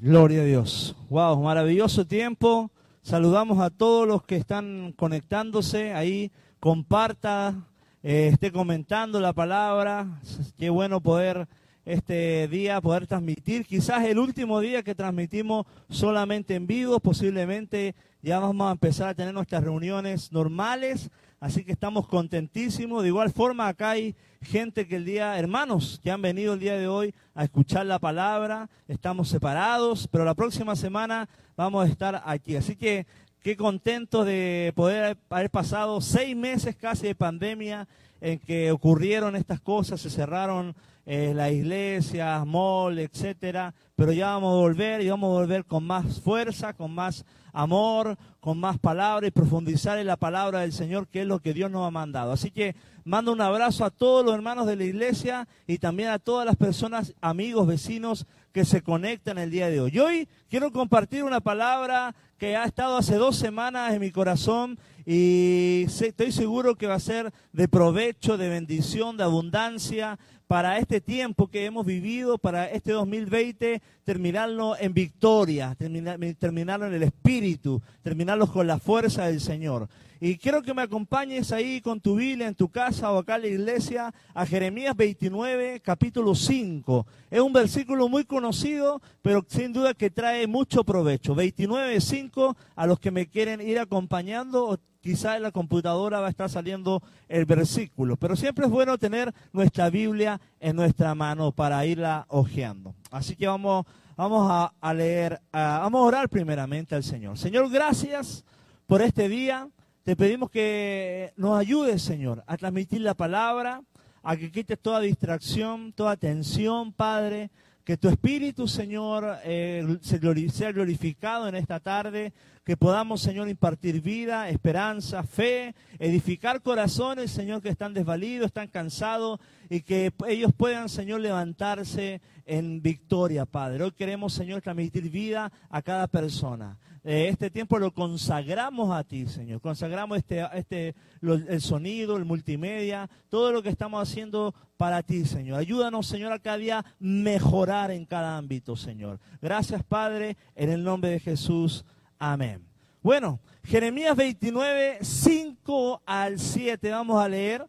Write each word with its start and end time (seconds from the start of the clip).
Gloria 0.00 0.42
a 0.42 0.44
Dios. 0.44 0.96
Wow, 1.08 1.42
maravilloso 1.42 2.06
tiempo. 2.06 2.70
Saludamos 3.02 3.58
a 3.60 3.70
todos 3.70 4.06
los 4.06 4.22
que 4.22 4.36
están 4.36 4.92
conectándose 4.96 5.92
ahí. 5.92 6.30
Comparta, 6.60 7.54
eh, 8.02 8.30
esté 8.32 8.52
comentando 8.52 9.20
la 9.20 9.32
palabra. 9.32 10.20
Qué 10.58 10.70
bueno 10.70 11.00
poder 11.00 11.48
este 11.88 12.48
día 12.48 12.80
poder 12.82 13.06
transmitir. 13.06 13.64
Quizás 13.64 14.04
el 14.04 14.18
último 14.18 14.60
día 14.60 14.82
que 14.82 14.94
transmitimos 14.94 15.66
solamente 15.88 16.54
en 16.54 16.66
vivo, 16.66 17.00
posiblemente 17.00 17.94
ya 18.20 18.38
vamos 18.40 18.68
a 18.68 18.72
empezar 18.72 19.08
a 19.08 19.14
tener 19.14 19.32
nuestras 19.32 19.64
reuniones 19.64 20.30
normales. 20.30 21.10
Así 21.40 21.64
que 21.64 21.72
estamos 21.72 22.08
contentísimos. 22.08 23.02
De 23.02 23.08
igual 23.08 23.32
forma, 23.32 23.68
acá 23.68 23.90
hay 23.90 24.16
gente 24.42 24.88
que 24.88 24.96
el 24.96 25.04
día, 25.04 25.38
hermanos, 25.38 26.00
que 26.02 26.10
han 26.10 26.20
venido 26.20 26.54
el 26.54 26.60
día 26.60 26.76
de 26.76 26.88
hoy 26.88 27.14
a 27.34 27.44
escuchar 27.44 27.86
la 27.86 28.00
palabra. 28.00 28.68
Estamos 28.88 29.28
separados, 29.28 30.08
pero 30.08 30.24
la 30.24 30.34
próxima 30.34 30.74
semana 30.74 31.28
vamos 31.56 31.84
a 31.84 31.88
estar 31.88 32.22
aquí. 32.26 32.56
Así 32.56 32.74
que 32.74 33.06
qué 33.40 33.56
contento 33.56 34.24
de 34.24 34.72
poder 34.74 35.16
haber 35.30 35.50
pasado 35.50 36.00
seis 36.00 36.36
meses 36.36 36.74
casi 36.74 37.06
de 37.06 37.14
pandemia 37.14 37.86
en 38.20 38.40
que 38.40 38.72
ocurrieron 38.72 39.36
estas 39.36 39.60
cosas, 39.60 40.00
se 40.00 40.10
cerraron 40.10 40.74
eh, 41.10 41.32
las 41.34 41.50
iglesias, 41.52 42.46
mall, 42.46 42.98
etcétera, 42.98 43.72
pero 43.96 44.12
ya 44.12 44.26
vamos 44.26 44.52
a 44.52 44.58
volver 44.58 45.00
y 45.00 45.08
vamos 45.08 45.30
a 45.30 45.40
volver 45.40 45.64
con 45.64 45.82
más 45.86 46.20
fuerza, 46.20 46.74
con 46.74 46.94
más 46.94 47.24
amor, 47.54 48.18
con 48.40 48.60
más 48.60 48.78
palabra 48.78 49.26
y 49.26 49.30
profundizar 49.30 49.98
en 49.98 50.06
la 50.06 50.18
palabra 50.18 50.60
del 50.60 50.74
Señor, 50.74 51.08
que 51.08 51.22
es 51.22 51.26
lo 51.26 51.38
que 51.38 51.54
Dios 51.54 51.70
nos 51.70 51.86
ha 51.86 51.90
mandado. 51.90 52.30
Así 52.30 52.50
que 52.50 52.76
mando 53.04 53.32
un 53.32 53.40
abrazo 53.40 53.86
a 53.86 53.90
todos 53.90 54.22
los 54.22 54.34
hermanos 54.34 54.66
de 54.66 54.76
la 54.76 54.84
iglesia 54.84 55.48
y 55.66 55.78
también 55.78 56.10
a 56.10 56.18
todas 56.18 56.44
las 56.44 56.56
personas, 56.56 57.14
amigos, 57.22 57.66
vecinos 57.66 58.26
que 58.52 58.66
se 58.66 58.82
conectan 58.82 59.38
el 59.38 59.50
día 59.50 59.70
de 59.70 59.80
hoy. 59.80 59.98
hoy 59.98 60.28
quiero 60.50 60.72
compartir 60.72 61.24
una 61.24 61.40
palabra 61.40 62.14
que 62.36 62.54
ha 62.54 62.64
estado 62.64 62.98
hace 62.98 63.16
dos 63.16 63.36
semanas 63.36 63.94
en 63.94 64.00
mi 64.00 64.10
corazón 64.10 64.78
y 65.06 65.86
estoy 65.88 66.32
seguro 66.32 66.74
que 66.74 66.86
va 66.86 66.96
a 66.96 67.00
ser 67.00 67.32
de 67.52 67.66
provecho, 67.66 68.36
de 68.36 68.50
bendición, 68.50 69.16
de 69.16 69.24
abundancia 69.24 70.18
para 70.48 70.78
este 70.78 71.02
tiempo 71.02 71.46
que 71.46 71.66
hemos 71.66 71.84
vivido, 71.84 72.38
para 72.38 72.70
este 72.70 72.92
2020, 72.92 73.82
terminarlo 74.02 74.76
en 74.78 74.94
victoria, 74.94 75.76
terminarlo 75.76 76.86
en 76.86 76.94
el 76.94 77.02
espíritu, 77.02 77.82
terminarlo 78.02 78.50
con 78.50 78.66
la 78.66 78.78
fuerza 78.78 79.26
del 79.26 79.42
Señor. 79.42 79.88
Y 80.20 80.38
quiero 80.38 80.62
que 80.62 80.72
me 80.72 80.82
acompañes 80.82 81.52
ahí 81.52 81.82
con 81.82 82.00
tu 82.00 82.16
Biblia 82.16 82.48
en 82.48 82.54
tu 82.54 82.70
casa 82.70 83.12
o 83.12 83.18
acá 83.18 83.36
en 83.36 83.42
la 83.42 83.48
iglesia 83.48 84.14
a 84.32 84.46
Jeremías 84.46 84.96
29, 84.96 85.80
capítulo 85.80 86.34
5. 86.34 87.06
Es 87.30 87.40
un 87.40 87.52
versículo 87.52 88.08
muy 88.08 88.24
conocido, 88.24 89.02
pero 89.20 89.44
sin 89.46 89.74
duda 89.74 89.92
que 89.92 90.08
trae 90.08 90.46
mucho 90.46 90.82
provecho. 90.82 91.34
29, 91.34 92.00
5, 92.00 92.56
a 92.74 92.86
los 92.86 92.98
que 92.98 93.10
me 93.10 93.26
quieren 93.28 93.60
ir 93.60 93.78
acompañando, 93.78 94.80
quizá 95.08 95.38
en 95.38 95.42
la 95.42 95.52
computadora 95.52 96.20
va 96.20 96.26
a 96.26 96.30
estar 96.30 96.50
saliendo 96.50 97.02
el 97.30 97.46
versículo. 97.46 98.18
Pero 98.18 98.36
siempre 98.36 98.66
es 98.66 98.70
bueno 98.70 98.98
tener 98.98 99.32
nuestra 99.54 99.88
Biblia 99.88 100.38
en 100.60 100.76
nuestra 100.76 101.14
mano 101.14 101.50
para 101.50 101.86
irla 101.86 102.26
hojeando. 102.28 102.94
Así 103.10 103.34
que 103.34 103.46
vamos, 103.46 103.86
vamos 104.18 104.70
a, 104.78 104.92
leer, 104.92 105.40
vamos 105.50 106.00
a 106.00 106.04
orar 106.04 106.28
primeramente 106.28 106.94
al 106.94 107.02
Señor. 107.02 107.38
Señor, 107.38 107.70
gracias 107.70 108.44
por 108.86 109.00
este 109.00 109.30
día. 109.30 109.66
Te 110.02 110.14
pedimos 110.14 110.50
que 110.50 111.32
nos 111.36 111.58
ayudes, 111.58 112.02
Señor, 112.02 112.44
a 112.46 112.58
transmitir 112.58 113.00
la 113.00 113.14
palabra, 113.14 113.80
a 114.22 114.36
que 114.36 114.52
quites 114.52 114.78
toda 114.78 115.00
distracción, 115.00 115.94
toda 115.94 116.18
tensión, 116.18 116.92
Padre. 116.92 117.50
Que 117.88 117.96
tu 117.96 118.10
Espíritu, 118.10 118.68
Señor, 118.68 119.38
eh, 119.44 119.96
sea 120.02 120.72
glorificado 120.72 121.48
en 121.48 121.54
esta 121.54 121.80
tarde. 121.80 122.34
Que 122.62 122.76
podamos, 122.76 123.22
Señor, 123.22 123.48
impartir 123.48 124.02
vida, 124.02 124.50
esperanza, 124.50 125.22
fe, 125.22 125.74
edificar 125.98 126.60
corazones, 126.60 127.30
Señor, 127.30 127.62
que 127.62 127.70
están 127.70 127.94
desvalidos, 127.94 128.48
están 128.48 128.68
cansados. 128.68 129.40
Y 129.70 129.80
que 129.80 130.12
ellos 130.26 130.52
puedan, 130.54 130.90
Señor, 130.90 131.22
levantarse 131.22 132.20
en 132.44 132.82
victoria, 132.82 133.46
Padre. 133.46 133.84
Hoy 133.84 133.92
queremos, 133.92 134.34
Señor, 134.34 134.60
transmitir 134.60 135.08
vida 135.08 135.50
a 135.70 135.80
cada 135.80 136.08
persona. 136.08 136.76
Eh, 137.04 137.28
este 137.28 137.50
tiempo 137.50 137.78
lo 137.78 137.92
consagramos 137.92 138.94
a 138.96 139.04
ti, 139.04 139.26
Señor. 139.26 139.60
Consagramos 139.60 140.18
este, 140.18 140.46
este, 140.54 140.94
el 141.22 141.60
sonido, 141.60 142.16
el 142.16 142.24
multimedia, 142.24 143.08
todo 143.28 143.52
lo 143.52 143.62
que 143.62 143.68
estamos 143.68 144.02
haciendo 144.02 144.54
para 144.76 145.02
ti, 145.02 145.24
Señor. 145.24 145.58
Ayúdanos, 145.58 146.06
Señor, 146.06 146.32
a 146.32 146.38
cada 146.38 146.56
día 146.56 146.84
mejorar 146.98 147.90
en 147.90 148.04
cada 148.04 148.36
ámbito, 148.36 148.76
Señor. 148.76 149.20
Gracias, 149.40 149.82
Padre, 149.84 150.36
en 150.54 150.70
el 150.70 150.82
nombre 150.82 151.10
de 151.10 151.20
Jesús. 151.20 151.84
Amén. 152.18 152.64
Bueno, 153.02 153.40
Jeremías 153.64 154.16
29, 154.16 154.98
5 155.02 156.02
al 156.04 156.38
7, 156.38 156.90
vamos 156.90 157.22
a 157.22 157.28
leer. 157.28 157.66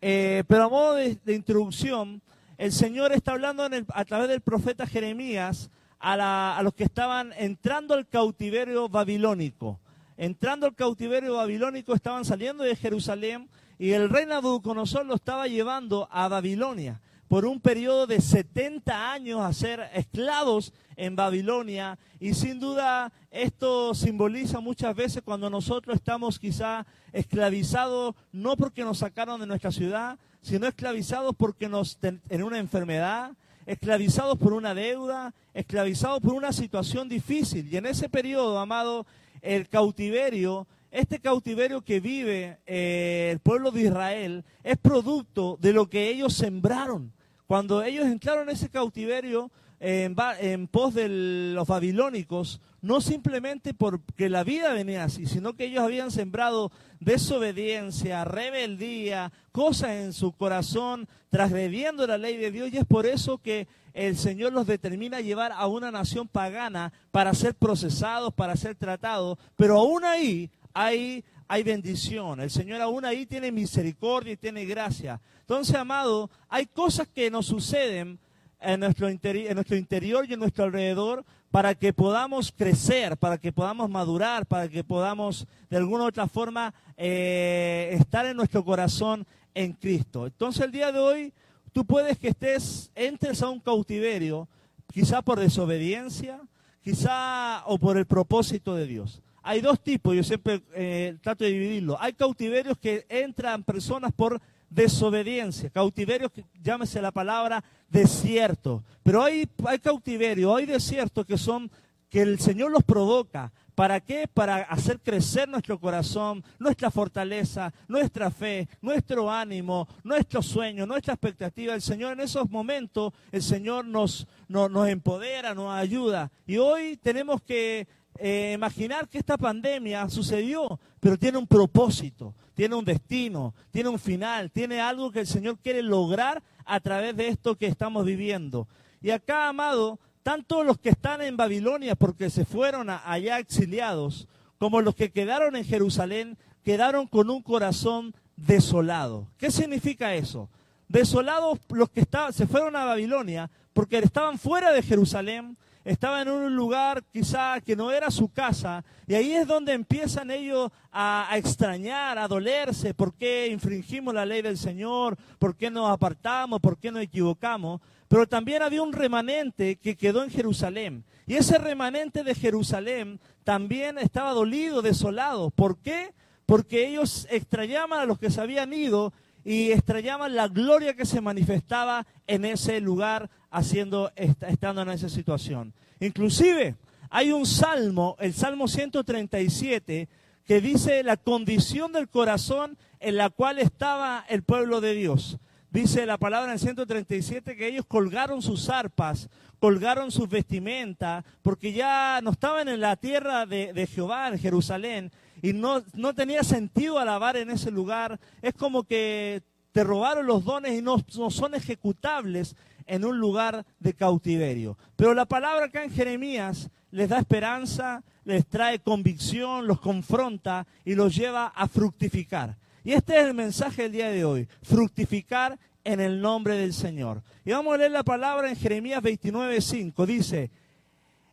Eh, 0.00 0.44
pero 0.46 0.64
a 0.64 0.68
modo 0.68 0.94
de, 0.94 1.18
introducción, 1.34 2.22
el 2.56 2.72
Señor 2.72 3.12
está 3.12 3.32
hablando 3.32 3.68
a 3.88 4.04
través 4.04 4.28
del 4.28 4.40
profeta 4.40 4.86
Jeremías 4.86 5.70
a, 6.00 6.60
los 6.62 6.74
que 6.74 6.84
estaban 6.84 7.32
entrando 7.36 7.94
al 7.94 8.06
cautiverio 8.06 8.88
babilónico. 8.88 9.80
Entrando 10.16 10.66
al 10.66 10.74
cautiverio 10.74 11.34
babilónico 11.34 11.94
estaban 11.94 12.24
saliendo 12.24 12.64
de 12.64 12.76
Jerusalén 12.76 13.48
y 13.78 13.92
el 13.92 14.10
rey 14.10 14.26
Nabucodonosor 14.26 15.06
lo 15.06 15.14
estaba 15.14 15.46
llevando 15.46 16.08
a 16.10 16.26
Babilonia 16.28 17.00
por 17.28 17.44
un 17.44 17.60
periodo 17.60 18.06
de 18.06 18.20
70 18.20 19.12
años 19.12 19.40
a 19.40 19.52
ser 19.52 19.88
esclavos 19.94 20.72
en 20.96 21.14
Babilonia 21.14 21.98
y 22.18 22.34
sin 22.34 22.58
duda 22.58 23.12
esto 23.30 23.94
simboliza 23.94 24.60
muchas 24.60 24.96
veces 24.96 25.22
cuando 25.22 25.50
nosotros 25.50 25.94
estamos 25.94 26.38
quizá 26.38 26.86
esclavizados 27.12 28.14
no 28.32 28.56
porque 28.56 28.82
nos 28.82 28.98
sacaron 28.98 29.38
de 29.40 29.46
nuestra 29.46 29.70
ciudad, 29.70 30.18
sino 30.40 30.66
esclavizados 30.66 31.36
porque 31.36 31.68
nos 31.68 31.98
en 32.02 32.42
una 32.42 32.58
enfermedad, 32.58 33.32
esclavizados 33.68 34.38
por 34.38 34.54
una 34.54 34.74
deuda, 34.74 35.34
esclavizados 35.52 36.20
por 36.20 36.32
una 36.32 36.54
situación 36.54 37.06
difícil. 37.06 37.68
Y 37.70 37.76
en 37.76 37.84
ese 37.84 38.08
periodo, 38.08 38.58
amado, 38.58 39.06
el 39.42 39.68
cautiverio, 39.68 40.66
este 40.90 41.20
cautiverio 41.20 41.82
que 41.82 42.00
vive 42.00 42.58
eh, 42.66 43.28
el 43.30 43.40
pueblo 43.40 43.70
de 43.70 43.82
Israel, 43.82 44.44
es 44.64 44.78
producto 44.78 45.58
de 45.60 45.74
lo 45.74 45.86
que 45.86 46.08
ellos 46.08 46.32
sembraron. 46.32 47.12
Cuando 47.46 47.82
ellos 47.82 48.06
entraron 48.06 48.48
en 48.48 48.54
ese 48.54 48.70
cautiverio 48.70 49.50
en, 49.80 50.16
en 50.40 50.66
pos 50.68 50.94
de 50.94 51.08
los 51.54 51.66
babilónicos, 51.66 52.60
no 52.80 53.00
simplemente 53.00 53.74
porque 53.74 54.28
la 54.28 54.44
vida 54.44 54.72
venía 54.72 55.04
así, 55.04 55.26
sino 55.26 55.54
que 55.54 55.66
ellos 55.66 55.82
habían 55.82 56.10
sembrado 56.10 56.70
desobediencia, 57.00 58.24
rebeldía, 58.24 59.32
cosas 59.52 59.90
en 59.90 60.12
su 60.12 60.32
corazón, 60.32 61.08
transgrediendo 61.30 62.06
la 62.06 62.18
ley 62.18 62.36
de 62.36 62.50
Dios, 62.50 62.70
y 62.72 62.78
es 62.78 62.84
por 62.84 63.06
eso 63.06 63.38
que 63.38 63.68
el 63.94 64.16
Señor 64.16 64.52
los 64.52 64.66
determina 64.66 65.16
a 65.16 65.22
llevar 65.22 65.52
a 65.52 65.66
una 65.66 65.90
nación 65.90 66.28
pagana 66.28 66.92
para 67.10 67.34
ser 67.34 67.54
procesados, 67.54 68.32
para 68.32 68.56
ser 68.56 68.76
tratados, 68.76 69.38
pero 69.56 69.78
aún 69.78 70.04
ahí 70.04 70.50
hay, 70.72 71.24
hay 71.48 71.62
bendición, 71.64 72.40
el 72.40 72.50
Señor 72.50 72.80
aún 72.80 73.04
ahí 73.04 73.26
tiene 73.26 73.50
misericordia 73.50 74.34
y 74.34 74.36
tiene 74.36 74.64
gracia. 74.64 75.20
Entonces, 75.40 75.74
amado, 75.74 76.30
hay 76.48 76.66
cosas 76.66 77.08
que 77.08 77.30
nos 77.30 77.46
suceden 77.46 78.20
en 78.60 78.80
nuestro, 78.80 79.08
en 79.08 79.54
nuestro 79.54 79.76
interior 79.76 80.26
y 80.28 80.34
en 80.34 80.40
nuestro 80.40 80.64
alrededor 80.64 81.24
para 81.50 81.74
que 81.74 81.92
podamos 81.92 82.52
crecer, 82.52 83.16
para 83.16 83.38
que 83.38 83.52
podamos 83.52 83.88
madurar, 83.88 84.46
para 84.46 84.68
que 84.68 84.84
podamos 84.84 85.46
de 85.70 85.76
alguna 85.76 86.04
u 86.04 86.06
otra 86.08 86.26
forma 86.26 86.74
eh, 86.96 87.90
estar 87.98 88.26
en 88.26 88.36
nuestro 88.36 88.64
corazón 88.64 89.26
en 89.54 89.72
Cristo. 89.72 90.26
Entonces 90.26 90.64
el 90.64 90.72
día 90.72 90.92
de 90.92 90.98
hoy 90.98 91.32
tú 91.72 91.84
puedes 91.84 92.18
que 92.18 92.28
estés, 92.28 92.90
entres 92.94 93.42
a 93.42 93.48
un 93.48 93.60
cautiverio, 93.60 94.48
quizá 94.92 95.22
por 95.22 95.40
desobediencia, 95.40 96.40
quizá 96.82 97.62
o 97.66 97.78
por 97.78 97.96
el 97.96 98.06
propósito 98.06 98.74
de 98.74 98.86
Dios. 98.86 99.22
Hay 99.42 99.62
dos 99.62 99.80
tipos, 99.80 100.14
yo 100.14 100.22
siempre 100.22 100.62
eh, 100.74 101.16
trato 101.22 101.44
de 101.44 101.52
dividirlo. 101.52 101.96
Hay 102.00 102.12
cautiverios 102.12 102.76
que 102.76 103.06
entran 103.08 103.62
personas 103.62 104.12
por 104.12 104.40
desobediencia, 104.70 105.70
cautiverio, 105.70 106.30
llámese 106.62 107.00
la 107.00 107.12
palabra 107.12 107.62
desierto. 107.88 108.84
Pero 109.02 109.22
hay, 109.22 109.48
hay 109.66 109.78
cautiverio, 109.78 110.54
hay 110.54 110.66
desiertos 110.66 111.24
que 111.26 111.38
son, 111.38 111.70
que 112.08 112.22
el 112.22 112.38
Señor 112.38 112.70
los 112.70 112.84
provoca. 112.84 113.52
¿Para 113.74 114.00
qué? 114.00 114.26
Para 114.26 114.56
hacer 114.56 114.98
crecer 114.98 115.48
nuestro 115.48 115.78
corazón, 115.78 116.42
nuestra 116.58 116.90
fortaleza, 116.90 117.72
nuestra 117.86 118.28
fe, 118.28 118.68
nuestro 118.82 119.30
ánimo, 119.30 119.86
nuestro 120.02 120.42
sueño, 120.42 120.84
nuestra 120.84 121.14
expectativa. 121.14 121.74
El 121.74 121.82
Señor 121.82 122.14
en 122.14 122.20
esos 122.20 122.50
momentos, 122.50 123.12
el 123.30 123.40
Señor 123.40 123.84
nos, 123.84 124.26
nos, 124.48 124.68
nos 124.68 124.88
empodera, 124.88 125.54
nos 125.54 125.72
ayuda. 125.72 126.32
Y 126.44 126.56
hoy 126.56 126.96
tenemos 126.96 127.40
que 127.40 127.86
eh, 128.18 128.52
imaginar 128.54 129.08
que 129.08 129.18
esta 129.18 129.38
pandemia 129.38 130.08
sucedió, 130.08 130.78
pero 131.00 131.16
tiene 131.16 131.38
un 131.38 131.46
propósito, 131.46 132.34
tiene 132.54 132.74
un 132.74 132.84
destino, 132.84 133.54
tiene 133.70 133.88
un 133.88 133.98
final, 133.98 134.50
tiene 134.50 134.80
algo 134.80 135.12
que 135.12 135.20
el 135.20 135.26
Señor 135.26 135.58
quiere 135.58 135.82
lograr 135.82 136.42
a 136.64 136.80
través 136.80 137.16
de 137.16 137.28
esto 137.28 137.56
que 137.56 137.66
estamos 137.66 138.04
viviendo. 138.04 138.66
Y 139.00 139.10
acá, 139.10 139.48
amado, 139.48 140.00
tanto 140.22 140.64
los 140.64 140.78
que 140.78 140.90
están 140.90 141.22
en 141.22 141.36
Babilonia 141.36 141.94
porque 141.94 142.28
se 142.30 142.44
fueron 142.44 142.90
allá 142.90 143.38
exiliados, 143.38 144.28
como 144.58 144.82
los 144.82 144.94
que 144.94 145.10
quedaron 145.10 145.56
en 145.56 145.64
Jerusalén, 145.64 146.36
quedaron 146.64 147.06
con 147.06 147.30
un 147.30 147.42
corazón 147.42 148.14
desolado. 148.36 149.28
¿Qué 149.38 149.50
significa 149.50 150.14
eso? 150.14 150.50
Desolados 150.88 151.58
los 151.70 151.88
que 151.90 152.04
se 152.32 152.46
fueron 152.46 152.76
a 152.76 152.84
Babilonia 152.84 153.50
porque 153.72 153.98
estaban 153.98 154.38
fuera 154.38 154.72
de 154.72 154.82
Jerusalén, 154.82 155.56
estaban 155.88 156.28
en 156.28 156.34
un 156.34 156.54
lugar 156.54 157.02
quizá 157.12 157.60
que 157.62 157.74
no 157.74 157.90
era 157.90 158.10
su 158.10 158.28
casa, 158.28 158.84
y 159.06 159.14
ahí 159.14 159.32
es 159.32 159.46
donde 159.46 159.72
empiezan 159.72 160.30
ellos 160.30 160.70
a, 160.92 161.30
extrañar, 161.32 162.18
a 162.18 162.28
dolerse, 162.28 162.92
por 162.92 163.14
qué 163.14 163.48
infringimos 163.48 164.12
la 164.12 164.26
ley 164.26 164.42
del 164.42 164.58
Señor, 164.58 165.16
por 165.38 165.56
qué 165.56 165.70
nos 165.70 165.90
apartamos, 165.90 166.60
por 166.60 166.78
qué 166.78 166.92
nos 166.92 167.02
equivocamos. 167.02 167.80
Pero 168.06 168.26
también 168.26 168.62
había 168.62 168.82
un 168.82 168.92
remanente 168.92 169.76
que 169.76 169.96
quedó 169.96 170.22
en 170.24 170.30
Jerusalén. 170.30 171.04
Y 171.26 171.34
ese 171.34 171.58
remanente 171.58 172.22
de 172.22 172.34
Jerusalén 172.34 173.20
también 173.44 173.98
estaba 173.98 174.32
dolido, 174.32 174.82
desolado. 174.82 175.50
¿Por 175.50 175.78
qué? 175.78 176.14
Porque 176.46 176.86
ellos 176.86 177.26
extrañaban 177.30 178.00
a 178.00 178.06
los 178.06 178.18
que 178.18 178.30
se 178.30 178.40
habían 178.40 178.72
ido 178.72 179.12
y 179.44 179.72
extrañaban 179.72 180.34
la 180.34 180.48
gloria 180.48 180.94
que 180.94 181.06
se 181.06 181.20
manifestaba 181.20 182.06
en 182.26 182.44
ese 182.44 182.80
lugar 182.80 183.30
haciendo, 183.50 184.10
estando 184.16 184.82
en 184.82 184.90
esa 184.90 185.08
situación. 185.08 185.72
Inclusive 186.00 186.76
hay 187.10 187.32
un 187.32 187.46
salmo, 187.46 188.16
el 188.20 188.34
Salmo 188.34 188.68
137, 188.68 190.08
que 190.44 190.60
dice 190.60 191.02
la 191.02 191.16
condición 191.16 191.92
del 191.92 192.08
corazón 192.08 192.78
en 193.00 193.16
la 193.16 193.30
cual 193.30 193.58
estaba 193.58 194.24
el 194.28 194.42
pueblo 194.42 194.80
de 194.80 194.94
Dios. 194.94 195.38
Dice 195.70 196.06
la 196.06 196.16
palabra 196.16 196.52
en 196.52 196.58
137 196.58 197.56
que 197.56 197.68
ellos 197.68 197.84
colgaron 197.86 198.40
sus 198.40 198.70
arpas, 198.70 199.28
colgaron 199.58 200.10
sus 200.10 200.28
vestimentas, 200.28 201.24
porque 201.42 201.72
ya 201.72 202.20
no 202.22 202.30
estaban 202.30 202.68
en 202.68 202.80
la 202.80 202.96
tierra 202.96 203.44
de, 203.44 203.86
Jehová, 203.86 204.28
en 204.28 204.38
Jerusalén, 204.38 205.12
y 205.42 205.52
no, 205.52 205.82
no 205.94 206.14
tenía 206.14 206.42
sentido 206.42 206.98
alabar 206.98 207.36
en 207.36 207.50
ese 207.50 207.70
lugar. 207.70 208.18
Es 208.40 208.54
como 208.54 208.84
que 208.84 209.42
te 209.72 209.84
robaron 209.84 210.26
los 210.26 210.44
dones 210.44 210.72
y 210.72 210.82
no, 210.82 211.04
no 211.16 211.30
son 211.30 211.54
ejecutables 211.54 212.56
en 212.88 213.04
un 213.04 213.18
lugar 213.18 213.64
de 213.78 213.94
cautiverio. 213.94 214.76
Pero 214.96 215.14
la 215.14 215.26
palabra 215.26 215.66
acá 215.66 215.84
en 215.84 215.92
Jeremías 215.92 216.70
les 216.90 217.08
da 217.08 217.18
esperanza, 217.18 218.02
les 218.24 218.46
trae 218.46 218.80
convicción, 218.80 219.66
los 219.66 219.80
confronta 219.80 220.66
y 220.84 220.94
los 220.94 221.14
lleva 221.14 221.46
a 221.48 221.68
fructificar. 221.68 222.56
Y 222.82 222.92
este 222.92 223.18
es 223.18 223.26
el 223.26 223.34
mensaje 223.34 223.82
del 223.82 223.92
día 223.92 224.08
de 224.08 224.24
hoy, 224.24 224.48
fructificar 224.62 225.58
en 225.84 226.00
el 226.00 226.20
nombre 226.20 226.56
del 226.56 226.72
Señor. 226.72 227.22
Y 227.44 227.52
vamos 227.52 227.74
a 227.74 227.78
leer 227.78 227.92
la 227.92 228.02
palabra 228.02 228.48
en 228.48 228.56
Jeremías 228.56 229.02
29:5. 229.02 230.06
Dice, 230.06 230.50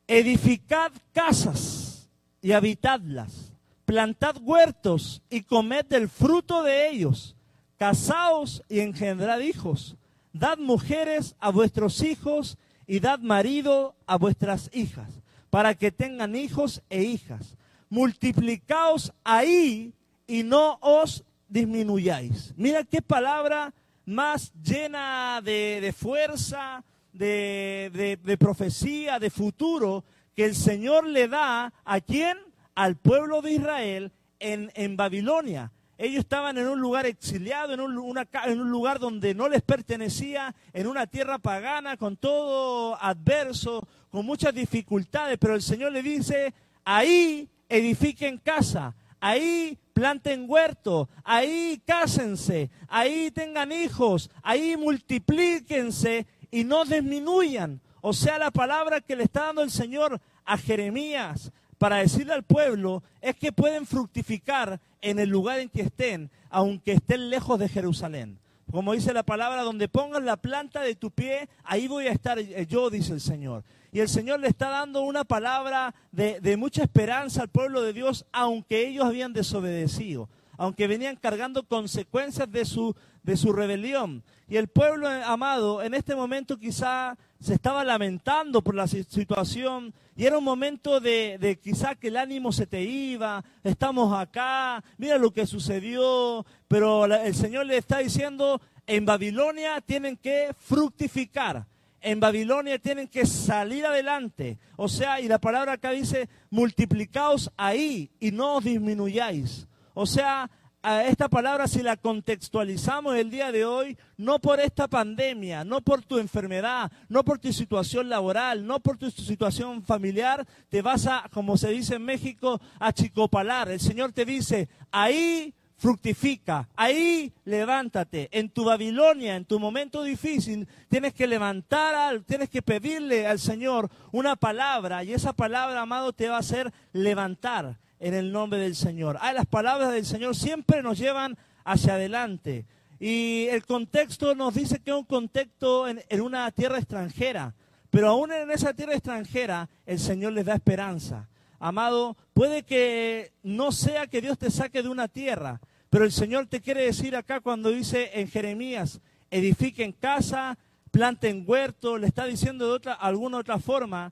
edificad 0.08 0.92
casas 1.13 2.10
y 2.42 2.51
habitadlas, 2.51 3.54
plantad 3.86 4.36
huertos 4.42 5.22
y 5.30 5.42
comed 5.42 5.86
del 5.86 6.10
fruto 6.10 6.63
de 6.63 6.90
ellos, 6.90 7.36
casaos 7.78 8.62
y 8.68 8.81
engendrad 8.81 9.40
hijos 9.40 9.96
dad 10.38 10.58
mujeres 10.58 11.36
a 11.40 11.50
vuestros 11.50 12.02
hijos 12.02 12.58
y 12.86 13.00
dad 13.00 13.20
marido 13.20 13.96
a 14.06 14.18
vuestras 14.18 14.70
hijas, 14.74 15.22
para 15.50 15.76
que 15.76 15.92
tengan 15.92 16.36
hijos 16.36 16.82
e 16.90 17.04
hijas. 17.04 17.58
Multiplicaos 17.90 19.14
ahí 19.24 19.94
y 20.28 20.44
no 20.44 20.78
os 20.82 21.24
disminuyáis. 21.48 22.54
Mira 22.58 22.84
qué 22.84 23.02
palabra 23.02 23.74
más 24.06 24.52
llena 24.62 25.42
de, 25.42 25.94
fuerza, 25.98 26.84
de, 27.14 28.20
de, 28.22 28.38
profecía, 28.38 29.20
de 29.20 29.30
futuro, 29.30 30.04
que 30.36 30.46
el 30.46 30.56
Señor 30.56 31.08
le 31.08 31.30
da 31.30 31.74
a 31.86 32.02
quién? 32.02 32.38
Al 32.76 32.98
pueblo 32.98 33.42
de 33.42 33.54
Israel 33.54 34.12
en, 34.40 34.70
en 34.76 34.98
Babilonia. 34.98 35.72
Ellos 35.97 36.19
estaban 36.19 36.57
en 36.57 36.68
un 36.68 36.80
lugar 36.80 37.06
exiliado, 37.06 37.74
en 37.74 37.80
un, 37.80 38.18
en 38.18 38.62
un, 38.62 38.69
lugar 38.69 39.00
donde 39.00 39.33
no 39.33 39.47
les 39.47 39.62
pertenecía, 39.62 40.53
en 40.74 40.88
una 40.88 41.07
tierra 41.07 41.39
pagana, 41.39 41.95
con 41.95 42.18
todo 42.18 43.01
adverso, 43.01 43.88
con 44.09 44.25
muchas 44.25 44.53
dificultades, 44.53 45.38
pero 45.39 45.56
el 45.56 45.62
Señor 45.62 45.94
le 45.94 46.03
dice, 46.03 46.53
ahí 46.83 47.50
edifiquen 47.69 48.38
casa, 48.38 48.94
ahí 49.21 49.77
planten 49.94 50.45
huerto, 50.47 51.09
ahí 51.24 51.81
cásense, 51.86 52.69
ahí 52.89 53.31
tengan 53.31 53.71
hijos, 53.71 54.30
ahí 54.44 54.75
multiplíquense 54.75 56.27
y 56.51 56.65
no 56.65 56.83
disminuyan. 56.83 57.80
O 58.01 58.12
sea, 58.13 58.38
la 58.38 58.51
palabra 58.51 59.01
que 59.01 59.15
le 59.15 59.24
está 59.24 59.45
dando 59.45 59.63
el 59.63 59.71
Señor 59.71 60.19
a 60.44 60.57
Jeremías, 60.57 61.51
para 61.77 61.98
decirle 61.98 62.33
al 62.33 62.44
pueblo 62.44 63.04
es 63.22 63.36
que 63.36 63.51
pueden 63.51 63.86
fructificar 63.86 64.80
en 65.01 65.19
el 65.19 65.30
lugar 65.30 65.60
en 65.60 65.69
que 65.69 65.81
estén, 65.81 66.30
aunque 66.50 66.94
estén 66.94 67.30
lejos 67.30 67.60
de 67.60 67.69
Jerusalén. 67.69 68.39
Como 68.72 68.94
dice 68.94 69.13
la 69.13 69.24
palabra, 69.24 69.62
donde 69.62 69.88
pongas 69.88 70.24
la 70.24 70.38
planta 70.38 70.81
de 70.81 70.95
tu 70.95 71.12
pie, 71.12 71.48
ahí 71.63 71.88
voy 71.88 72.07
a 72.07 72.12
estar 72.12 72.39
yo, 72.39 72.89
dice 72.89 73.13
el 73.13 73.22
Señor. 73.22 73.63
Y 73.92 74.00
el 74.00 74.10
Señor 74.10 74.39
le 74.39 74.48
está 74.48 74.69
dando 74.69 75.01
una 75.01 75.24
palabra 75.24 75.94
de, 76.12 76.57
mucha 76.57 76.83
esperanza 76.83 77.42
al 77.42 77.50
pueblo 77.50 77.81
de 77.81 77.94
Dios, 77.94 78.25
aunque 78.31 78.88
ellos 78.88 79.06
habían 79.06 79.31
desobedecido, 79.31 80.27
aunque 80.57 80.88
venían 80.88 81.16
cargando 81.16 81.63
consecuencias 81.63 82.51
de 82.51 82.66
su, 82.66 82.95
de 83.24 83.38
su 83.38 83.54
rebelión. 83.54 84.24
Y 84.50 84.57
el 84.57 84.68
pueblo 84.68 85.07
amado 85.07 85.81
en 85.81 85.94
este 85.94 86.16
momento 86.16 86.57
quizá 86.57 87.18
se 87.40 87.54
estaba 87.54 87.84
lamentando 87.84 88.62
por 88.62 88.76
la 88.76 88.88
situación 88.88 89.94
y 90.16 90.26
era 90.26 90.38
un 90.38 90.44
momento 90.44 91.00
de, 91.00 91.38
de, 91.40 91.58
quizá 91.58 91.96
que 91.96 92.08
el 92.08 92.18
ánimo 92.18 92.52
se 92.52 92.66
te 92.66 92.82
iba, 92.82 93.44
estamos 93.64 94.18
acá, 94.18 94.84
mira 94.98 95.18
lo 95.18 95.32
que 95.32 95.46
sucedió, 95.46 96.46
pero 96.68 97.06
el 97.06 97.36
Señor 97.36 97.66
le 97.66 97.78
está 97.78 98.00
diciendo, 98.00 98.62
en 98.88 99.06
Babilonia 99.06 99.82
tienen 99.82 100.16
que 100.16 100.56
fructificar, 100.58 101.66
en 102.02 102.20
Babilonia 102.20 102.80
tienen 102.80 103.08
que 103.08 103.26
salir 103.26 103.86
adelante, 103.86 104.58
o 104.78 104.88
sea, 104.88 105.20
y 105.20 105.28
la 105.28 105.40
palabra 105.40 105.74
acá 105.74 105.92
dice, 105.92 106.30
multiplicaos 106.50 107.52
ahí 107.58 108.10
y 108.20 108.32
no 108.32 108.56
os 108.56 108.64
disminuyáis, 108.64 109.68
o 109.94 110.06
sea, 110.06 110.50
a 110.86 111.08
esta 111.08 111.28
palabra 111.28 111.68
si 111.68 111.82
la 111.82 111.98
contextualizamos 111.98 113.16
el 113.16 113.32
día 113.32 113.52
de 113.52 113.66
hoy, 113.66 113.98
no 114.18 114.38
por 114.38 114.60
esta 114.60 114.88
pandemia, 114.88 115.64
no 115.64 115.82
por 115.82 116.04
tu 116.04 116.20
enfermedad, 116.20 116.92
no 117.10 117.26
por 117.26 117.40
tu 117.40 117.52
situación 117.52 118.08
laboral, 118.08 118.68
no 118.68 118.80
por 118.80 118.96
tu 118.96 119.10
situación 119.10 119.84
familiar, 119.84 120.46
te 120.70 120.84
vas 120.84 121.08
a, 121.08 121.27
como 121.34 121.58
se 121.58 121.70
dice 121.70 121.96
en 121.96 122.04
México, 122.04 122.62
a 122.80 122.94
chicopalar. 122.94 123.72
El 123.72 123.80
Señor 123.80 124.12
te 124.12 124.25
dice, 124.25 124.70
ahí 124.92 125.56
fructifica, 125.75 126.70
ahí 126.75 127.34
levántate. 127.46 128.30
En 128.32 128.50
tu 128.50 128.63
Babilonia, 128.63 129.36
en 129.36 129.46
tu 129.46 129.60
momento 129.60 130.04
difícil, 130.04 130.68
tienes 130.88 131.15
que 131.15 131.25
levantar, 131.25 132.22
tienes 132.27 132.48
que 132.48 132.62
pedirle 132.62 133.25
al 133.25 133.39
Señor 133.39 133.89
una 134.12 134.36
palabra 134.36 135.04
y 135.04 135.13
esa 135.13 135.34
palabra, 135.34 135.82
amado, 135.82 136.13
te 136.13 136.30
va 136.30 136.36
a 136.36 136.42
hacer 136.42 136.72
levantar 136.94 137.80
en 138.00 138.14
el 138.14 138.32
nombre 138.32 138.60
del 138.60 138.75
Señor. 138.75 139.18
Ah, 139.22 139.34
las 139.34 139.46
palabras 139.46 139.92
del 139.92 140.06
Señor 140.06 140.36
siempre 140.36 140.84
nos 140.84 140.98
llevan 140.98 141.38
hacia 141.64 141.96
adelante. 141.96 142.66
Y 143.00 143.48
el 143.52 143.66
contexto 143.66 144.36
nos 144.36 144.54
dice 144.54 144.80
que 144.80 144.92
es 144.92 144.98
un 144.98 145.04
contexto 145.04 145.88
en, 145.88 146.02
una 146.22 146.50
tierra 146.52 146.78
extranjera. 146.78 147.54
Pero 147.90 148.10
aún 148.10 148.32
en 148.32 148.52
esa 148.52 148.74
tierra 148.74 148.94
extranjera, 148.94 149.70
el 149.86 150.00
Señor 150.00 150.34
les 150.34 150.46
da 150.46 150.56
esperanza. 150.56 151.28
Amado, 151.60 152.18
puede 152.34 152.64
que 152.64 153.32
no 153.44 153.72
sea 153.72 154.08
que 154.08 154.22
Dios 154.22 154.38
te 154.38 154.52
saque 154.52 154.84
de 154.84 154.90
una 154.90 155.08
tierra, 155.08 155.62
pero 155.90 156.04
el 156.04 156.12
Señor 156.12 156.48
te 156.48 156.62
quiere 156.62 156.84
decir 156.84 157.16
acá 157.16 157.40
cuando 157.40 157.70
dice 157.70 158.12
en 158.20 158.28
Jeremías, 158.28 159.00
edifiquen 159.32 159.94
casa, 159.94 160.58
planten 160.92 161.44
huerto, 161.48 161.98
le 161.98 162.08
está 162.08 162.25
diciendo 162.25 162.68
de 162.68 162.74
otra, 162.74 162.94
alguna 162.94 163.38
otra 163.38 163.60
forma, 163.60 164.12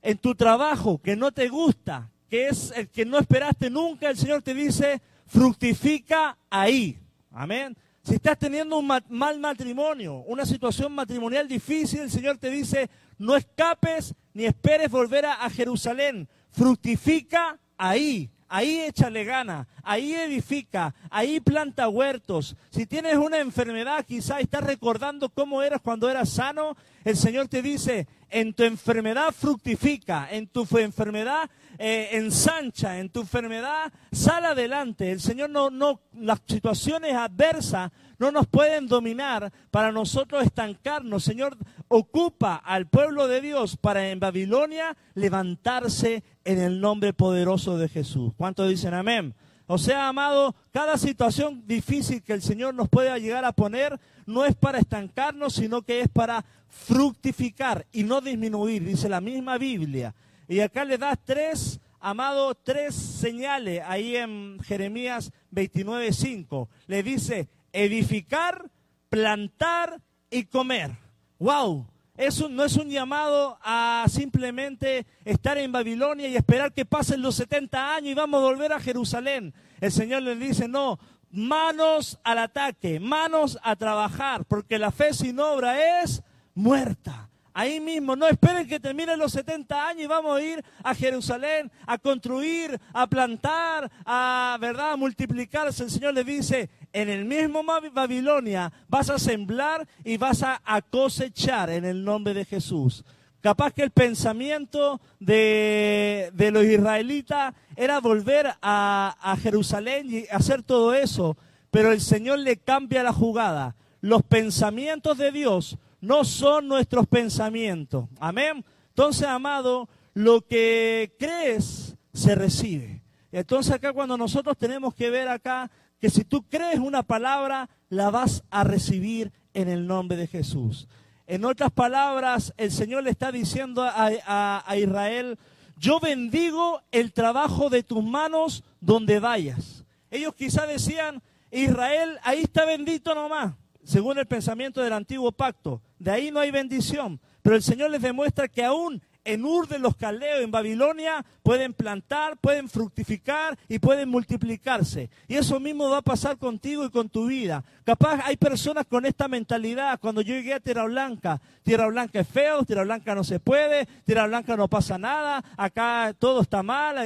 en 0.00 0.18
tu 0.18 0.34
trabajo 0.34 0.98
que 0.98 1.16
no 1.16 1.32
te 1.32 1.48
gusta, 1.48 2.10
que 2.32 2.48
es 2.48 2.72
el 2.74 2.88
que 2.88 3.04
no 3.04 3.18
esperaste 3.18 3.68
nunca, 3.68 4.08
el 4.08 4.16
Señor 4.16 4.40
te 4.40 4.54
dice, 4.54 5.02
fructifica 5.26 6.38
ahí. 6.48 6.98
Amén. 7.30 7.76
Si 8.02 8.14
estás 8.14 8.38
teniendo 8.38 8.78
un 8.78 8.86
mal 8.86 9.38
matrimonio, 9.38 10.14
una 10.26 10.46
situación 10.46 10.92
matrimonial 10.92 11.46
difícil, 11.46 12.00
el 12.00 12.10
Señor 12.10 12.38
te 12.38 12.48
dice, 12.48 12.88
no 13.18 13.36
escapes 13.36 14.14
ni 14.32 14.46
esperes 14.46 14.90
volver 14.90 15.26
a, 15.26 15.50
Jerusalén. 15.50 16.26
Fructifica 16.50 17.60
ahí. 17.76 18.30
Ahí 18.54 18.80
échale 18.80 19.24
gana, 19.24 19.66
ahí 19.82 20.12
edifica, 20.12 20.94
ahí 21.08 21.40
planta 21.40 21.88
huertos. 21.88 22.54
Si 22.68 22.84
tienes 22.84 23.16
una 23.16 23.38
enfermedad, 23.38 24.04
quizá 24.04 24.40
estás 24.40 24.62
recordando 24.62 25.30
cómo 25.30 25.62
eras 25.62 25.80
cuando 25.80 26.10
eras 26.10 26.28
sano, 26.28 26.76
el 27.02 27.16
Señor 27.16 27.48
te 27.48 27.62
dice, 27.62 28.06
en 28.28 28.52
tu 28.52 28.64
enfermedad 28.64 29.32
fructifica, 29.32 30.28
en 30.30 30.48
tu 30.48 30.68
enfermedad 30.76 31.48
eh, 31.78 32.10
ensancha, 32.12 32.98
en 32.98 33.08
tu 33.08 33.20
enfermedad 33.20 33.90
sal 34.12 34.44
adelante. 34.44 35.10
El 35.10 35.22
Señor 35.22 35.48
no, 35.48 35.70
no, 35.70 36.02
las 36.12 36.42
situaciones 36.46 37.14
adversas 37.14 37.90
no 38.22 38.30
nos 38.30 38.46
pueden 38.46 38.86
dominar 38.86 39.52
para 39.72 39.90
nosotros 39.90 40.44
estancarnos. 40.44 41.24
Señor, 41.24 41.56
ocupa 41.88 42.54
al 42.54 42.86
pueblo 42.86 43.26
de 43.26 43.40
Dios 43.40 43.76
para 43.76 44.10
en 44.10 44.20
Babilonia 44.20 44.96
levantarse 45.14 46.22
en 46.44 46.60
el 46.60 46.80
nombre 46.80 47.12
poderoso 47.12 47.78
de 47.78 47.88
Jesús. 47.88 48.32
¿Cuántos 48.36 48.68
dicen 48.68 48.94
amén? 48.94 49.34
O 49.66 49.76
sea, 49.76 50.06
amado, 50.06 50.54
cada 50.70 50.98
situación 50.98 51.64
difícil 51.66 52.22
que 52.22 52.32
el 52.32 52.42
Señor 52.42 52.74
nos 52.74 52.88
pueda 52.88 53.18
llegar 53.18 53.44
a 53.44 53.50
poner 53.50 53.98
no 54.24 54.44
es 54.44 54.54
para 54.54 54.78
estancarnos, 54.78 55.54
sino 55.54 55.82
que 55.82 56.00
es 56.00 56.08
para 56.08 56.44
fructificar 56.68 57.86
y 57.90 58.04
no 58.04 58.20
disminuir, 58.20 58.84
dice 58.84 59.08
la 59.08 59.20
misma 59.20 59.58
Biblia. 59.58 60.14
Y 60.46 60.60
acá 60.60 60.84
le 60.84 60.96
da 60.96 61.16
tres, 61.16 61.80
amado, 61.98 62.54
tres 62.54 62.94
señales 62.94 63.82
ahí 63.84 64.14
en 64.14 64.60
Jeremías 64.62 65.32
29.5. 65.52 66.68
Le 66.86 67.02
dice 67.02 67.48
edificar, 67.72 68.70
plantar 69.08 70.00
y 70.30 70.44
comer. 70.44 70.96
¡Wow! 71.38 71.86
Eso 72.16 72.48
no 72.48 72.64
es 72.64 72.76
un 72.76 72.90
llamado 72.90 73.58
a 73.62 74.04
simplemente 74.08 75.06
estar 75.24 75.56
en 75.56 75.72
Babilonia 75.72 76.28
y 76.28 76.36
esperar 76.36 76.72
que 76.72 76.84
pasen 76.84 77.22
los 77.22 77.36
70 77.36 77.96
años 77.96 78.10
y 78.10 78.14
vamos 78.14 78.38
a 78.38 78.44
volver 78.44 78.72
a 78.72 78.80
Jerusalén. 78.80 79.54
El 79.80 79.90
Señor 79.90 80.22
le 80.22 80.36
dice, 80.36 80.68
no, 80.68 80.98
manos 81.30 82.18
al 82.22 82.38
ataque, 82.38 83.00
manos 83.00 83.58
a 83.62 83.76
trabajar, 83.76 84.44
porque 84.44 84.78
la 84.78 84.92
fe 84.92 85.14
sin 85.14 85.40
obra 85.40 86.02
es 86.02 86.22
muerta. 86.54 87.30
Ahí 87.54 87.80
mismo, 87.80 88.16
no 88.16 88.26
esperen 88.26 88.66
que 88.66 88.80
terminen 88.80 89.18
los 89.18 89.32
70 89.32 89.88
años 89.88 90.04
y 90.04 90.06
vamos 90.06 90.38
a 90.38 90.42
ir 90.42 90.64
a 90.82 90.94
Jerusalén 90.94 91.70
a 91.86 91.98
construir, 91.98 92.80
a 92.94 93.06
plantar, 93.06 93.90
a, 94.06 94.56
¿verdad?, 94.58 94.92
a 94.92 94.96
multiplicarse. 94.96 95.84
El 95.84 95.90
Señor 95.90 96.14
le 96.14 96.24
dice, 96.24 96.70
en 96.94 97.10
el 97.10 97.26
mismo 97.26 97.62
Babilonia 97.92 98.72
vas 98.88 99.10
a 99.10 99.18
sembrar 99.18 99.86
y 100.02 100.16
vas 100.16 100.42
a, 100.42 100.60
cosechar 100.90 101.68
en 101.68 101.84
el 101.84 102.04
nombre 102.04 102.32
de 102.32 102.46
Jesús. 102.46 103.04
Capaz 103.42 103.72
que 103.72 103.82
el 103.82 103.90
pensamiento 103.90 105.00
de, 105.20 106.30
de 106.32 106.50
los 106.52 106.64
israelitas 106.64 107.54
era 107.76 108.00
volver 108.00 108.54
a, 108.62 109.16
a 109.20 109.36
Jerusalén 109.36 110.06
y 110.08 110.26
hacer 110.34 110.62
todo 110.62 110.94
eso, 110.94 111.36
pero 111.70 111.92
el 111.92 112.00
Señor 112.00 112.38
le 112.38 112.56
cambia 112.56 113.02
la 113.02 113.12
jugada. 113.12 113.74
Los 114.00 114.22
pensamientos 114.22 115.18
de 115.18 115.32
Dios 115.32 115.76
no 116.02 116.24
son 116.24 116.68
nuestros 116.68 117.06
pensamientos. 117.06 118.08
Amén. 118.18 118.62
Entonces, 118.88 119.26
amado, 119.26 119.88
lo 120.12 120.42
que 120.42 121.14
crees 121.18 121.96
se 122.12 122.34
recibe. 122.34 123.02
Entonces 123.30 123.72
acá 123.72 123.94
cuando 123.94 124.18
nosotros 124.18 124.58
tenemos 124.58 124.94
que 124.94 125.08
ver 125.08 125.28
acá 125.28 125.70
que 125.98 126.10
si 126.10 126.24
tú 126.24 126.42
crees 126.48 126.80
una 126.80 127.02
palabra, 127.04 127.70
la 127.88 128.10
vas 128.10 128.42
a 128.50 128.64
recibir 128.64 129.32
en 129.54 129.68
el 129.68 129.86
nombre 129.86 130.18
de 130.18 130.26
Jesús. 130.26 130.88
En 131.26 131.44
otras 131.44 131.70
palabras, 131.70 132.52
el 132.56 132.72
Señor 132.72 133.04
le 133.04 133.10
está 133.10 133.30
diciendo 133.32 133.82
a, 133.82 134.76
Israel, 134.76 135.38
yo 135.76 136.00
bendigo 136.00 136.82
el 136.90 137.12
trabajo 137.12 137.70
de 137.70 137.84
tus 137.84 138.02
manos 138.02 138.64
donde 138.80 139.20
vayas. 139.20 139.84
Ellos 140.10 140.34
quizá 140.34 140.66
decían, 140.66 141.22
Israel, 141.52 142.18
ahí 142.24 142.40
está 142.40 142.64
bendito 142.66 143.14
nomás 143.14 143.54
según 143.84 144.18
el 144.18 144.26
pensamiento 144.26 144.80
del 144.82 144.92
antiguo 144.92 145.32
pacto. 145.32 145.82
De 145.98 146.10
ahí 146.10 146.30
no 146.30 146.40
hay 146.40 146.50
bendición. 146.50 147.20
Pero 147.42 147.56
el 147.56 147.62
Señor 147.62 147.90
les 147.90 148.02
demuestra 148.02 148.48
que 148.48 148.64
aún 148.64 149.02
en 149.24 149.44
Ur 149.44 149.68
de 149.68 149.78
los 149.78 149.96
Caldeos, 149.96 150.40
en 150.40 150.50
Babilonia, 150.50 151.24
pueden 151.42 151.74
plantar, 151.74 152.36
pueden 152.38 152.68
fructificar 152.68 153.56
y 153.68 153.78
pueden 153.78 154.08
multiplicarse. 154.08 155.10
Y 155.28 155.36
eso 155.36 155.60
mismo 155.60 155.88
va 155.88 155.98
a 155.98 156.02
pasar 156.02 156.38
contigo 156.38 156.84
y 156.84 156.90
con 156.90 157.08
tu 157.08 157.26
vida. 157.26 157.64
Capaz 157.84 158.20
hay 158.24 158.36
personas 158.36 158.86
con 158.86 159.06
esta 159.06 159.28
mentalidad. 159.28 160.00
Cuando 160.00 160.20
yo 160.22 160.34
llegué 160.34 160.54
a 160.54 160.60
Tierra 160.60 160.84
Blanca, 160.84 161.40
Tierra 161.62 161.86
Blanca 161.86 162.20
es 162.20 162.28
feo, 162.28 162.64
Tierra 162.64 162.84
Blanca 162.84 163.14
no 163.14 163.24
se 163.24 163.38
puede, 163.38 163.86
Tierra 164.04 164.26
Blanca 164.26 164.56
no 164.56 164.68
pasa 164.68 164.98
nada, 164.98 165.44
acá 165.56 166.14
todo 166.18 166.42
está 166.42 166.62
mal, 166.62 166.96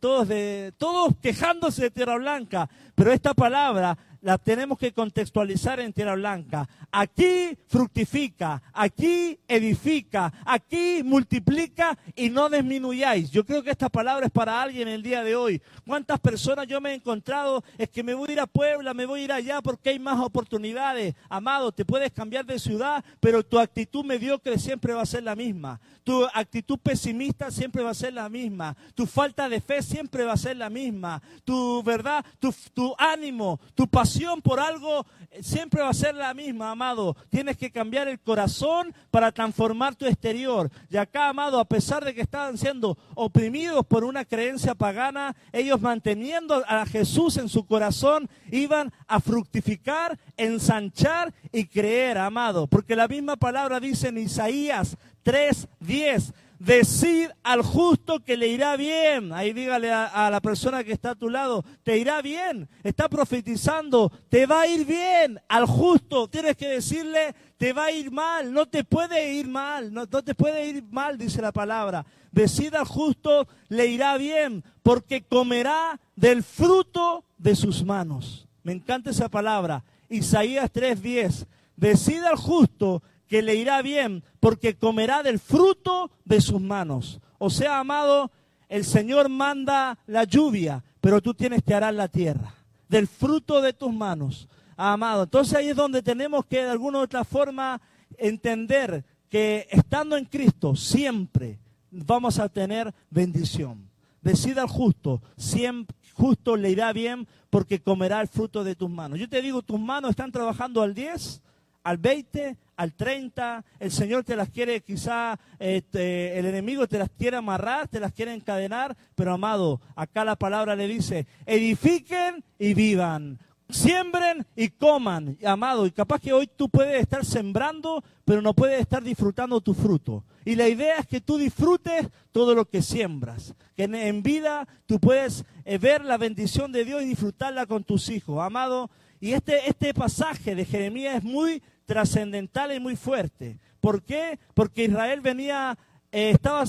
todos, 0.00 0.28
de, 0.28 0.72
todos 0.78 1.14
quejándose 1.20 1.82
de 1.82 1.90
Tierra 1.90 2.16
Blanca. 2.16 2.68
Pero 2.94 3.12
esta 3.12 3.34
palabra 3.34 3.96
la 4.20 4.38
tenemos 4.38 4.78
que 4.78 4.92
contextualizar 4.92 5.80
en 5.80 5.92
Tierra 5.92 6.14
Blanca. 6.14 6.68
Aquí 6.98 7.58
fructifica, 7.68 8.62
aquí 8.72 9.38
edifica, 9.46 10.32
aquí 10.46 11.02
multiplica 11.04 11.98
y 12.14 12.30
no 12.30 12.48
disminuyáis. 12.48 13.30
Yo 13.30 13.44
creo 13.44 13.62
que 13.62 13.70
esta 13.70 13.90
palabra 13.90 14.24
es 14.24 14.32
para 14.32 14.62
alguien 14.62 14.88
el 14.88 15.02
día 15.02 15.22
de 15.22 15.36
hoy. 15.36 15.60
¿Cuántas 15.86 16.18
personas 16.20 16.66
yo 16.66 16.80
me 16.80 16.92
he 16.92 16.94
encontrado? 16.94 17.62
Es 17.76 17.90
que 17.90 18.02
me 18.02 18.14
voy 18.14 18.30
a 18.30 18.32
ir 18.32 18.40
a 18.40 18.46
Puebla, 18.46 18.94
me 18.94 19.04
voy 19.04 19.20
a 19.20 19.24
ir 19.24 19.32
allá 19.32 19.60
porque 19.60 19.90
hay 19.90 19.98
más 19.98 20.18
oportunidades. 20.20 21.14
Amado, 21.28 21.70
te 21.70 21.84
puedes 21.84 22.10
cambiar 22.12 22.46
de 22.46 22.58
ciudad, 22.58 23.04
pero 23.20 23.44
tu 23.44 23.58
actitud 23.58 24.02
mediocre 24.02 24.58
siempre 24.58 24.94
va 24.94 25.02
a 25.02 25.06
ser 25.06 25.22
la 25.22 25.36
misma. 25.36 25.78
Tu 26.02 26.24
actitud 26.32 26.78
pesimista 26.78 27.50
siempre 27.50 27.82
va 27.82 27.90
a 27.90 27.94
ser 27.94 28.14
la 28.14 28.30
misma. 28.30 28.74
Tu 28.94 29.06
falta 29.06 29.50
de 29.50 29.60
fe 29.60 29.82
siempre 29.82 30.24
va 30.24 30.32
a 30.32 30.38
ser 30.38 30.56
la 30.56 30.70
misma. 30.70 31.20
Tu 31.44 31.82
verdad, 31.82 32.24
tu, 32.38 32.94
ánimo, 32.96 33.60
tu 33.74 33.86
pasión 33.86 34.40
por 34.40 34.60
algo 34.60 35.04
eh, 35.30 35.42
siempre 35.42 35.82
va 35.82 35.90
a 35.90 35.94
ser 35.94 36.14
la 36.14 36.32
misma, 36.32 36.70
amado. 36.70 36.85
Tienes 37.30 37.56
que 37.56 37.70
cambiar 37.70 38.08
el 38.08 38.20
corazón 38.20 38.94
para 39.10 39.32
transformar 39.32 39.96
tu 39.96 40.06
exterior. 40.06 40.70
Y 40.88 40.96
acá, 40.96 41.28
amado, 41.28 41.58
a 41.58 41.64
pesar 41.64 42.04
de 42.04 42.14
que 42.14 42.20
estaban 42.20 42.56
siendo 42.58 42.96
oprimidos 43.14 43.84
por 43.86 44.04
una 44.04 44.24
creencia 44.24 44.74
pagana, 44.74 45.34
ellos 45.52 45.80
manteniendo 45.80 46.62
a 46.66 46.86
Jesús 46.86 47.36
en 47.38 47.48
su 47.48 47.66
corazón, 47.66 48.28
iban 48.50 48.92
a 49.08 49.20
fructificar, 49.20 50.18
ensanchar 50.36 51.34
y 51.52 51.66
creer, 51.66 52.18
amado. 52.18 52.66
Porque 52.66 52.94
la 52.94 53.08
misma 53.08 53.36
palabra 53.36 53.80
dice 53.80 54.08
en 54.08 54.18
Isaías 54.18 54.96
3:10 55.24 56.32
Decid 56.58 57.28
al 57.42 57.62
justo 57.62 58.20
que 58.20 58.36
le 58.36 58.48
irá 58.48 58.76
bien. 58.76 59.32
Ahí 59.32 59.52
dígale 59.52 59.92
a, 59.92 60.30
la 60.30 60.40
persona 60.40 60.82
que 60.84 60.92
está 60.92 61.10
a 61.10 61.14
tu 61.14 61.28
lado, 61.28 61.64
te 61.82 61.98
irá 61.98 62.22
bien. 62.22 62.68
Está 62.82 63.08
profetizando, 63.08 64.10
te 64.28 64.46
va 64.46 64.62
a 64.62 64.66
ir 64.66 64.86
bien. 64.86 65.40
Al 65.48 65.66
justo 65.66 66.28
tienes 66.28 66.56
que 66.56 66.68
decirle, 66.68 67.34
te 67.58 67.72
va 67.72 67.86
a 67.86 67.92
ir 67.92 68.10
mal. 68.10 68.52
No 68.52 68.66
te 68.66 68.84
puede 68.84 69.34
ir 69.34 69.48
mal. 69.48 69.92
No, 69.92 70.06
no 70.10 70.22
te 70.22 70.34
puede 70.34 70.66
ir 70.66 70.82
mal, 70.90 71.18
dice 71.18 71.42
la 71.42 71.52
palabra. 71.52 72.06
Decid 72.32 72.74
al 72.74 72.86
justo, 72.86 73.48
le 73.68 73.86
irá 73.86 74.16
bien, 74.16 74.64
porque 74.82 75.22
comerá 75.22 76.00
del 76.16 76.42
fruto 76.42 77.24
de 77.38 77.54
sus 77.54 77.84
manos. 77.84 78.46
Me 78.62 78.72
encanta 78.72 79.10
esa 79.10 79.28
palabra. 79.28 79.84
Isaías 80.08 80.70
3:10. 80.72 81.46
Decid 81.76 82.22
al 82.24 82.36
justo 82.36 83.02
que 83.28 83.42
le 83.42 83.54
irá 83.54 83.82
bien, 83.82 84.22
porque 84.40 84.76
comerá 84.76 85.22
del 85.22 85.38
fruto 85.38 86.10
de 86.24 86.40
sus 86.40 86.60
manos. 86.60 87.20
O 87.38 87.50
sea, 87.50 87.80
amado, 87.80 88.30
el 88.68 88.84
Señor 88.84 89.28
manda 89.28 89.98
la 90.06 90.24
lluvia, 90.24 90.84
pero 91.00 91.20
tú 91.20 91.34
tienes 91.34 91.62
que 91.62 91.74
arar 91.74 91.94
la 91.94 92.08
tierra, 92.08 92.54
del 92.88 93.06
fruto 93.06 93.60
de 93.60 93.72
tus 93.72 93.92
manos, 93.92 94.48
amado. 94.76 95.24
Entonces 95.24 95.54
ahí 95.54 95.68
es 95.68 95.76
donde 95.76 96.02
tenemos 96.02 96.46
que 96.46 96.62
de 96.62 96.70
alguna 96.70 96.98
u 96.98 97.02
otra 97.02 97.24
forma 97.24 97.80
entender 98.18 99.04
que 99.28 99.66
estando 99.70 100.16
en 100.16 100.24
Cristo 100.24 100.76
siempre 100.76 101.58
vamos 101.90 102.38
a 102.38 102.48
tener 102.48 102.94
bendición. 103.10 103.88
Decida 104.22 104.62
al 104.62 104.68
justo, 104.68 105.22
siempre 105.36 105.96
justo 106.14 106.56
le 106.56 106.70
irá 106.70 106.92
bien 106.92 107.28
porque 107.50 107.80
comerá 107.80 108.20
el 108.20 108.28
fruto 108.28 108.64
de 108.64 108.74
tus 108.74 108.90
manos. 108.90 109.18
Yo 109.18 109.28
te 109.28 109.42
digo, 109.42 109.62
tus 109.62 109.78
manos 109.78 110.10
están 110.10 110.32
trabajando 110.32 110.82
al 110.82 110.94
10, 110.94 111.42
al 111.86 111.98
20, 111.98 112.56
al 112.74 112.94
30, 112.94 113.64
el 113.78 113.92
Señor 113.92 114.24
te 114.24 114.34
las 114.34 114.50
quiere 114.50 114.80
quizá, 114.80 115.38
este, 115.60 116.36
el 116.36 116.46
enemigo 116.46 116.88
te 116.88 116.98
las 116.98 117.08
quiere 117.10 117.36
amarrar, 117.36 117.86
te 117.86 118.00
las 118.00 118.12
quiere 118.12 118.34
encadenar, 118.34 118.96
pero 119.14 119.32
amado, 119.32 119.80
acá 119.94 120.24
la 120.24 120.34
palabra 120.34 120.74
le 120.74 120.88
dice, 120.88 121.28
edifiquen 121.46 122.42
y 122.58 122.74
vivan, 122.74 123.38
siembren 123.68 124.44
y 124.56 124.70
coman, 124.70 125.38
amado, 125.46 125.86
y 125.86 125.92
capaz 125.92 126.20
que 126.20 126.32
hoy 126.32 126.48
tú 126.48 126.68
puedes 126.68 127.00
estar 127.00 127.24
sembrando, 127.24 128.02
pero 128.24 128.42
no 128.42 128.52
puedes 128.52 128.80
estar 128.80 129.04
disfrutando 129.04 129.60
tu 129.60 129.72
fruto. 129.72 130.24
Y 130.44 130.56
la 130.56 130.68
idea 130.68 130.96
es 130.96 131.06
que 131.06 131.20
tú 131.20 131.38
disfrutes 131.38 132.08
todo 132.32 132.56
lo 132.56 132.64
que 132.64 132.82
siembras, 132.82 133.54
que 133.76 133.84
en, 133.84 134.24
vida 134.24 134.66
tú 134.86 134.98
puedes 134.98 135.44
eh, 135.64 135.78
ver 135.78 136.04
la 136.04 136.18
bendición 136.18 136.72
de 136.72 136.84
Dios 136.84 137.02
y 137.02 137.06
disfrutarla 137.06 137.66
con 137.66 137.84
tus 137.84 138.08
hijos, 138.08 138.42
amado. 138.42 138.90
Y 139.20 139.32
este, 139.32 139.68
este 139.68 139.94
pasaje 139.94 140.54
de 140.54 140.64
Jeremías 140.64 141.16
es 141.16 141.24
muy 141.24 141.62
trascendental 141.86 142.74
y 142.74 142.80
muy 142.80 142.96
fuerte. 142.96 143.58
¿Por 143.80 144.02
qué? 144.02 144.38
Porque 144.52 144.84
Israel 144.84 145.20
venía, 145.20 145.78
eh, 146.12 146.30
estaba 146.30 146.64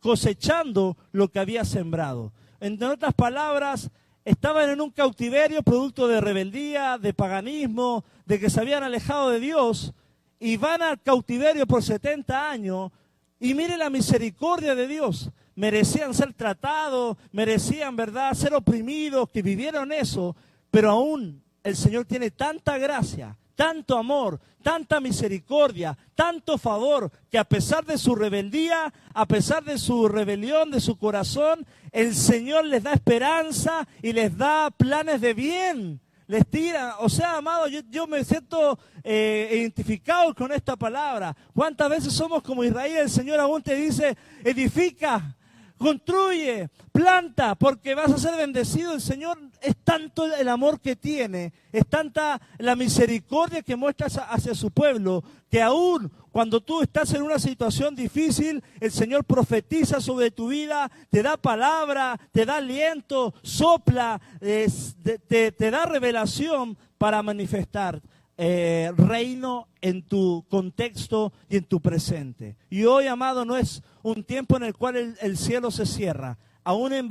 cosechando 0.00 0.96
lo 1.12 1.28
que 1.28 1.40
había 1.40 1.64
sembrado. 1.64 2.32
En 2.60 2.82
otras 2.82 3.14
palabras, 3.14 3.90
estaban 4.24 4.70
en 4.70 4.80
un 4.80 4.90
cautiverio 4.90 5.62
producto 5.62 6.08
de 6.08 6.20
rebeldía, 6.20 6.98
de 6.98 7.12
paganismo, 7.12 8.04
de 8.26 8.38
que 8.38 8.50
se 8.50 8.60
habían 8.60 8.82
alejado 8.82 9.30
de 9.30 9.40
Dios 9.40 9.92
y 10.38 10.56
van 10.56 10.82
al 10.82 11.00
cautiverio 11.00 11.66
por 11.66 11.82
70 11.82 12.50
años 12.50 12.90
y 13.38 13.54
mire 13.54 13.76
la 13.76 13.90
misericordia 13.90 14.74
de 14.74 14.86
Dios. 14.86 15.30
Merecían 15.54 16.14
ser 16.14 16.32
tratados, 16.32 17.16
merecían, 17.32 17.96
¿verdad?, 17.96 18.32
ser 18.34 18.54
oprimidos, 18.54 19.28
que 19.30 19.42
vivieron 19.42 19.92
eso, 19.92 20.36
pero 20.70 20.90
aún 20.90 21.42
el 21.62 21.76
Señor 21.76 22.04
tiene 22.04 22.30
tanta 22.30 22.78
gracia, 22.78 23.36
tanto 23.60 23.98
amor, 23.98 24.40
tanta 24.62 25.00
misericordia, 25.00 25.94
tanto 26.14 26.56
favor, 26.56 27.12
que 27.30 27.36
a 27.36 27.44
pesar 27.44 27.84
de 27.84 27.98
su 27.98 28.14
rebeldía, 28.14 28.90
a 29.12 29.26
pesar 29.26 29.62
de 29.62 29.76
su 29.76 30.08
rebelión, 30.08 30.70
de 30.70 30.80
su 30.80 30.96
corazón, 30.96 31.66
el 31.92 32.14
Señor 32.14 32.64
les 32.64 32.82
da 32.82 32.94
esperanza 32.94 33.86
y 34.00 34.14
les 34.14 34.34
da 34.34 34.70
planes 34.70 35.20
de 35.20 35.34
bien. 35.34 36.00
Les 36.26 36.46
tira, 36.48 36.96
o 37.00 37.10
sea, 37.10 37.36
amado, 37.36 37.66
yo, 37.68 38.06
me 38.06 38.24
siento 38.24 38.78
eh, 39.04 39.50
identificado 39.52 40.34
con 40.34 40.52
esta 40.52 40.74
palabra. 40.74 41.36
¿Cuántas 41.54 41.90
veces 41.90 42.14
somos 42.14 42.42
como 42.42 42.64
Israel? 42.64 42.96
El 42.96 43.10
Señor 43.10 43.40
aún 43.40 43.62
te 43.62 43.74
dice, 43.74 44.16
edifica, 44.42 45.36
construye, 45.80 46.68
planta, 46.92 47.54
porque 47.54 47.94
vas 47.94 48.12
a 48.12 48.18
ser 48.18 48.36
bendecido. 48.36 48.92
El 48.92 49.00
Señor 49.00 49.38
es 49.62 49.74
tanto 49.82 50.26
el 50.26 50.48
amor 50.48 50.78
que 50.78 50.94
tiene, 50.94 51.54
es 51.72 51.86
tanta 51.86 52.38
la 52.58 52.76
misericordia 52.76 53.62
que 53.62 53.76
muestra 53.76 54.08
hacia 54.28 54.54
su 54.54 54.70
pueblo, 54.70 55.24
que 55.50 55.62
aún 55.62 56.12
cuando 56.30 56.60
tú 56.60 56.82
estás 56.82 57.14
en 57.14 57.22
una 57.22 57.38
situación 57.38 57.96
difícil, 57.96 58.62
el 58.78 58.92
Señor 58.92 59.24
profetiza 59.24 60.02
sobre 60.02 60.30
tu 60.30 60.48
vida, 60.48 60.92
te 61.08 61.22
da 61.22 61.38
palabra, 61.38 62.20
te 62.30 62.44
da 62.44 62.56
aliento, 62.56 63.32
sopla, 63.42 64.20
te, 64.38 65.52
te 65.52 65.70
da 65.70 65.86
revelación 65.86 66.76
para 66.98 67.22
manifestar 67.22 68.02
eh, 68.42 68.90
reino 68.96 69.68
en 69.82 70.00
tu 70.00 70.46
contexto 70.48 71.30
y 71.50 71.58
en 71.58 71.64
tu 71.64 71.82
presente. 71.82 72.56
Y 72.70 72.84
hoy, 72.84 73.06
amado, 73.06 73.44
no 73.44 73.54
es 73.54 73.82
un 74.02 74.24
tiempo 74.24 74.56
en 74.56 74.62
el 74.62 74.74
cual 74.74 75.14
el, 75.20 75.36
cielo 75.36 75.70
se 75.70 75.84
cierra. 75.84 76.38
Aún 76.64 76.94
en, 76.94 77.06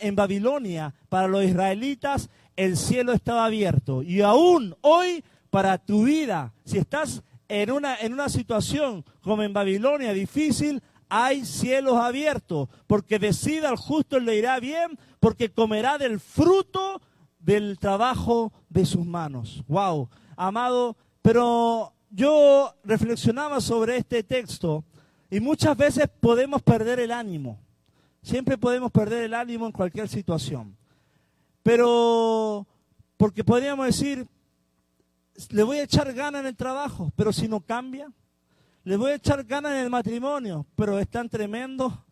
en 0.00 0.16
Babilonia, 0.16 0.92
para 1.08 1.28
los 1.28 1.44
israelitas, 1.44 2.28
el 2.56 2.76
cielo 2.76 3.12
estaba 3.12 3.44
abierto. 3.44 4.02
Y 4.02 4.22
aún 4.22 4.74
hoy, 4.80 5.22
para 5.48 5.78
tu 5.78 6.06
vida, 6.06 6.52
si 6.64 6.78
estás 6.78 7.22
en 7.46 7.70
una, 7.70 7.96
en 8.00 8.12
una 8.12 8.28
situación 8.28 9.04
como 9.20 9.44
en 9.44 9.52
Babilonia 9.52 10.12
difícil, 10.12 10.82
hay 11.08 11.44
cielos 11.44 11.98
abiertos, 11.98 12.68
porque 12.88 13.20
decida 13.20 13.68
al 13.68 13.76
justo 13.76 14.18
le 14.18 14.36
irá 14.36 14.58
bien, 14.58 14.98
porque 15.20 15.52
comerá 15.52 15.98
del 15.98 16.18
fruto 16.18 17.00
del 17.38 17.78
trabajo 17.78 18.52
de 18.70 18.84
sus 18.86 19.06
manos. 19.06 19.62
Wow 19.68 20.08
amado, 20.36 20.96
pero 21.22 21.92
yo 22.10 22.74
reflexionaba 22.84 23.60
sobre 23.60 23.96
este 23.96 24.22
texto 24.22 24.84
y 25.30 25.40
muchas 25.40 25.76
veces 25.76 26.08
podemos 26.20 26.62
perder 26.62 27.00
el 27.00 27.10
ánimo. 27.10 27.58
Siempre 28.22 28.56
podemos 28.56 28.90
perder 28.92 29.24
el 29.24 29.34
ánimo 29.34 29.66
en 29.66 29.72
cualquier 29.72 30.08
situación. 30.08 30.76
Pero, 31.62 32.66
porque 33.16 33.42
podríamos 33.42 33.86
decir, 33.86 34.26
le 35.50 35.62
voy 35.62 35.78
a 35.78 35.82
echar 35.82 36.12
ganas 36.12 36.40
en 36.40 36.46
el 36.46 36.56
trabajo, 36.56 37.12
pero 37.16 37.32
si 37.32 37.48
no 37.48 37.60
cambia, 37.60 38.12
le 38.84 38.96
voy 38.96 39.12
a 39.12 39.14
echar 39.16 39.42
ganas 39.44 39.72
en 39.72 39.78
el 39.78 39.90
matrimonio, 39.90 40.66
pero 40.76 40.98
es 40.98 41.08
tan 41.08 41.28
tremendo. 41.28 42.04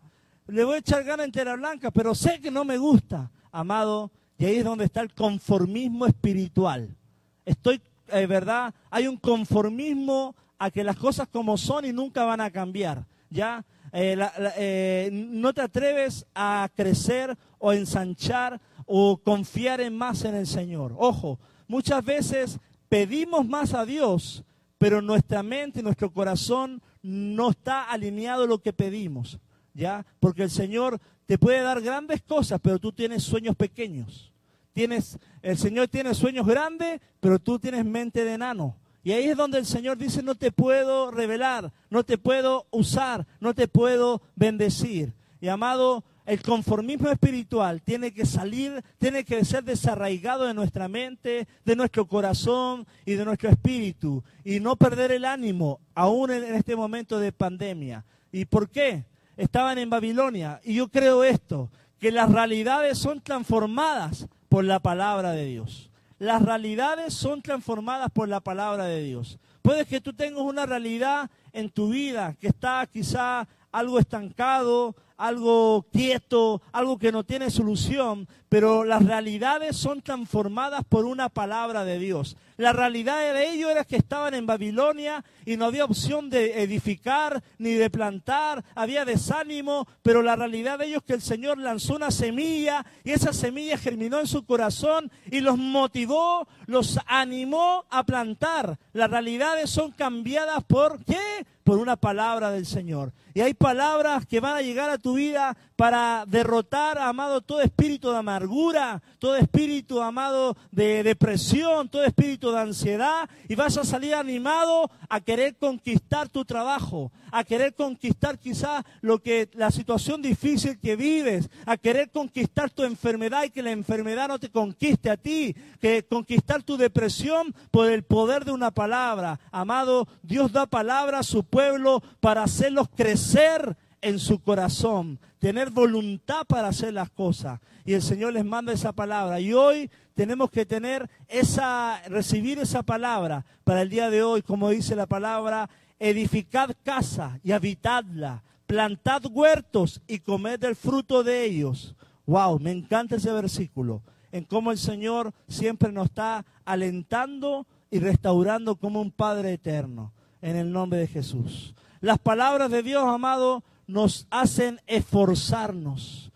Le 0.46 0.64
voy 0.64 0.76
a 0.76 0.78
echar 0.78 1.04
ganas 1.04 1.26
en 1.26 1.32
Tierra 1.32 1.54
Blanca, 1.54 1.90
pero 1.90 2.14
sé 2.14 2.40
que 2.40 2.50
no 2.50 2.64
me 2.64 2.78
gusta, 2.78 3.30
amado. 3.50 4.10
Y 4.38 4.46
ahí 4.46 4.56
es 4.56 4.64
donde 4.64 4.86
está 4.86 5.02
el 5.02 5.14
conformismo 5.14 6.06
espiritual. 6.06 6.96
Estoy 7.44 7.80
eh, 8.08 8.26
¿verdad? 8.26 8.74
Hay 8.90 9.06
un 9.06 9.16
conformismo 9.16 10.34
a 10.58 10.70
que 10.70 10.84
las 10.84 10.96
cosas 10.96 11.28
como 11.28 11.56
son 11.56 11.84
y 11.84 11.92
nunca 11.92 12.24
van 12.24 12.40
a 12.40 12.50
cambiar, 12.50 13.06
¿ya? 13.30 13.64
Eh, 13.92 14.16
eh, 14.56 15.10
no 15.12 15.52
te 15.52 15.60
atreves 15.60 16.24
a 16.34 16.68
crecer 16.74 17.36
o 17.58 17.72
ensanchar 17.72 18.60
o 18.86 19.18
confiar 19.18 19.80
en 19.80 19.96
más 19.96 20.24
en 20.24 20.34
el 20.34 20.46
Señor. 20.46 20.94
Ojo, 20.96 21.38
muchas 21.68 22.04
veces 22.04 22.58
pedimos 22.88 23.46
más 23.46 23.74
a 23.74 23.84
Dios, 23.84 24.44
pero 24.78 25.02
nuestra 25.02 25.42
mente 25.42 25.80
y 25.80 25.82
nuestro 25.82 26.12
corazón 26.12 26.82
no 27.02 27.50
está 27.50 27.84
alineado 27.84 28.44
a 28.44 28.46
lo 28.46 28.62
que 28.62 28.72
pedimos, 28.72 29.38
¿ya? 29.74 30.06
Porque 30.20 30.44
el 30.44 30.50
Señor 30.50 31.00
te 31.26 31.38
puede 31.38 31.60
dar 31.62 31.80
grandes 31.80 32.22
cosas, 32.22 32.60
pero 32.62 32.78
tú 32.78 32.92
tienes 32.92 33.22
sueños 33.22 33.56
pequeños. 33.56 34.32
Tienes, 34.72 35.18
el 35.42 35.58
Señor 35.58 35.88
tiene 35.88 36.14
sueños 36.14 36.46
grandes, 36.46 37.00
pero 37.20 37.38
tú 37.38 37.58
tienes 37.58 37.84
mente 37.84 38.24
de 38.24 38.34
enano. 38.34 38.76
Y 39.04 39.12
ahí 39.12 39.24
es 39.24 39.36
donde 39.36 39.58
el 39.58 39.66
Señor 39.66 39.98
dice, 39.98 40.22
no 40.22 40.36
te 40.36 40.52
puedo 40.52 41.10
revelar, 41.10 41.72
no 41.90 42.04
te 42.04 42.18
puedo 42.18 42.66
usar, 42.70 43.26
no 43.40 43.52
te 43.52 43.66
puedo 43.66 44.22
bendecir. 44.36 45.12
Y 45.40 45.48
amado, 45.48 46.04
el 46.24 46.40
conformismo 46.40 47.08
espiritual 47.08 47.82
tiene 47.82 48.12
que 48.12 48.24
salir, 48.24 48.84
tiene 48.98 49.24
que 49.24 49.44
ser 49.44 49.64
desarraigado 49.64 50.44
de 50.44 50.54
nuestra 50.54 50.86
mente, 50.86 51.48
de 51.64 51.76
nuestro 51.76 52.06
corazón 52.06 52.86
y 53.04 53.14
de 53.14 53.24
nuestro 53.24 53.50
espíritu. 53.50 54.22
Y 54.44 54.60
no 54.60 54.76
perder 54.76 55.10
el 55.10 55.24
ánimo, 55.24 55.80
aún 55.96 56.30
en 56.30 56.54
este 56.54 56.76
momento 56.76 57.18
de 57.18 57.32
pandemia. 57.32 58.04
¿Y 58.30 58.44
por 58.44 58.70
qué? 58.70 59.04
Estaban 59.36 59.78
en 59.78 59.90
Babilonia. 59.90 60.60
Y 60.62 60.74
yo 60.74 60.86
creo 60.86 61.24
esto, 61.24 61.70
que 61.98 62.12
las 62.12 62.30
realidades 62.30 62.98
son 62.98 63.20
transformadas 63.20 64.28
por 64.52 64.66
la 64.66 64.80
palabra 64.80 65.32
de 65.32 65.46
Dios. 65.46 65.90
Las 66.18 66.42
realidades 66.42 67.14
son 67.14 67.40
transformadas 67.40 68.10
por 68.12 68.28
la 68.28 68.40
palabra 68.40 68.84
de 68.84 69.02
Dios. 69.02 69.38
Puede 69.62 69.86
que 69.86 69.98
tú 69.98 70.12
tengas 70.12 70.42
una 70.42 70.66
realidad 70.66 71.30
en 71.54 71.70
tu 71.70 71.88
vida 71.88 72.36
que 72.38 72.48
está 72.48 72.86
quizá 72.86 73.48
algo 73.70 73.98
estancado, 73.98 74.94
algo 75.16 75.86
quieto, 75.92 76.62
algo 76.72 76.98
que 76.98 77.12
no 77.12 77.24
tiene 77.24 77.50
solución, 77.50 78.28
pero 78.48 78.84
las 78.84 79.04
realidades 79.04 79.76
son 79.76 80.02
transformadas 80.02 80.84
por 80.88 81.06
una 81.06 81.28
palabra 81.28 81.84
de 81.84 81.98
Dios. 81.98 82.36
La 82.58 82.72
realidad 82.72 83.32
de 83.32 83.50
ellos 83.50 83.70
era 83.70 83.84
que 83.84 83.96
estaban 83.96 84.34
en 84.34 84.46
Babilonia 84.46 85.24
y 85.46 85.56
no 85.56 85.64
había 85.64 85.86
opción 85.86 86.28
de 86.28 86.62
edificar 86.62 87.42
ni 87.58 87.72
de 87.72 87.88
plantar, 87.88 88.62
había 88.74 89.04
desánimo, 89.04 89.88
pero 90.02 90.22
la 90.22 90.36
realidad 90.36 90.78
de 90.78 90.86
ellos 90.86 90.98
es 90.98 91.06
que 91.06 91.14
el 91.14 91.22
Señor 91.22 91.58
lanzó 91.58 91.96
una 91.96 92.10
semilla 92.10 92.84
y 93.04 93.12
esa 93.12 93.32
semilla 93.32 93.78
germinó 93.78 94.20
en 94.20 94.26
su 94.26 94.44
corazón 94.44 95.10
y 95.30 95.40
los 95.40 95.56
motivó, 95.56 96.46
los 96.66 96.98
animó 97.06 97.84
a 97.90 98.04
plantar. 98.04 98.78
Las 98.92 99.10
realidades 99.10 99.70
son 99.70 99.92
cambiadas 99.92 100.62
por 100.64 101.02
qué? 101.04 101.46
Por 101.64 101.78
una 101.78 101.96
palabra 101.96 102.50
del 102.50 102.66
Señor. 102.66 103.12
Y 103.34 103.40
hay 103.40 103.54
palabras 103.54 104.26
que 104.26 104.40
van 104.40 104.56
a 104.56 104.62
llegar 104.62 104.90
a 104.90 104.98
tu 104.98 105.11
vida 105.14 105.56
para 105.76 106.24
derrotar, 106.26 106.98
amado, 106.98 107.40
todo 107.40 107.60
espíritu 107.60 108.10
de 108.10 108.18
amargura, 108.18 109.02
todo 109.18 109.36
espíritu, 109.36 110.00
amado, 110.00 110.56
de 110.70 111.02
depresión, 111.02 111.88
todo 111.88 112.04
espíritu 112.04 112.52
de 112.52 112.60
ansiedad, 112.60 113.28
y 113.48 113.54
vas 113.54 113.76
a 113.76 113.84
salir 113.84 114.14
animado 114.14 114.90
a 115.08 115.20
querer 115.20 115.56
conquistar 115.56 116.28
tu 116.28 116.44
trabajo, 116.44 117.10
a 117.32 117.44
querer 117.44 117.74
conquistar 117.74 118.38
quizás 118.38 118.84
lo 119.00 119.20
que 119.20 119.48
la 119.54 119.70
situación 119.70 120.22
difícil 120.22 120.78
que 120.78 120.94
vives, 120.94 121.50
a 121.66 121.76
querer 121.76 122.10
conquistar 122.10 122.70
tu 122.70 122.84
enfermedad 122.84 123.44
y 123.44 123.50
que 123.50 123.62
la 123.62 123.72
enfermedad 123.72 124.28
no 124.28 124.38
te 124.38 124.50
conquiste 124.50 125.10
a 125.10 125.16
ti, 125.16 125.56
que 125.80 126.04
conquistar 126.04 126.62
tu 126.62 126.76
depresión 126.76 127.54
por 127.70 127.90
el 127.90 128.04
poder 128.04 128.44
de 128.44 128.52
una 128.52 128.70
palabra. 128.70 129.40
Amado, 129.50 130.06
Dios 130.22 130.52
da 130.52 130.66
palabra 130.66 131.20
a 131.20 131.24
su 131.24 131.44
pueblo 131.44 132.02
para 132.20 132.44
hacerlos 132.44 132.88
crecer 132.94 133.76
en 134.02 134.18
su 134.18 134.40
corazón, 134.40 135.18
tener 135.38 135.70
voluntad 135.70 136.44
para 136.46 136.68
hacer 136.68 136.92
las 136.92 137.08
cosas. 137.10 137.60
Y 137.84 137.94
el 137.94 138.02
Señor 138.02 138.32
les 138.32 138.44
manda 138.44 138.72
esa 138.72 138.92
palabra. 138.92 139.40
Y 139.40 139.52
hoy 139.52 139.90
tenemos 140.14 140.50
que 140.50 140.66
tener 140.66 141.08
esa, 141.28 142.02
recibir 142.08 142.58
esa 142.58 142.82
palabra 142.82 143.46
para 143.64 143.82
el 143.82 143.88
día 143.88 144.10
de 144.10 144.22
hoy, 144.22 144.42
como 144.42 144.70
dice 144.70 144.94
la 144.96 145.06
palabra, 145.06 145.70
edificad 145.98 146.70
casa 146.82 147.38
y 147.44 147.52
habitadla, 147.52 148.42
plantad 148.66 149.22
huertos 149.30 150.02
y 150.06 150.18
comed 150.18 150.58
del 150.58 150.76
fruto 150.76 151.22
de 151.22 151.44
ellos. 151.44 151.94
Wow, 152.26 152.58
me 152.58 152.72
encanta 152.72 153.16
ese 153.16 153.32
versículo, 153.32 154.02
en 154.32 154.44
cómo 154.44 154.72
el 154.72 154.78
Señor 154.78 155.32
siempre 155.48 155.92
nos 155.92 156.06
está 156.06 156.44
alentando 156.64 157.66
y 157.90 158.00
restaurando 158.00 158.76
como 158.76 159.00
un 159.00 159.10
Padre 159.10 159.52
eterno, 159.52 160.12
en 160.40 160.56
el 160.56 160.72
nombre 160.72 160.98
de 160.98 161.06
Jesús. 161.06 161.74
Las 162.00 162.18
palabras 162.18 162.70
de 162.70 162.82
Dios, 162.82 163.04
amado, 163.06 163.62
nos 163.92 164.26
hacen 164.30 164.80
esforzarnos. 164.86 166.32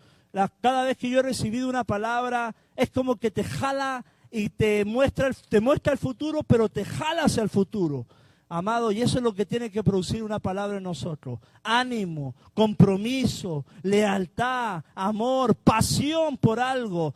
cada 0.61 0.83
vez 0.83 0.97
que 0.97 1.09
yo 1.09 1.19
he 1.19 1.23
recibido 1.23 1.67
una 1.67 1.83
palabra, 1.83 2.55
es 2.75 2.91
como 2.91 3.15
que 3.15 3.31
te 3.31 3.43
jala 3.43 4.05
y 4.29 4.49
te 4.49 4.85
muestra, 4.85 5.31
te 5.49 5.59
muestra 5.59 5.93
el 5.93 5.99
futuro, 5.99 6.43
pero 6.43 6.69
te 6.69 6.85
jala 6.85 7.23
hacia 7.23 7.41
el 7.41 7.49
futuro. 7.49 8.05
Amado, 8.49 8.93
y 8.93 9.01
eso 9.01 9.17
es 9.17 9.23
lo 9.23 9.33
que 9.33 9.45
tiene 9.45 9.69
que 9.69 9.83
producir 9.83 10.23
una 10.23 10.39
palabra 10.39 10.77
en 10.77 10.83
nosotros. 10.83 11.39
Ánimo, 11.63 12.33
compromiso, 12.53 13.65
lealtad, 13.83 14.83
amor, 14.95 15.53
pasión 15.53 16.37
por 16.37 16.61
algo. 16.61 17.13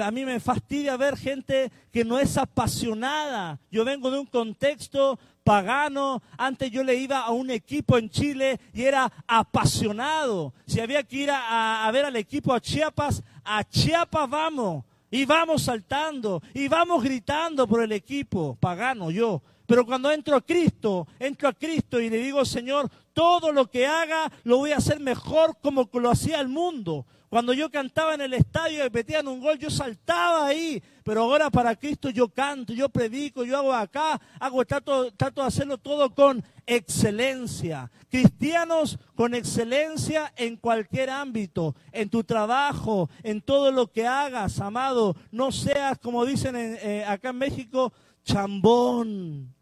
a 0.00 0.10
mí 0.10 0.24
me 0.24 0.40
fastidia 0.40 0.96
ver 0.96 1.18
gente 1.18 1.70
que 1.92 2.06
no 2.06 2.18
es 2.18 2.38
apasionada. 2.38 3.60
Yo 3.70 3.84
vengo 3.84 4.10
de 4.10 4.20
un 4.20 4.26
contexto 4.26 5.18
pagano. 5.44 6.22
Antes 6.38 6.70
yo 6.70 6.82
le 6.82 6.94
iba 6.94 7.20
a 7.20 7.32
un 7.32 7.50
equipo 7.50 7.98
en 7.98 8.08
Chile 8.08 8.58
y 8.72 8.82
era 8.84 9.12
apasionado. 9.26 10.54
Si 10.66 10.80
había 10.80 11.02
que 11.02 11.16
ir 11.16 11.30
a, 11.30 11.90
ver 11.92 12.06
al 12.06 12.16
equipo 12.16 12.54
a 12.54 12.60
Chiapas, 12.60 13.22
a 13.44 13.62
Chiapas 13.62 14.28
vamos. 14.30 14.84
y 15.10 15.26
vamos 15.26 15.64
saltando 15.64 16.42
y 16.54 16.68
vamos 16.68 17.04
gritando 17.04 17.68
por 17.68 17.82
el 17.82 17.92
equipo 17.92 18.56
pagano, 18.58 19.10
yo. 19.10 19.42
Pero 19.72 19.86
cuando 19.86 20.12
entro 20.12 20.36
a 20.36 20.42
Cristo, 20.42 21.08
entro 21.18 21.48
a 21.48 21.54
Cristo 21.54 21.98
y 21.98 22.10
le 22.10 22.18
digo, 22.18 22.44
Señor, 22.44 22.90
todo 23.14 23.52
lo 23.52 23.70
que 23.70 23.86
haga 23.86 24.30
lo 24.44 24.58
voy 24.58 24.72
a 24.72 24.76
hacer 24.76 25.00
mejor 25.00 25.56
como 25.62 25.88
lo 25.94 26.10
hacía 26.10 26.42
el 26.42 26.48
mundo. 26.48 27.06
Cuando 27.30 27.54
yo 27.54 27.70
cantaba 27.70 28.12
en 28.12 28.20
el 28.20 28.34
estadio 28.34 28.84
y 28.84 28.90
metían 28.90 29.28
un 29.28 29.40
gol, 29.40 29.58
yo 29.58 29.70
saltaba 29.70 30.44
ahí. 30.44 30.82
Pero 31.02 31.22
ahora 31.22 31.48
para 31.48 31.74
Cristo 31.74 32.10
yo 32.10 32.28
canto, 32.28 32.74
yo 32.74 32.90
predico, 32.90 33.44
yo 33.44 33.56
hago 33.56 33.72
acá, 33.72 34.20
hago, 34.38 34.62
trato, 34.66 35.10
trato 35.12 35.40
de 35.40 35.46
hacerlo 35.46 35.78
todo 35.78 36.14
con 36.14 36.44
excelencia. 36.66 37.90
Cristianos 38.10 38.98
con 39.14 39.34
excelencia 39.34 40.34
en 40.36 40.58
cualquier 40.58 41.08
ámbito, 41.08 41.74
en 41.92 42.10
tu 42.10 42.24
trabajo, 42.24 43.08
en 43.22 43.40
todo 43.40 43.72
lo 43.72 43.90
que 43.90 44.06
hagas, 44.06 44.60
amado. 44.60 45.16
No 45.30 45.50
seas, 45.50 45.98
como 45.98 46.26
dicen 46.26 46.56
eh, 46.56 47.06
acá 47.08 47.30
en 47.30 47.38
México, 47.38 47.90
chambón. 48.22 49.61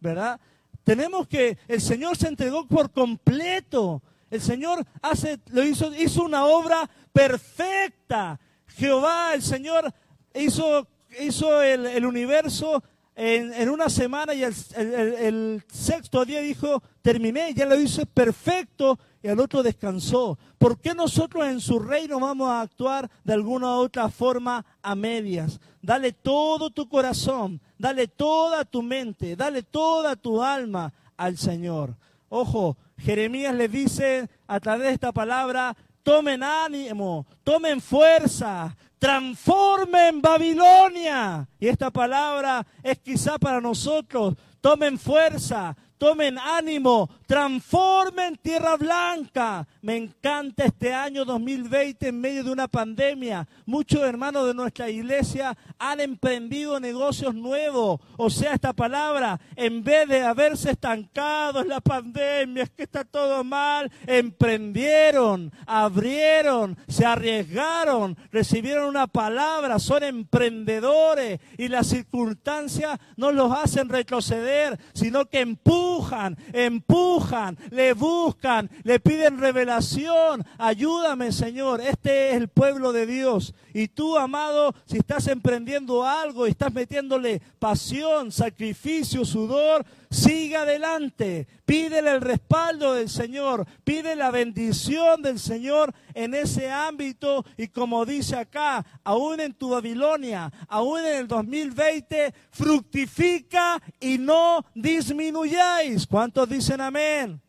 ¿Verdad? 0.00 0.40
Tenemos 0.84 1.28
que, 1.28 1.58
el 1.68 1.80
Señor 1.80 2.16
se 2.16 2.28
entregó 2.28 2.66
por 2.66 2.90
completo 2.90 4.02
el 4.32 4.40
Señor 4.40 4.86
hace, 5.02 5.38
lo 5.50 5.62
hizo, 5.62 5.94
hizo 5.94 6.24
una 6.24 6.46
obra 6.46 6.88
perfecta. 7.12 8.40
Jehová, 8.66 9.34
el 9.34 9.42
Señor, 9.42 9.92
hizo, 10.34 10.88
hizo 11.20 11.60
el, 11.60 12.06
universo 12.06 12.82
en, 13.14 13.68
una 13.68 13.90
semana 13.90 14.32
y 14.32 14.42
el, 14.42 15.62
sexto 15.70 16.24
día 16.24 16.40
dijo, 16.40 16.82
terminé, 17.02 17.52
ya 17.52 17.66
lo 17.66 17.78
hice 17.78 18.06
perfecto 18.06 18.98
y 19.22 19.28
al 19.28 19.40
otro 19.40 19.62
descansó. 19.62 20.38
¿Por 20.58 20.78
qué 20.78 20.94
nosotros 20.94 21.46
en 21.46 21.60
su 21.60 21.78
reino 21.78 22.18
vamos 22.18 22.48
a 22.48 22.60
actuar 22.60 23.10
de 23.24 23.32
alguna 23.32 23.76
u 23.76 23.82
otra 23.82 24.08
forma 24.08 24.64
a 24.82 24.94
medias? 24.94 25.60
Dale 25.80 26.12
todo 26.12 26.70
tu 26.70 26.88
corazón, 26.88 27.60
dale 27.78 28.08
toda 28.08 28.64
tu 28.64 28.82
mente, 28.82 29.36
dale 29.36 29.62
toda 29.62 30.16
tu 30.16 30.42
alma 30.42 30.92
al 31.16 31.38
Señor. 31.38 31.96
Ojo, 32.28 32.76
Jeremías 32.98 33.54
le 33.54 33.68
dice 33.68 34.28
a 34.46 34.58
través 34.58 34.88
de 34.88 34.94
esta 34.94 35.12
palabra, 35.12 35.76
tomen 36.02 36.42
ánimo, 36.42 37.26
tomen 37.44 37.80
fuerza, 37.80 38.76
transformen 38.98 40.22
Babilonia. 40.22 41.48
Y 41.60 41.68
esta 41.68 41.90
palabra 41.90 42.66
es 42.82 42.98
quizá 42.98 43.38
para 43.38 43.60
nosotros, 43.60 44.34
tomen 44.60 44.98
fuerza, 44.98 45.76
tomen 46.02 46.36
ánimo, 46.36 47.08
transformen 47.28 48.36
Tierra 48.42 48.76
Blanca. 48.76 49.64
Me 49.82 49.96
encanta 49.96 50.64
este 50.64 50.92
año 50.92 51.24
2020 51.24 52.08
en 52.08 52.20
medio 52.20 52.42
de 52.42 52.50
una 52.50 52.66
pandemia. 52.66 53.46
Muchos 53.66 54.00
hermanos 54.00 54.48
de 54.48 54.52
nuestra 54.52 54.90
iglesia 54.90 55.56
han 55.78 56.00
emprendido 56.00 56.80
negocios 56.80 57.36
nuevos. 57.36 58.00
O 58.16 58.30
sea, 58.30 58.54
esta 58.54 58.72
palabra, 58.72 59.40
en 59.54 59.84
vez 59.84 60.08
de 60.08 60.22
haberse 60.22 60.72
estancado 60.72 61.60
en 61.60 61.68
la 61.68 61.80
pandemia, 61.80 62.64
es 62.64 62.70
que 62.70 62.82
está 62.82 63.04
todo 63.04 63.44
mal, 63.44 63.88
emprendieron, 64.04 65.52
abrieron, 65.66 66.76
se 66.88 67.06
arriesgaron, 67.06 68.16
recibieron 68.32 68.88
una 68.88 69.06
palabra, 69.06 69.78
son 69.78 70.02
emprendedores 70.02 71.38
y 71.56 71.68
las 71.68 71.86
circunstancias 71.86 72.98
no 73.16 73.30
los 73.30 73.52
hacen 73.52 73.88
retroceder, 73.88 74.80
sino 74.94 75.26
que 75.26 75.38
empujan 75.38 75.91
empujan, 75.92 76.38
empujan, 76.52 77.58
le 77.70 77.92
buscan, 77.92 78.70
le 78.82 78.98
piden 78.98 79.38
revelación. 79.38 80.44
Ayúdame, 80.58 81.32
Señor. 81.32 81.80
Este 81.80 82.30
es 82.30 82.36
el 82.36 82.48
pueblo 82.48 82.92
de 82.92 83.06
Dios. 83.06 83.54
Y 83.74 83.88
tú, 83.88 84.16
amado, 84.16 84.74
si 84.86 84.98
estás 84.98 85.26
emprendiendo 85.28 86.04
algo 86.04 86.46
y 86.46 86.50
estás 86.50 86.72
metiéndole 86.72 87.42
pasión, 87.58 88.32
sacrificio, 88.32 89.24
sudor, 89.24 89.84
sigue 90.12 90.56
adelante. 90.56 91.48
Pídele 91.64 92.12
el 92.12 92.20
respaldo 92.20 92.94
del 92.94 93.08
Señor, 93.08 93.66
pide 93.82 94.14
la 94.14 94.30
bendición 94.30 95.22
del 95.22 95.38
Señor 95.38 95.94
en 96.14 96.34
ese 96.34 96.70
ámbito. 96.70 97.44
Y 97.56 97.68
como 97.68 98.04
dice 98.04 98.36
acá, 98.36 98.84
aún 99.02 99.40
en 99.40 99.54
tu 99.54 99.70
Babilonia, 99.70 100.52
aún 100.68 101.00
en 101.00 101.16
el 101.16 101.28
2020, 101.28 102.34
fructifica 102.50 103.82
y 103.98 104.18
no 104.18 104.64
disminuyáis. 104.74 106.06
¿Cuántos 106.06 106.48
dicen 106.48 106.80
amén? 106.80 107.40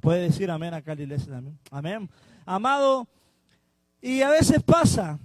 Puede 0.00 0.22
decir 0.22 0.50
amén 0.50 0.72
acá 0.72 0.94
la 0.94 1.02
iglesia 1.02 1.32
también. 1.32 1.58
Amén. 1.70 2.08
Amado, 2.44 3.08
y 4.00 4.22
a 4.22 4.30
veces 4.30 4.62
pasa, 4.62 5.18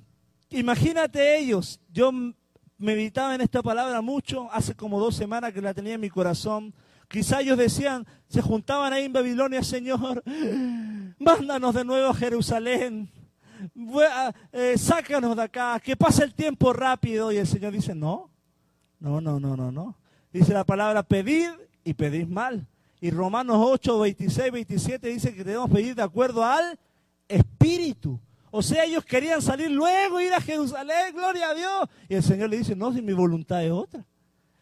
imagínate 0.50 1.38
ellos, 1.38 1.80
yo 1.94 2.12
meditaba 2.82 3.36
en 3.36 3.42
esta 3.42 3.62
palabra 3.62 4.02
mucho, 4.02 4.52
hace 4.52 4.76
como 4.76 5.00
dos 5.00 5.16
semanas 5.16 5.54
que 5.54 5.62
la 5.62 5.74
tenía 5.74 5.94
en 5.94 6.02
mi 6.02 6.10
corazón. 6.10 6.74
Quizá 7.08 7.42
ellos 7.42 7.58
decían, 7.58 8.06
se 8.28 8.42
juntaban 8.42 8.94
ahí 8.94 9.06
en 9.06 9.14
Babilonia, 9.14 9.64
Señor, 9.64 10.24
mándanos 11.20 11.76
de 11.76 11.86
nuevo 11.86 12.10
a 12.10 12.14
Jerusalén, 12.14 13.10
eh, 14.52 14.78
sácanos 14.78 15.36
de 15.36 15.44
acá, 15.44 15.80
que 15.80 15.96
pase 15.96 16.24
el 16.24 16.34
tiempo 16.34 16.74
rápido. 16.74 17.32
Y 17.32 17.38
el 17.38 17.48
Señor 17.48 17.74
dice, 17.74 17.94
no, 17.94 18.30
no, 19.00 19.22
no, 19.22 19.40
no, 19.40 19.56
no, 19.56 19.72
no. 19.72 19.98
Dice 20.32 20.54
la 20.54 20.64
palabra, 20.64 21.04
pedid 21.04 21.50
y 21.84 21.94
pedís 21.94 22.28
mal. 22.28 22.68
Y 23.00 23.12
Romanos 23.12 23.58
8, 23.60 24.00
26, 24.00 24.52
27 24.52 25.08
dice 25.08 25.36
que 25.36 25.44
debemos 25.44 25.70
pedir 25.70 25.96
de 25.96 26.04
acuerdo 26.04 26.46
al 26.46 26.80
Espíritu. 27.28 28.20
O 28.52 28.62
sea, 28.62 28.84
ellos 28.84 29.06
querían 29.06 29.42
salir 29.42 29.72
luego, 29.72 30.20
ir 30.20 30.34
a 30.34 30.42
Jerusalén, 30.42 31.16
gloria 31.16 31.50
a 31.50 31.54
Dios. 31.54 31.90
Y 32.10 32.16
el 32.16 32.24
Señor 32.24 32.50
le 32.50 32.58
dice, 32.58 32.76
no, 32.76 32.94
si 32.94 33.02
mi 33.02 33.14
voluntad 33.14 33.64
es 33.64 33.72
otra. 33.72 34.06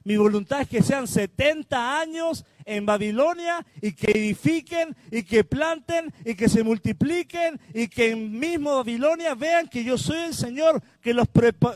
Mi 0.04 0.16
voluntad 0.16 0.62
es 0.62 0.70
que 0.70 0.82
sean 0.82 1.08
70 1.08 2.00
años 2.00 2.46
en 2.66 2.86
Babilonia 2.86 3.66
y 3.82 3.92
que 3.92 4.12
edifiquen 4.12 4.96
y 5.12 5.24
que 5.24 5.44
planten 5.44 6.14
y 6.24 6.36
que 6.36 6.48
se 6.48 6.64
multipliquen 6.64 7.60
y 7.74 7.88
que 7.88 8.12
en 8.12 8.40
mismo 8.40 8.76
Babilonia 8.76 9.36
vean 9.36 9.68
que 9.68 9.84
yo 9.84 9.98
soy 9.98 10.20
el 10.20 10.34
Señor 10.34 10.82
que 11.02 11.14
los, 11.14 11.28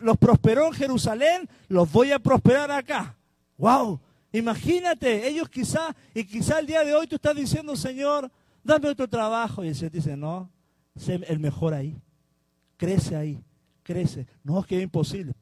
los 0.01 0.17
prosperó 0.17 0.67
en 0.67 0.73
Jerusalén, 0.73 1.49
los 1.67 1.91
voy 1.91 2.11
a 2.11 2.19
prosperar 2.19 2.71
acá. 2.71 3.15
¡Wow! 3.57 3.99
Imagínate, 4.31 5.27
ellos 5.27 5.49
quizá, 5.49 5.95
y 6.13 6.23
quizá 6.23 6.59
el 6.59 6.65
día 6.65 6.83
de 6.83 6.95
hoy 6.95 7.07
tú 7.07 7.15
estás 7.15 7.35
diciendo, 7.35 7.75
Señor, 7.75 8.31
dame 8.63 8.89
otro 8.89 9.07
trabajo. 9.07 9.63
Y 9.63 9.67
el 9.67 9.75
Señor 9.75 9.91
dice, 9.91 10.17
no, 10.17 10.49
sé 10.95 11.15
el 11.27 11.39
mejor 11.39 11.73
ahí. 11.73 12.01
Crece 12.77 13.15
ahí, 13.15 13.43
crece. 13.83 14.27
No 14.43 14.59
es 14.59 14.65
que 14.65 14.77
es 14.77 14.83
imposible. 14.83 15.33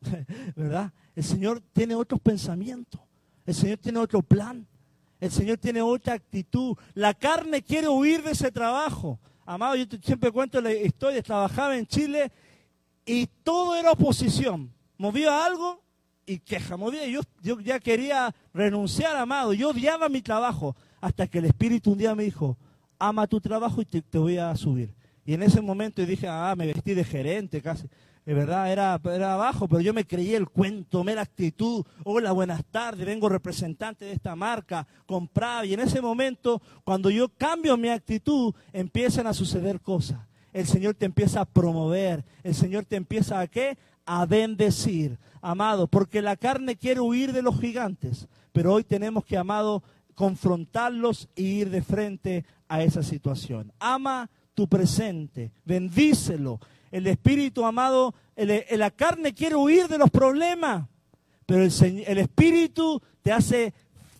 ¿Verdad? 0.56 0.92
El 1.14 1.24
Señor 1.24 1.62
tiene 1.72 1.94
otros 1.94 2.20
pensamientos. 2.20 3.00
El 3.44 3.54
Señor 3.54 3.78
tiene 3.78 3.98
otro 3.98 4.22
plan. 4.22 4.66
El 5.20 5.30
Señor 5.30 5.58
tiene 5.58 5.80
otra 5.80 6.14
actitud. 6.14 6.76
La 6.94 7.14
carne 7.14 7.62
quiere 7.62 7.88
huir 7.88 8.22
de 8.22 8.32
ese 8.32 8.50
trabajo. 8.50 9.18
Amado, 9.44 9.76
yo 9.76 9.84
siempre 10.02 10.30
cuento 10.30 10.60
la 10.60 10.72
historia. 10.72 11.22
Trabajaba 11.22 11.76
en 11.76 11.86
Chile 11.86 12.30
y 13.04 13.26
todo 13.42 13.74
era 13.74 13.92
oposición. 13.92 14.72
Movía 14.98 15.44
algo 15.44 15.82
y 16.26 16.38
queja. 16.38 16.76
Movía. 16.76 17.06
Yo, 17.06 17.20
yo 17.40 17.60
ya 17.60 17.78
quería 17.78 18.34
renunciar, 18.52 19.16
amado. 19.16 19.52
Yo 19.54 19.70
odiaba 19.70 20.08
mi 20.08 20.20
trabajo. 20.20 20.76
Hasta 21.00 21.26
que 21.28 21.38
el 21.38 21.46
Espíritu 21.46 21.92
un 21.92 21.98
día 21.98 22.14
me 22.14 22.24
dijo, 22.24 22.58
ama 22.98 23.26
tu 23.26 23.40
trabajo 23.40 23.80
y 23.82 23.84
te, 23.84 24.18
voy 24.18 24.38
a 24.38 24.54
subir. 24.56 24.94
Y 25.24 25.34
en 25.34 25.42
ese 25.42 25.60
momento 25.60 26.04
dije, 26.04 26.28
ah, 26.28 26.54
me 26.56 26.66
vestí 26.66 26.94
de 26.94 27.04
gerente 27.04 27.60
casi. 27.60 27.88
De 28.24 28.34
verdad, 28.34 28.72
era, 28.72 29.00
era 29.04 29.34
abajo, 29.34 29.68
pero 29.68 29.80
yo 29.80 29.94
me 29.94 30.04
creí 30.04 30.34
el 30.34 30.48
cuento, 30.48 30.98
tomé 30.98 31.14
la 31.14 31.22
actitud. 31.22 31.84
Hola, 32.04 32.32
buenas 32.32 32.64
tardes, 32.64 33.06
vengo 33.06 33.28
representante 33.28 34.04
de 34.04 34.12
esta 34.12 34.34
marca, 34.34 34.86
compraba. 35.06 35.64
Y 35.64 35.74
en 35.74 35.80
ese 35.80 36.00
momento, 36.00 36.60
cuando 36.82 37.08
yo 37.08 37.28
cambio 37.28 37.76
mi 37.76 37.88
actitud, 37.88 38.52
empiezan 38.72 39.28
a 39.28 39.32
suceder 39.32 39.80
cosas. 39.80 40.18
El 40.52 40.66
Señor 40.66 40.94
te 40.94 41.06
empieza 41.06 41.42
a 41.42 41.44
promover, 41.44 42.24
el 42.42 42.54
Señor 42.54 42.84
te 42.84 42.96
empieza 42.96 43.38
a 43.38 43.46
qué? 43.46 43.78
A 44.06 44.26
bendecir, 44.26 45.18
amado, 45.40 45.86
porque 45.86 46.22
la 46.22 46.34
carne 46.36 46.76
quiere 46.76 47.00
huir 47.00 47.32
de 47.32 47.42
los 47.42 47.60
gigantes, 47.60 48.26
pero 48.52 48.72
hoy 48.72 48.82
tenemos 48.82 49.24
que, 49.24 49.36
amado, 49.36 49.82
confrontarlos 50.16 51.28
e 51.36 51.42
ir 51.42 51.70
de 51.70 51.82
frente 51.82 52.44
a 52.66 52.82
esa 52.82 53.04
situación. 53.04 53.72
Ama 53.78 54.28
tu 54.54 54.66
presente, 54.66 55.52
bendícelo. 55.64 56.58
El 56.90 57.06
Espíritu 57.06 57.64
amado, 57.64 58.14
la 58.36 58.90
carne 58.90 59.34
quiere 59.34 59.54
huir 59.54 59.86
de 59.86 59.98
los 59.98 60.10
problemas, 60.10 60.88
pero 61.44 61.62
el, 61.62 62.18
Espíritu 62.18 63.00
te 63.22 63.30
hace 63.30 63.74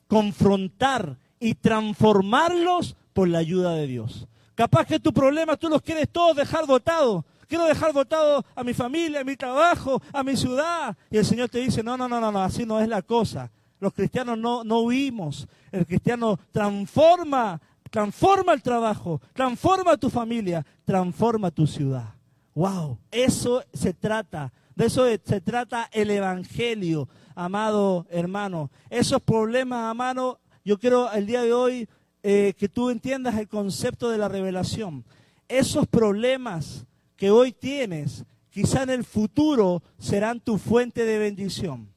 confrontar 0.06 1.16
y 1.40 1.54
transformarlos 1.54 2.94
por 3.14 3.28
la 3.28 3.38
ayuda 3.38 3.74
de 3.74 3.86
Dios. 3.86 4.28
Capaz 4.54 4.86
que 4.86 5.00
tu 5.00 5.12
problema 5.12 5.56
tú 5.56 5.68
los 5.68 5.82
quieres 5.82 6.08
todos 6.10 6.36
dejar 6.36 6.66
dotados. 6.66 7.24
Quiero 7.48 7.64
dejar 7.64 7.92
votado 7.92 8.44
a 8.54 8.64
mi 8.64 8.74
familia, 8.74 9.20
a 9.20 9.24
mi 9.24 9.36
trabajo, 9.36 10.02
a 10.12 10.22
mi 10.22 10.36
ciudad. 10.36 10.96
Y 11.10 11.16
el 11.16 11.24
Señor 11.24 11.48
te 11.48 11.60
dice, 11.60 11.82
no, 11.82 11.96
no, 11.96 12.08
no, 12.08 12.20
no, 12.20 12.32
no 12.32 12.42
así 12.42 12.66
no 12.66 12.80
es 12.80 12.88
la 12.88 13.02
cosa. 13.02 13.50
Los 13.78 13.92
cristianos 13.92 14.38
no, 14.38 14.64
no 14.64 14.80
huimos. 14.80 15.46
El 15.70 15.86
cristiano 15.86 16.38
transforma, 16.52 17.60
transforma 17.90 18.52
el 18.52 18.62
trabajo, 18.62 19.20
transforma 19.32 19.96
tu 19.96 20.10
familia, 20.10 20.64
transforma 20.84 21.50
tu 21.50 21.66
ciudad. 21.66 22.14
Wow, 22.54 22.98
eso 23.10 23.62
se 23.72 23.92
trata. 23.92 24.52
De 24.74 24.86
eso 24.86 25.06
se 25.24 25.40
trata 25.40 25.88
el 25.92 26.10
Evangelio, 26.10 27.08
amado 27.34 28.06
hermano. 28.10 28.70
Esos 28.90 29.22
problemas, 29.22 29.90
amado, 29.90 30.40
yo 30.64 30.78
quiero 30.78 31.10
el 31.12 31.26
día 31.26 31.42
de 31.42 31.52
hoy 31.52 31.88
eh, 32.22 32.54
que 32.58 32.68
tú 32.68 32.90
entiendas 32.90 33.36
el 33.36 33.48
concepto 33.48 34.10
de 34.10 34.18
la 34.18 34.28
revelación. 34.28 35.04
Esos 35.48 35.86
problemas 35.86 36.86
que 37.16 37.30
hoy 37.30 37.52
tienes, 37.52 38.24
quizá 38.50 38.82
en 38.82 38.90
el 38.90 39.04
futuro 39.04 39.82
serán 39.98 40.40
tu 40.40 40.58
fuente 40.58 41.04
de 41.04 41.18
bendición. 41.18 41.88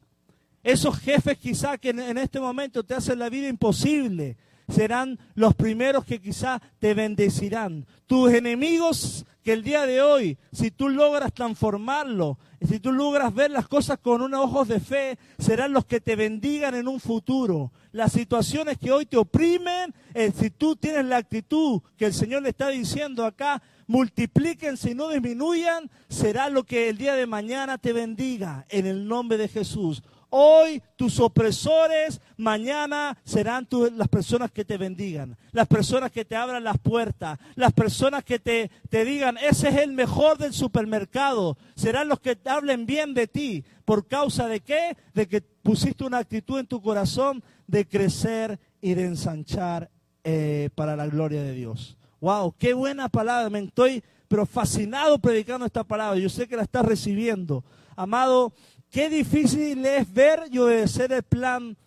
Esos 0.70 1.00
jefes 1.00 1.36
quizá 1.40 1.80
que 1.80 1.90
en 1.90 2.18
este 2.20 2.40
momento 2.40 2.84
te 2.84 2.94
hacen 2.94 3.18
la 3.18 3.30
vida 3.30 3.48
imposible, 3.48 4.38
serán 4.68 5.18
los 5.34 5.56
primeros 5.56 6.06
que 6.06 6.22
quizá 6.22 6.62
te 6.78 6.94
bendecirán. 6.94 7.88
Tus 8.06 8.32
enemigos 8.32 9.26
que 9.44 9.54
el 9.54 9.64
día 9.64 9.88
de 9.88 10.04
hoy, 10.04 10.38
si 10.52 10.70
tú 10.70 10.90
logras 10.90 11.34
transformarlo, 11.34 12.38
si 12.62 12.80
tú 12.80 12.92
logras 12.92 13.34
ver 13.34 13.50
las 13.50 13.68
cosas 13.68 13.98
con 13.98 14.22
unos 14.22 14.42
ojos 14.42 14.68
de 14.68 14.80
fe, 14.80 15.18
serán 15.40 15.74
los 15.74 15.86
que 15.86 16.02
te 16.02 16.16
bendigan 16.16 16.76
en 16.76 16.88
un 16.88 17.00
futuro. 17.00 17.72
Las 17.92 18.12
situaciones 18.12 18.78
que 18.78 18.92
hoy 18.92 19.08
te 19.08 19.18
oprimen, 19.18 19.96
eh, 20.14 20.32
si 20.38 20.52
tú 20.52 20.76
tienes 20.76 21.06
la 21.06 21.18
actitud 21.18 21.82
que 21.98 22.06
el 22.06 22.14
Señor 22.14 22.44
le 22.44 22.50
está 22.50 22.68
diciendo 22.70 23.26
acá, 23.26 23.60
multiplíquense 23.88 24.92
y 24.92 24.94
no 24.94 25.10
disminuyan, 25.10 25.90
será 26.10 26.48
lo 26.48 26.64
que 26.64 26.90
el 26.90 27.00
día 27.00 27.16
de 27.16 27.26
mañana 27.26 27.80
te 27.80 27.92
bendiga 27.92 28.68
en 28.70 28.86
el 28.86 29.08
nombre 29.08 29.40
de 29.40 29.48
Jesús. 29.48 30.04
Hoy 30.30 30.82
tus 30.96 31.20
opresores, 31.20 32.22
mañana 32.38 33.18
serán 33.24 33.68
las 33.96 34.08
personas 34.08 34.52
que 34.52 34.64
te 34.64 34.78
bendigan, 34.78 35.36
las 35.52 35.68
personas 35.68 36.12
que 36.12 36.24
te 36.24 36.36
abran 36.36 36.64
las 36.64 36.78
puertas, 36.78 37.40
las 37.56 37.74
personas 37.74 38.24
que 38.24 38.38
te, 38.38 38.70
te 38.90 39.06
digan, 39.06 39.38
ese 39.38 39.70
es 39.70 39.78
el 39.78 39.92
mejor 39.94 40.38
del 40.38 40.54
supermercado, 40.54 41.58
serán 41.76 42.08
los 42.08 42.20
que 42.20 42.38
hablen 42.46 42.86
bien 42.86 43.14
de 43.14 43.28
ti. 43.28 43.64
¿Por 43.86 44.08
causa 44.08 44.48
de 44.48 44.60
qué? 44.60 44.96
De 45.16 45.28
que 45.28 45.42
pusiste 45.42 46.04
una 46.04 46.20
actitud 46.20 46.60
en 46.60 46.68
tu 46.68 46.82
corazón 46.82 47.44
de 47.66 47.88
crecer 47.88 48.60
y 48.82 48.94
de 48.94 49.06
ensanchar 49.06 49.90
eh, 50.24 50.70
para 50.76 50.96
la 50.96 51.08
gloria 51.08 51.42
de 51.42 51.54
Dios. 51.54 51.98
¡Wow! 52.22 52.54
¡Qué 52.58 52.74
buena 52.74 53.10
palabra! 53.10 53.50
Me 53.50 53.60
estoy 53.60 54.04
pero 54.30 54.46
fascinado 54.46 55.18
predicando 55.20 55.66
esta 55.66 55.84
palabra. 55.84 56.20
Yo 56.20 56.30
sé 56.30 56.48
que 56.48 56.56
la 56.56 56.62
estás 56.62 56.86
recibiendo. 56.86 57.66
Amado, 57.96 58.54
Qué 58.90 59.10
difícil 59.10 59.86
es 59.86 60.12
ver 60.12 60.44
y 60.52 60.58
obedecer 60.58 61.12
el 61.12 61.24
plan 61.24 61.78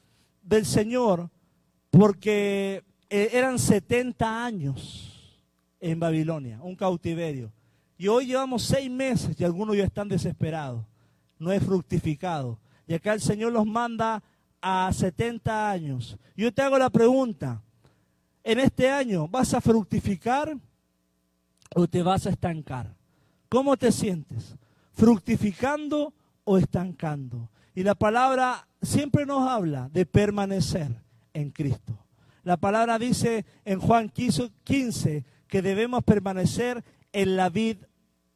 del 0.42 0.64
Señor, 0.64 1.28
porque 1.90 2.84
eh, 3.10 3.30
eran 3.32 3.58
70 3.58 4.44
años 4.44 5.40
en 5.80 5.98
Babilonia, 5.98 6.60
un 6.62 6.76
cautiverio. 6.76 7.52
Y 7.98 8.06
hoy 8.08 8.26
llevamos 8.26 8.62
seis 8.62 8.90
meses 8.90 9.38
y 9.38 9.44
algunos 9.44 9.76
ya 9.76 9.84
están 9.84 10.08
desesperados. 10.08 10.84
No 11.38 11.50
es 11.50 11.62
fructificado. 11.62 12.58
Y 12.86 12.94
acá 12.94 13.14
el 13.14 13.20
Señor 13.20 13.52
los 13.52 13.66
manda 13.66 14.22
a 14.60 14.92
70 14.92 15.70
años. 15.70 16.16
Yo 16.36 16.52
te 16.52 16.62
hago 16.62 16.78
la 16.78 16.90
pregunta, 16.90 17.60
en 18.44 18.58
este 18.60 18.90
año, 18.90 19.28
¿vas 19.28 19.54
a 19.54 19.60
fructificar 19.60 20.56
o 21.74 21.86
te 21.86 22.02
vas 22.02 22.26
a 22.26 22.30
estancar? 22.30 22.94
¿Cómo 23.48 23.76
te 23.76 23.92
sientes? 23.92 24.56
¿Fructificando 24.92 26.12
o 26.44 26.58
estancando. 26.58 27.50
Y 27.74 27.82
la 27.82 27.94
palabra 27.94 28.68
siempre 28.80 29.26
nos 29.26 29.48
habla 29.48 29.88
de 29.92 30.06
permanecer 30.06 31.02
en 31.32 31.50
Cristo. 31.50 31.98
La 32.44 32.56
palabra 32.56 32.98
dice 32.98 33.44
en 33.64 33.78
Juan 33.80 34.08
15 34.08 35.24
que 35.46 35.62
debemos 35.62 36.02
permanecer 36.02 36.82
en 37.12 37.36
la 37.36 37.48
vid 37.48 37.76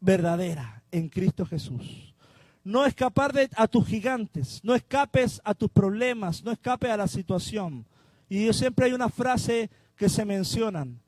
verdadera, 0.00 0.82
en 0.92 1.08
Cristo 1.08 1.44
Jesús. 1.44 2.14
No 2.62 2.84
escapar 2.84 3.32
de, 3.32 3.48
a 3.56 3.68
tus 3.68 3.86
gigantes, 3.86 4.60
no 4.62 4.74
escapes 4.74 5.40
a 5.44 5.54
tus 5.54 5.70
problemas, 5.70 6.42
no 6.44 6.52
escapes 6.52 6.90
a 6.90 6.96
la 6.96 7.08
situación. 7.08 7.86
Y 8.28 8.52
siempre 8.52 8.86
hay 8.86 8.92
una 8.92 9.08
frase 9.08 9.70
que 9.96 10.08
se 10.08 10.24
mencionan. 10.24 11.00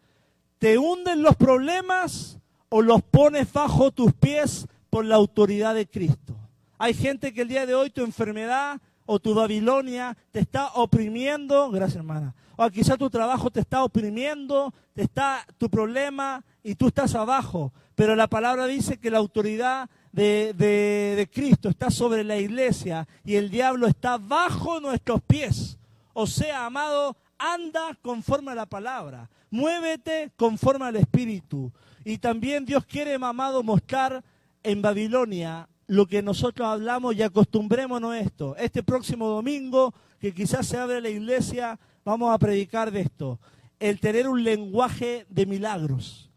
¿Te 0.59 0.79
hunden 0.79 1.23
los 1.23 1.37
problemas 1.37 2.39
o 2.69 2.83
los 2.83 3.03
pones 3.03 3.53
bajo 3.53 3.91
tus 3.91 4.13
pies 4.13 4.67
por 4.91 5.05
la 5.05 5.17
autoridad 5.17 5.75
de 5.75 5.87
Cristo? 5.87 6.38
Hay 6.79 6.95
gente 6.95 7.35
que 7.35 7.43
el 7.43 7.49
día 7.49 7.67
de 7.67 7.75
hoy 7.75 7.91
tu 7.91 8.03
enfermedad 8.05 8.81
o 9.05 9.19
tu 9.19 9.35
Babilonia 9.35 10.17
te 10.31 10.39
está 10.39 10.69
oprimiendo, 10.75 11.71
gracias 11.71 11.97
hermana, 11.97 12.35
o 12.57 12.71
quizá 12.71 12.97
tu 12.97 13.11
trabajo 13.11 13.51
te 13.51 13.61
está 13.61 13.83
oprimiendo, 13.83 14.73
te 14.95 15.03
está 15.03 15.45
tu 15.59 15.69
problema 15.69 16.45
y 16.63 16.77
tú 16.77 16.89
estás 16.89 17.15
abajo, 17.15 17.73
pero 17.95 18.15
la 18.15 18.29
palabra 18.29 18.67
dice 18.67 18.99
que 18.99 19.11
la 19.11 19.19
autoridad 19.19 19.91
de, 20.13 20.55
de 20.55 21.29
Cristo 21.33 21.69
está 21.69 21.91
sobre 21.91 22.23
la 22.23 22.37
iglesia 22.37 23.09
y 23.25 23.35
el 23.35 23.51
diablo 23.51 23.87
está 23.87 24.17
bajo 24.17 24.79
nuestros 24.81 25.21
pies. 25.23 25.79
O 26.13 26.27
sea, 26.27 26.67
amado, 26.67 27.17
anda 27.39 27.97
conforme 28.03 28.53
a 28.53 28.57
la 28.57 28.67
palabra, 28.67 29.29
muévete 29.51 30.33
conforme 30.37 30.87
al 30.87 30.97
Espíritu. 30.97 31.73
Y 32.05 32.19
también 32.19 32.65
Dios 32.65 32.85
quiere, 32.85 33.15
amado, 33.15 33.63
mostrar 33.63 34.23
en 34.63 34.83
Babilonia 34.83 35.69
lo 35.89 36.07
que 36.07 36.23
nosotros 36.23 36.69
hablamos 36.69 37.17
y 37.17 37.23
acostumbrémonos 37.23 38.13
a 38.13 38.21
esto. 38.21 38.55
Este 38.57 38.83
próximo 38.83 39.27
domingo, 39.27 39.93
que 40.21 40.33
quizás 40.33 40.67
se 40.67 40.77
abre 40.77 41.01
la 41.01 41.09
iglesia, 41.09 41.81
vamos 42.05 42.33
a 42.33 42.39
predicar 42.39 42.93
de 42.93 43.01
esto. 43.01 43.41
El 43.81 43.99
tener 43.99 44.29
un 44.29 44.45
lenguaje 44.45 45.27
de 45.31 45.47
milagros. 45.47 46.31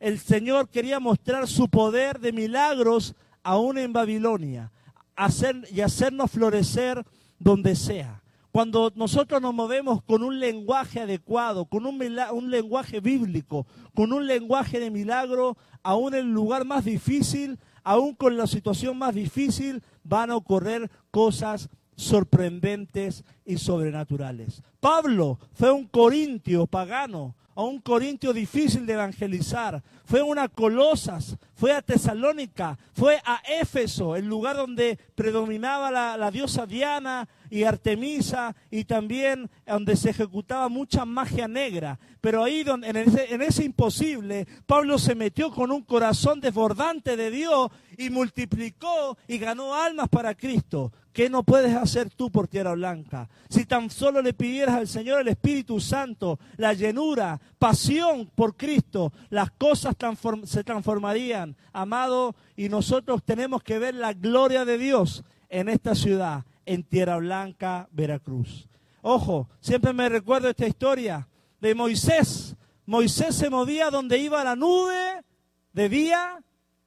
El 0.00 0.18
Señor 0.18 0.68
quería 0.68 0.98
mostrar 0.98 1.46
su 1.46 1.68
poder 1.68 2.18
de 2.18 2.32
milagros 2.32 3.14
aún 3.42 3.78
en 3.78 3.92
Babilonia 3.92 4.72
hacer, 5.14 5.66
y 5.72 5.80
hacernos 5.80 6.30
florecer 6.30 7.04
donde 7.38 7.76
sea. 7.76 8.22
Cuando 8.50 8.90
nosotros 8.96 9.40
nos 9.40 9.54
movemos 9.54 10.02
con 10.02 10.24
un 10.24 10.40
lenguaje 10.40 11.00
adecuado, 11.00 11.66
con 11.66 11.86
un, 11.86 12.00
un 12.32 12.50
lenguaje 12.50 13.00
bíblico, 13.00 13.66
con 13.94 14.12
un 14.12 14.26
lenguaje 14.26 14.80
de 14.80 14.90
milagro, 14.90 15.56
aún 15.82 16.14
en 16.14 16.20
el 16.20 16.32
lugar 16.32 16.64
más 16.64 16.84
difícil, 16.84 17.58
aún 17.86 18.16
con 18.16 18.36
la 18.36 18.48
situación 18.48 18.98
más 18.98 19.14
difícil, 19.14 19.80
van 20.02 20.32
a 20.32 20.36
ocurrir 20.36 20.90
cosas 21.12 21.70
sorprendentes 21.94 23.22
y 23.44 23.58
sobrenaturales. 23.58 24.60
Pablo 24.80 25.38
fue 25.52 25.70
un 25.70 25.86
corintio 25.86 26.66
pagano, 26.66 27.36
a 27.54 27.62
un 27.62 27.80
corintio 27.80 28.32
difícil 28.32 28.86
de 28.86 28.94
evangelizar, 28.94 29.84
fue 30.04 30.20
una 30.20 30.48
Colosas, 30.48 31.36
fue 31.54 31.72
a 31.72 31.80
Tesalónica, 31.80 32.76
fue 32.92 33.20
a 33.24 33.40
Éfeso, 33.60 34.16
el 34.16 34.26
lugar 34.26 34.56
donde 34.56 34.98
predominaba 35.14 36.16
la, 36.16 36.30
diosa 36.32 36.66
Diana 36.66 37.28
y 37.50 37.64
Artemisa 37.64 38.54
y 38.70 38.84
también 38.84 39.50
donde 39.66 39.96
se 39.96 40.10
ejecutaba 40.10 40.68
mucha 40.68 41.04
magia 41.04 41.48
negra. 41.48 41.98
Pero 42.20 42.44
ahí 42.44 42.64
donde, 42.64 42.88
en, 42.88 42.96
ese, 42.96 43.34
en 43.34 43.42
ese 43.42 43.64
imposible, 43.64 44.46
Pablo 44.66 44.98
se 44.98 45.14
metió 45.14 45.50
con 45.50 45.70
un 45.70 45.82
corazón 45.82 46.40
desbordante 46.40 47.16
de 47.16 47.30
Dios 47.30 47.70
y 47.98 48.10
multiplicó 48.10 49.16
y 49.26 49.38
ganó 49.38 49.74
almas 49.74 50.08
para 50.08 50.34
Cristo. 50.34 50.92
¿Qué 51.16 51.30
no 51.30 51.44
puedes 51.44 51.74
hacer 51.74 52.10
tú 52.10 52.30
por 52.30 52.46
tierra 52.46 52.74
blanca? 52.74 53.30
Si 53.48 53.64
tan 53.64 53.88
solo 53.88 54.20
le 54.20 54.34
pidieras 54.34 54.74
al 54.74 54.86
Señor 54.86 55.22
el 55.22 55.28
Espíritu 55.28 55.80
Santo, 55.80 56.38
la 56.58 56.74
llenura, 56.74 57.40
pasión 57.58 58.30
por 58.34 58.54
Cristo, 58.54 59.14
las 59.30 59.50
cosas 59.52 59.96
se 60.44 60.62
transformarían, 60.62 61.56
amado, 61.72 62.36
y 62.54 62.68
nosotros 62.68 63.22
tenemos 63.24 63.62
que 63.62 63.78
ver 63.78 63.94
la 63.94 64.12
gloria 64.12 64.66
de 64.66 64.76
Dios 64.76 65.24
en 65.48 65.70
esta 65.70 65.94
ciudad, 65.94 66.44
en 66.66 66.82
Tierra 66.82 67.16
Blanca, 67.16 67.88
Veracruz. 67.92 68.68
Ojo, 69.00 69.48
siempre 69.60 69.92
me 69.92 70.08
recuerdo 70.08 70.50
esta 70.50 70.66
historia 70.66 71.28
de 71.60 71.74
Moisés. 71.74 72.56
Moisés 72.84 73.34
se 73.36 73.48
movía 73.48 73.90
donde 73.90 74.18
iba 74.18 74.44
la 74.44 74.56
nube 74.56 75.24
de 75.72 75.88
día 75.88 76.42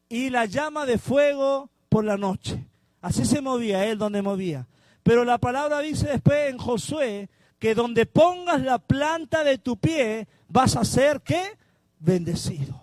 y 0.10 0.30
la 0.30 0.46
llama 0.46 0.86
de 0.86 0.98
fuego 0.98 1.70
por 1.88 2.04
la 2.04 2.18
noche. 2.18 2.68
Así 3.02 3.26
se 3.26 3.42
movía 3.42 3.86
él 3.86 3.98
donde 3.98 4.22
movía. 4.22 4.68
Pero 5.04 5.24
la 5.24 5.38
palabra 5.38 5.80
dice 5.80 6.08
después 6.08 6.50
en 6.50 6.58
Josué 6.58 7.30
que 7.58 7.76
donde 7.76 8.06
pongas 8.06 8.62
la 8.62 8.80
planta 8.80 9.44
de 9.44 9.58
tu 9.58 9.78
pie 9.78 10.28
vas 10.48 10.76
a 10.76 10.84
ser 10.84 11.22
qué? 11.22 11.58
Bendecido. 12.00 12.82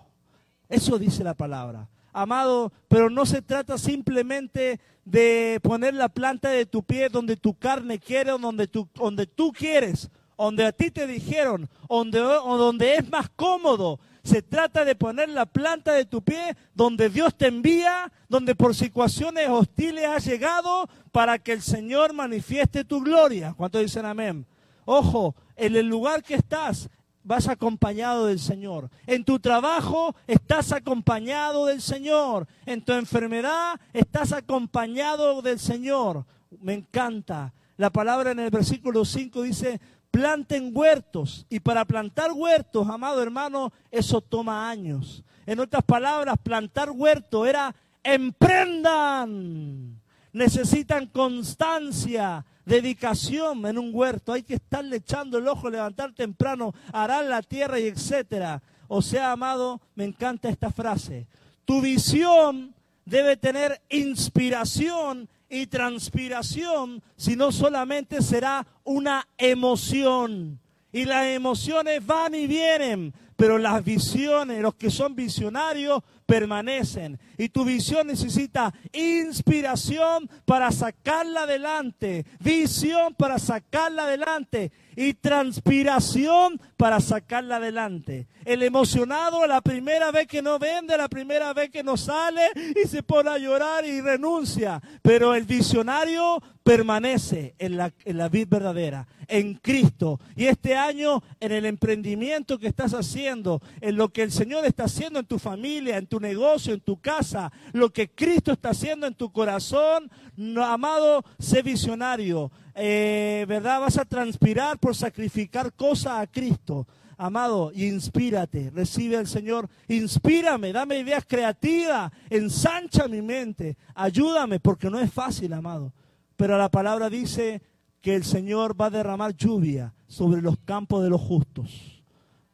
Eso 0.69 0.97
dice 0.97 1.23
la 1.23 1.33
palabra. 1.33 1.87
Amado, 2.17 2.73
pero 2.87 3.11
no 3.11 3.27
se 3.27 3.43
trata 3.43 3.77
simplemente 3.77 4.79
de 5.05 5.59
poner 5.61 5.93
la 5.93 6.09
planta 6.09 6.49
de 6.49 6.65
tu 6.65 6.81
pie 6.81 7.09
donde 7.09 7.37
tu 7.37 7.53
carne 7.53 7.99
quiere 7.99 8.31
donde 8.31 8.65
tú, 8.65 8.89
donde 8.95 9.27
tú 9.27 9.53
quieres, 9.53 10.09
donde 10.35 10.65
a 10.65 10.71
ti 10.71 10.89
te 10.89 11.05
dijeron, 11.05 11.69
donde, 11.87 12.19
o 12.19 12.57
donde 12.57 12.95
es 12.95 13.07
más 13.11 13.29
cómodo. 13.29 13.99
Se 14.23 14.41
trata 14.41 14.83
de 14.83 14.95
poner 14.95 15.29
la 15.29 15.45
planta 15.45 15.93
de 15.93 16.05
tu 16.05 16.23
pie 16.23 16.57
donde 16.73 17.09
Dios 17.09 17.37
te 17.37 17.45
envía, 17.45 18.11
donde 18.27 18.55
por 18.55 18.73
situaciones 18.73 19.47
hostiles 19.47 20.07
has 20.07 20.25
llegado 20.25 20.89
para 21.11 21.37
que 21.37 21.53
el 21.53 21.61
Señor 21.61 22.13
manifieste 22.13 22.83
tu 22.83 22.99
gloria. 22.99 23.53
¿Cuántos 23.55 23.83
dicen 23.83 24.07
amén? 24.07 24.47
Ojo, 24.85 25.35
en 25.55 25.75
el 25.75 25.85
lugar 25.85 26.23
que 26.23 26.33
estás, 26.33 26.89
vas 27.27 27.47
acompañado 27.49 28.25
del 28.27 28.39
Señor. 28.39 28.89
En 29.05 29.25
tu 29.25 29.37
trabajo 29.37 30.15
estás 30.27 30.71
acompañado 30.71 31.65
del 31.65 31.81
Señor. 31.81 32.47
En 32.65 32.81
tu 32.81 32.93
enfermedad 32.93 33.79
estás 33.91 34.31
acompañado 34.31 35.41
del 35.41 35.59
Señor. 35.59 36.25
Me 36.61 36.73
encanta. 36.73 37.53
La 37.75 37.89
palabra 37.89 38.31
en 38.31 38.39
el 38.39 38.49
versículo 38.49 39.03
5 39.03 39.41
dice, 39.41 39.81
planten 40.09 40.71
huertos. 40.73 41.45
Y 41.49 41.59
para 41.59 41.83
plantar 41.83 42.31
huertos, 42.31 42.87
amado 42.89 43.21
hermano, 43.21 43.73
eso 43.91 44.21
toma 44.21 44.69
años. 44.69 45.21
En 45.45 45.59
otras 45.59 45.83
palabras, 45.83 46.37
plantar 46.41 46.91
huerto 46.91 47.45
era 47.45 47.75
emprendan. 48.03 49.96
Necesitan 50.37 51.07
constancia, 51.07 52.45
dedicación 52.63 53.65
en 53.65 53.79
un 53.79 53.89
huerto. 53.91 54.33
Hay 54.33 54.43
que 54.43 54.53
estarle 54.53 54.97
echando 54.97 55.39
el 55.39 55.47
ojo, 55.47 55.67
levantar 55.67 56.13
temprano, 56.13 56.75
arar 56.93 57.25
la 57.25 57.41
tierra 57.41 57.79
y 57.79 57.87
etcétera. 57.87 58.61
O 58.87 59.01
sea, 59.01 59.31
amado, 59.31 59.81
me 59.95 60.05
encanta 60.05 60.47
esta 60.47 60.71
frase. 60.71 61.25
Tu 61.65 61.81
visión 61.81 62.75
debe 63.03 63.35
tener 63.35 63.81
inspiración 63.89 65.27
y 65.49 65.65
transpiración, 65.65 67.01
si 67.15 67.35
no 67.35 67.51
solamente 67.51 68.21
será 68.21 68.67
una 68.83 69.27
emoción. 69.39 70.59
Y 70.91 71.05
las 71.05 71.25
emociones 71.25 72.05
van 72.05 72.35
y 72.35 72.45
vienen, 72.45 73.11
pero 73.37 73.57
las 73.57 73.85
visiones, 73.85 74.61
los 74.61 74.75
que 74.75 74.89
son 74.89 75.15
visionarios, 75.15 76.03
permanecen. 76.25 77.17
Y 77.37 77.49
tu 77.49 77.63
visión 77.63 78.07
necesita 78.07 78.73
inspiración 78.91 80.29
para 80.43 80.71
sacarla 80.71 81.43
adelante, 81.43 82.25
visión 82.39 83.13
para 83.13 83.39
sacarla 83.39 84.03
adelante 84.03 84.71
y 84.97 85.13
transpiración 85.13 86.59
para 86.75 86.99
sacarla 86.99 87.57
adelante. 87.57 88.27
El 88.45 88.63
emocionado 88.63 89.45
la 89.45 89.61
primera 89.61 90.09
vez 90.09 90.25
que 90.25 90.41
no 90.41 90.57
vende, 90.57 90.97
la 90.97 91.07
primera 91.07 91.53
vez 91.53 91.69
que 91.69 91.83
no 91.83 91.97
sale 91.97 92.41
y 92.83 92.87
se 92.87 93.03
pone 93.03 93.29
a 93.29 93.37
llorar 93.37 93.85
y 93.85 94.01
renuncia. 94.01 94.81
Pero 95.03 95.35
el 95.35 95.43
visionario 95.43 96.41
permanece 96.63 97.53
en 97.59 97.77
la, 97.77 97.93
en 98.05 98.17
la 98.17 98.27
vida 98.27 98.47
verdadera, 98.49 99.07
en 99.27 99.53
Cristo. 99.53 100.19
Y 100.35 100.45
este 100.45 100.75
año 100.75 101.21
en 101.39 101.51
el 101.51 101.65
emprendimiento 101.65 102.57
que 102.57 102.67
estás 102.67 102.95
haciendo, 102.95 103.61
en 103.81 103.97
lo 103.97 104.09
que 104.09 104.23
el 104.23 104.31
Señor 104.31 104.65
está 104.65 104.85
haciendo 104.85 105.19
en 105.19 105.27
tu 105.27 105.37
familia, 105.37 105.97
en 105.97 106.07
tu 106.07 106.19
negocio, 106.19 106.73
en 106.73 106.81
tu 106.81 106.99
casa, 106.99 107.51
lo 107.71 107.91
que 107.91 108.09
Cristo 108.09 108.51
está 108.51 108.69
haciendo 108.69 109.05
en 109.05 109.13
tu 109.13 109.31
corazón, 109.31 110.09
amado, 110.57 111.23
sé 111.37 111.61
visionario 111.61 112.51
eh, 112.79 113.45
¿verdad? 113.47 113.81
Vas 113.81 113.97
a 113.97 114.05
transpirar 114.05 114.77
por 114.77 114.95
sacrificar 114.95 115.73
cosas 115.73 116.19
a 116.19 116.27
Cristo. 116.27 116.87
Amado, 117.17 117.71
inspírate, 117.73 118.69
recibe 118.69 119.17
al 119.17 119.25
Señor, 119.25 119.67
inspírame, 119.87 120.71
dame 120.71 120.99
ideas 120.99 121.25
creativas, 121.27 122.11
ensancha 122.29 123.07
mi 123.07 123.23
mente, 123.23 123.75
ayúdame, 123.95 124.59
porque 124.59 124.91
no 124.91 124.99
es 124.99 125.11
fácil, 125.11 125.53
amado. 125.53 125.91
Pero 126.35 126.55
la 126.59 126.69
palabra 126.69 127.09
dice 127.09 127.63
que 128.01 128.13
el 128.13 128.23
Señor 128.23 128.79
va 128.79 128.85
a 128.85 128.91
derramar 128.91 129.35
lluvia 129.35 129.95
sobre 130.05 130.43
los 130.43 130.59
campos 130.59 131.01
de 131.01 131.09
los 131.09 131.19
justos. 131.19 132.03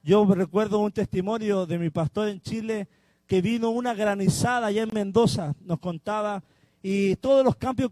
Yo 0.02 0.26
recuerdo 0.26 0.80
un 0.80 0.94
testimonio 0.94 1.66
de 1.66 1.78
mi 1.78 1.90
pastor 1.90 2.30
en 2.30 2.40
Chile 2.40 2.88
que 3.28 3.42
vino 3.42 3.70
una 3.70 3.94
granizada 3.94 4.68
allá 4.68 4.84
en 4.84 4.94
Mendoza, 4.94 5.54
nos 5.66 5.80
contaba, 5.80 6.42
y 6.82 7.18
todos 7.18 7.44
los 7.44 7.58
campos 7.58 7.92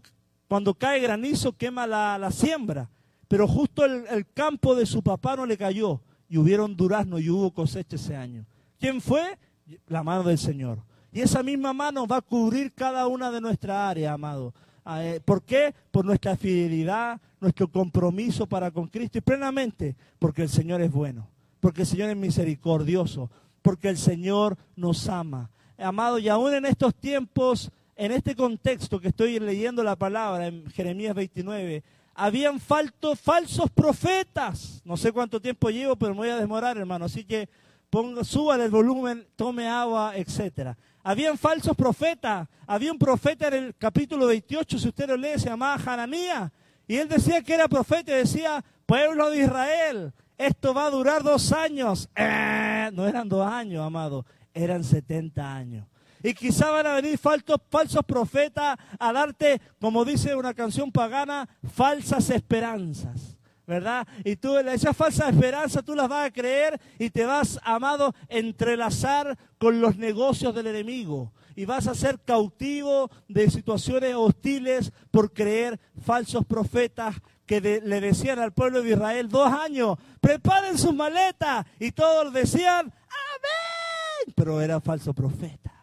cuando 0.52 0.74
cae 0.74 1.00
granizo 1.00 1.56
quema 1.56 1.86
la, 1.86 2.30
siembra, 2.30 2.90
pero 3.26 3.48
justo 3.48 3.86
el, 3.86 4.04
el, 4.10 4.30
campo 4.34 4.74
de 4.74 4.84
su 4.84 5.02
papá 5.02 5.34
no 5.34 5.46
le 5.46 5.56
cayó 5.56 6.02
y 6.28 6.36
hubieron 6.36 6.76
durazno 6.76 7.18
y 7.18 7.30
hubo 7.30 7.54
cosecha 7.54 7.96
ese 7.96 8.14
año. 8.14 8.44
¿Quién 8.78 9.00
fue? 9.00 9.38
La 9.86 10.02
mano 10.02 10.24
del 10.24 10.36
Señor. 10.36 10.82
Y 11.10 11.22
esa 11.22 11.42
misma 11.42 11.72
mano 11.72 12.06
va 12.06 12.18
a 12.18 12.20
cubrir 12.20 12.70
cada 12.74 13.06
una 13.06 13.30
de 13.30 13.40
nuestras 13.40 13.78
áreas, 13.78 14.12
amado. 14.12 14.52
Ah, 14.84 15.02
eh, 15.02 15.22
¿Por 15.24 15.42
qué? 15.42 15.74
Por 15.90 16.04
nuestra 16.04 16.36
fidelidad, 16.36 17.18
nuestro 17.40 17.66
compromiso 17.66 18.46
para 18.46 18.70
con 18.70 18.88
Cristo 18.88 19.16
y 19.16 19.22
plenamente 19.22 19.96
porque 20.18 20.42
el 20.42 20.50
Señor 20.50 20.82
es 20.82 20.92
bueno, 20.92 21.30
porque 21.60 21.80
el 21.80 21.86
Señor 21.86 22.10
es 22.10 22.16
misericordioso, 22.18 23.30
porque 23.62 23.88
el 23.88 23.96
Señor 23.96 24.58
nos 24.76 25.08
ama. 25.08 25.48
Amado, 25.78 26.18
y 26.18 26.28
aún 26.28 26.52
en 26.52 26.66
estos 26.66 26.94
tiempos 26.94 27.72
en 27.96 28.12
este 28.12 28.34
contexto 28.34 29.00
que 29.00 29.08
estoy 29.08 29.38
leyendo 29.38 29.82
la 29.82 29.96
palabra 29.96 30.46
en 30.46 30.68
Jeremías 30.70 31.14
29, 31.14 31.82
habían 32.14 32.60
falto, 32.60 33.16
falsos 33.16 33.70
profetas. 33.70 34.82
No 34.84 34.96
sé 34.96 35.12
cuánto 35.12 35.40
tiempo 35.40 35.70
llevo, 35.70 35.96
pero 35.96 36.12
me 36.12 36.18
voy 36.18 36.28
a 36.28 36.36
demorar, 36.36 36.76
hermano. 36.76 37.06
Así 37.06 37.24
que 37.24 37.48
ponga, 37.90 38.22
el 38.56 38.70
volumen, 38.70 39.26
tome 39.36 39.68
agua, 39.68 40.16
etcétera. 40.16 40.76
Habían 41.02 41.36
falsos 41.36 41.76
profetas. 41.76 42.48
Había 42.66 42.92
un 42.92 42.98
profeta 42.98 43.48
en 43.48 43.54
el 43.54 43.74
capítulo 43.76 44.26
28, 44.26 44.78
si 44.78 44.88
usted 44.88 45.08
lo 45.08 45.16
lee, 45.16 45.38
se 45.38 45.48
llamaba 45.48 45.80
Hananía. 45.84 46.52
Y 46.86 46.96
él 46.96 47.08
decía 47.08 47.42
que 47.42 47.54
era 47.54 47.68
profeta 47.68 48.12
y 48.12 48.16
decía, 48.16 48.64
pueblo 48.86 49.30
de 49.30 49.44
Israel, 49.44 50.12
esto 50.36 50.74
va 50.74 50.86
a 50.86 50.90
durar 50.90 51.22
dos 51.22 51.52
años. 51.52 52.08
Eh, 52.14 52.90
no 52.92 53.06
eran 53.06 53.28
dos 53.28 53.46
años, 53.46 53.84
amado, 53.86 54.26
eran 54.52 54.84
70 54.84 55.54
años. 55.54 55.86
Y 56.22 56.34
quizá 56.34 56.70
van 56.70 56.86
a 56.86 56.94
venir 56.94 57.18
falsos, 57.18 57.58
falsos 57.70 58.04
profetas 58.04 58.76
a 58.98 59.12
darte, 59.12 59.60
como 59.80 60.04
dice 60.04 60.34
una 60.34 60.54
canción 60.54 60.92
pagana, 60.92 61.48
falsas 61.74 62.30
esperanzas. 62.30 63.36
¿verdad? 63.66 64.06
Y 64.24 64.36
tú 64.36 64.58
esas 64.58 64.96
falsas 64.96 65.32
esperanzas 65.32 65.84
tú 65.84 65.94
las 65.94 66.08
vas 66.08 66.26
a 66.26 66.32
creer 66.32 66.80
y 66.98 67.10
te 67.10 67.24
vas, 67.24 67.58
amado, 67.62 68.14
entrelazar 68.28 69.38
con 69.58 69.80
los 69.80 69.96
negocios 69.96 70.54
del 70.54 70.66
enemigo. 70.66 71.32
Y 71.54 71.64
vas 71.64 71.86
a 71.86 71.94
ser 71.94 72.18
cautivo 72.20 73.10
de 73.28 73.50
situaciones 73.50 74.14
hostiles 74.14 74.92
por 75.10 75.32
creer 75.32 75.78
falsos 76.04 76.44
profetas 76.44 77.16
que 77.46 77.60
le 77.60 78.00
decían 78.00 78.38
al 78.38 78.52
pueblo 78.52 78.82
de 78.82 78.90
Israel 78.90 79.28
dos 79.28 79.52
años, 79.52 79.98
preparen 80.20 80.78
sus 80.78 80.94
maletas. 80.94 81.66
Y 81.78 81.92
todos 81.92 82.32
decían, 82.32 82.86
amén. 82.86 84.34
Pero 84.34 84.60
era 84.60 84.80
falso 84.80 85.12
profeta. 85.12 85.81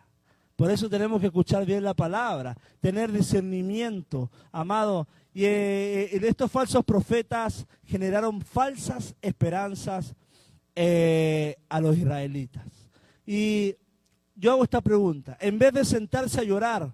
Por 0.60 0.70
eso 0.72 0.90
tenemos 0.90 1.22
que 1.22 1.28
escuchar 1.28 1.66
bien 1.66 1.86
la 1.86 1.94
palabra, 1.94 2.54
tener 2.82 3.14
discernimiento, 3.14 4.30
amado. 4.52 5.08
Y 5.34 5.46
eh, 5.46 6.20
estos 6.28 6.52
falsos 6.52 6.84
profetas 6.84 7.66
generaron 7.86 8.42
falsas 8.42 9.16
esperanzas 9.22 10.14
eh, 10.76 11.56
a 11.70 11.80
los 11.80 11.98
israelitas. 11.98 12.66
Y 13.26 13.78
yo 14.36 14.52
hago 14.52 14.66
esta 14.66 14.82
pregunta, 14.82 15.38
en 15.40 15.58
vez 15.60 15.72
de 15.72 15.86
sentarse 15.86 16.42
a 16.42 16.44
llorar 16.44 16.94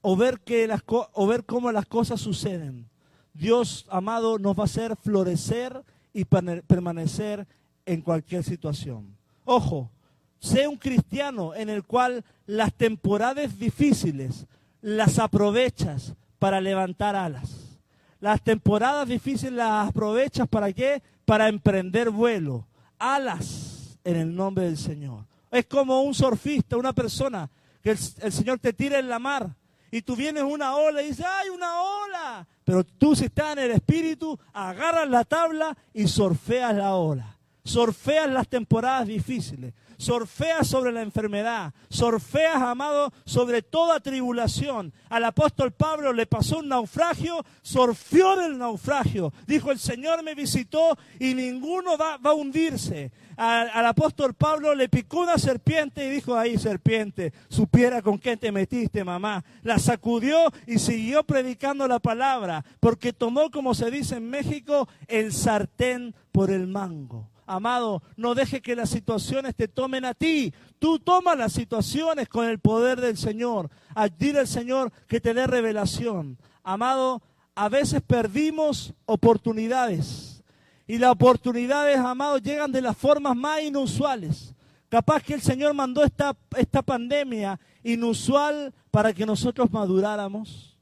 o 0.00 0.16
ver, 0.16 0.40
que 0.40 0.66
las 0.66 0.82
o 0.88 1.26
ver 1.28 1.44
cómo 1.44 1.70
las 1.70 1.86
cosas 1.86 2.20
suceden, 2.20 2.90
Dios, 3.32 3.86
amado, 3.88 4.36
nos 4.36 4.58
va 4.58 4.62
a 4.62 4.64
hacer 4.64 4.96
florecer 4.96 5.80
y 6.12 6.24
permanecer 6.24 7.46
en 7.84 8.02
cualquier 8.02 8.42
situación. 8.42 9.16
Ojo, 9.44 9.92
Sé 10.38 10.68
un 10.68 10.76
cristiano 10.76 11.54
en 11.54 11.68
el 11.68 11.84
cual 11.84 12.24
las 12.46 12.72
temporadas 12.72 13.58
difíciles 13.58 14.46
las 14.80 15.18
aprovechas 15.18 16.14
para 16.38 16.60
levantar 16.60 17.16
alas. 17.16 17.80
Las 18.20 18.42
temporadas 18.42 19.08
difíciles 19.08 19.54
las 19.54 19.88
aprovechas 19.88 20.48
para 20.48 20.72
qué? 20.72 21.02
Para 21.24 21.48
emprender 21.48 22.10
vuelo. 22.10 22.66
Alas 22.98 23.98
en 24.04 24.16
el 24.16 24.34
nombre 24.34 24.64
del 24.64 24.78
Señor. 24.78 25.24
Es 25.50 25.66
como 25.66 26.02
un 26.02 26.14
surfista, 26.14 26.76
una 26.76 26.92
persona 26.92 27.50
que 27.82 27.90
el, 27.90 28.32
Señor 28.32 28.58
te 28.58 28.72
tira 28.72 28.98
en 28.98 29.08
la 29.08 29.18
mar 29.18 29.54
y 29.90 30.02
tú 30.02 30.16
vienes 30.16 30.42
una 30.42 30.76
ola 30.76 31.02
y 31.02 31.08
dices, 31.08 31.26
¡ay, 31.28 31.48
una 31.48 31.80
ola! 31.80 32.46
Pero 32.64 32.84
tú 32.84 33.14
si 33.14 33.26
estás 33.26 33.52
en 33.52 33.60
el 33.60 33.70
espíritu, 33.70 34.38
agarras 34.52 35.08
la 35.08 35.24
tabla 35.24 35.76
y 35.94 36.08
surfeas 36.08 36.74
la 36.74 36.94
ola. 36.94 37.36
Surfeas 37.64 38.28
las 38.30 38.48
temporadas 38.48 39.06
difíciles 39.06 39.72
sorfeas 39.98 40.66
sobre 40.66 40.92
la 40.92 41.02
enfermedad, 41.02 41.72
sorfeas, 41.88 42.62
amado, 42.62 43.12
sobre 43.24 43.62
toda 43.62 44.00
tribulación. 44.00 44.92
Al 45.08 45.24
apóstol 45.24 45.72
Pablo 45.72 46.12
le 46.12 46.26
pasó 46.26 46.58
un 46.58 46.68
naufragio, 46.68 47.44
sorfeó 47.62 48.36
del 48.36 48.58
naufragio. 48.58 49.32
Dijo, 49.46 49.70
el 49.70 49.78
Señor 49.78 50.22
me 50.22 50.34
visitó 50.34 50.96
y 51.18 51.34
ninguno 51.34 51.96
va, 51.96 52.18
a 52.22 52.32
hundirse. 52.32 53.12
Al, 53.36 53.68
al, 53.70 53.86
apóstol 53.86 54.34
Pablo 54.34 54.74
le 54.74 54.88
picó 54.88 55.20
una 55.20 55.36
serpiente 55.36 56.06
y 56.06 56.10
dijo, 56.10 56.36
ahí 56.36 56.58
serpiente, 56.58 57.32
supiera 57.48 58.00
con 58.00 58.18
qué 58.18 58.36
te 58.36 58.50
metiste, 58.50 59.04
mamá. 59.04 59.44
La 59.62 59.78
sacudió 59.78 60.52
y 60.66 60.78
siguió 60.78 61.24
predicando 61.24 61.86
la 61.86 61.98
palabra, 61.98 62.64
porque 62.80 63.12
tomó, 63.12 63.50
como 63.50 63.74
se 63.74 63.90
dice 63.90 64.16
en 64.16 64.30
México, 64.30 64.88
el 65.06 65.32
sartén 65.32 66.14
por 66.32 66.50
el 66.50 66.66
mango. 66.66 67.28
Amado, 67.46 68.02
no 68.16 68.34
deje 68.34 68.60
que 68.60 68.74
las 68.74 68.90
situaciones 68.90 69.54
te 69.54 69.68
tomen 69.68 70.04
a 70.04 70.14
ti. 70.14 70.52
Tú 70.80 70.98
tomas 70.98 71.38
las 71.38 71.52
situaciones 71.52 72.28
con 72.28 72.46
el 72.46 72.58
poder 72.58 73.00
del 73.00 73.16
Señor. 73.16 73.70
Dile 74.18 74.40
al 74.40 74.48
Señor 74.48 74.92
que 75.06 75.20
te 75.20 75.32
dé 75.32 75.46
revelación. 75.46 76.38
Amado, 76.64 77.22
a 77.54 77.68
veces 77.68 78.02
perdimos 78.02 78.92
oportunidades 79.06 80.42
Y 80.88 80.98
las 80.98 81.12
oportunidades, 81.12 81.98
amados, 81.98 82.42
llegan 82.42 82.70
de 82.70 82.82
las 82.82 82.96
formas 82.96 83.36
más 83.36 83.62
inusuales. 83.62 84.54
Capaz 84.88 85.22
que 85.22 85.34
el 85.34 85.42
Señor 85.42 85.74
mandó 85.74 86.04
esta, 86.04 86.36
esta 86.56 86.82
pandemia 86.82 87.58
inusual 87.82 88.72
para 88.90 89.12
que 89.12 89.26
nosotros 89.26 89.70
maduráramos, 89.70 90.76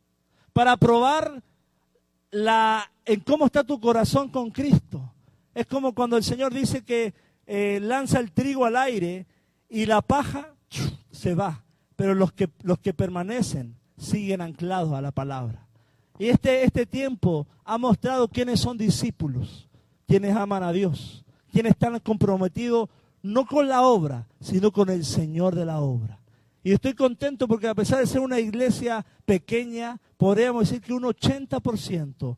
para 0.53 0.77
probar 0.77 1.43
la, 2.31 2.91
en 3.05 3.21
cómo 3.21 3.47
está 3.47 3.65
tu 3.65 3.81
corazón 3.81 4.29
con 4.29 4.51
Cristo. 4.51 5.14
Es 5.55 5.67
como 5.67 5.95
cuando 5.95 6.17
el 6.17 6.25
Señor 6.25 6.53
dice 6.53 6.83
que 6.83 7.15
eh, 7.47 7.79
lanza 7.81 8.21
el 8.21 8.33
trigo 8.33 8.65
al 8.65 8.77
aire 8.77 9.27
y 9.69 9.87
la 9.87 10.03
paja 10.03 10.55
se 11.11 11.35
va, 11.35 11.65
pero 11.97 12.15
los 12.15 12.33
que, 12.33 12.51
los 12.63 12.79
que 12.79 12.95
permanecen 12.95 13.77
siguen 13.97 14.41
anclados 14.41 14.93
a 14.93 15.01
la 15.01 15.13
palabra. 15.13 15.67
Y 16.19 16.27
este, 16.27 16.65
este 16.65 16.87
tiempo 16.87 17.47
ha 17.65 17.79
mostrado 17.79 18.29
quiénes 18.29 18.61
son 18.61 18.79
discípulos, 18.79 19.69
quienes 20.07 20.37
aman 20.37 20.63
a 20.63 20.73
Dios, 20.73 21.25
quienes 21.51 21.73
están 21.73 21.99
comprometidos 22.01 22.89
no 23.23 23.47
con 23.47 23.69
la 23.69 23.83
obra, 23.83 24.29
sino 24.41 24.71
con 24.71 24.91
el 24.91 25.05
Señor 25.05 25.55
de 25.55 25.65
la 25.65 25.81
obra. 25.81 26.21
Y 26.63 26.73
estoy 26.73 26.95
contento 26.95 27.49
porque 27.49 27.69
a 27.69 27.75
pesar 27.75 28.01
de 28.01 28.07
ser 28.07 28.21
una 28.21 28.39
iglesia 28.39 29.05
pequeña, 29.25 30.01
podríamos 30.17 30.69
decir 30.69 30.83
que 30.83 30.93
un 30.93 31.03
80% 31.03 32.37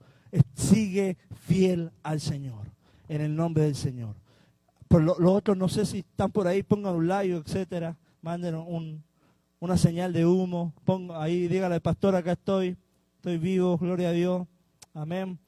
sigue 0.54 1.16
fiel 1.46 1.92
al 2.02 2.20
Señor, 2.20 2.65
en 3.08 3.20
el 3.20 3.34
nombre 3.34 3.64
del 3.64 3.74
Señor. 3.74 4.14
Por 4.88 5.02
los 5.02 5.18
otros 5.20 5.56
no 5.56 5.68
sé 5.68 5.84
si 5.84 5.98
están 5.98 6.30
por 6.30 6.46
ahí, 6.46 6.62
pongan 6.62 6.94
un 6.94 7.08
like, 7.08 7.34
etcétera, 7.34 7.96
manden 8.22 8.54
una 9.58 9.76
señal 9.76 10.12
de 10.12 10.24
humo, 10.26 10.72
pongan 10.84 11.20
ahí, 11.20 11.48
dígale, 11.48 11.80
pastor, 11.80 12.14
acá 12.14 12.32
estoy, 12.32 12.76
estoy 13.16 13.38
vivo, 13.38 13.76
gloria 13.78 14.10
a 14.10 14.12
Dios, 14.12 14.46
amén. 14.94 15.38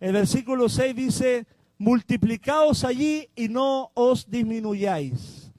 El 0.00 0.12
versículo 0.12 0.68
6 0.68 0.96
dice, 0.96 1.46
multiplicaos 1.78 2.84
allí 2.84 3.28
y 3.36 3.48
no 3.48 3.90
os 3.94 4.28
disminuyáis. 4.28 5.52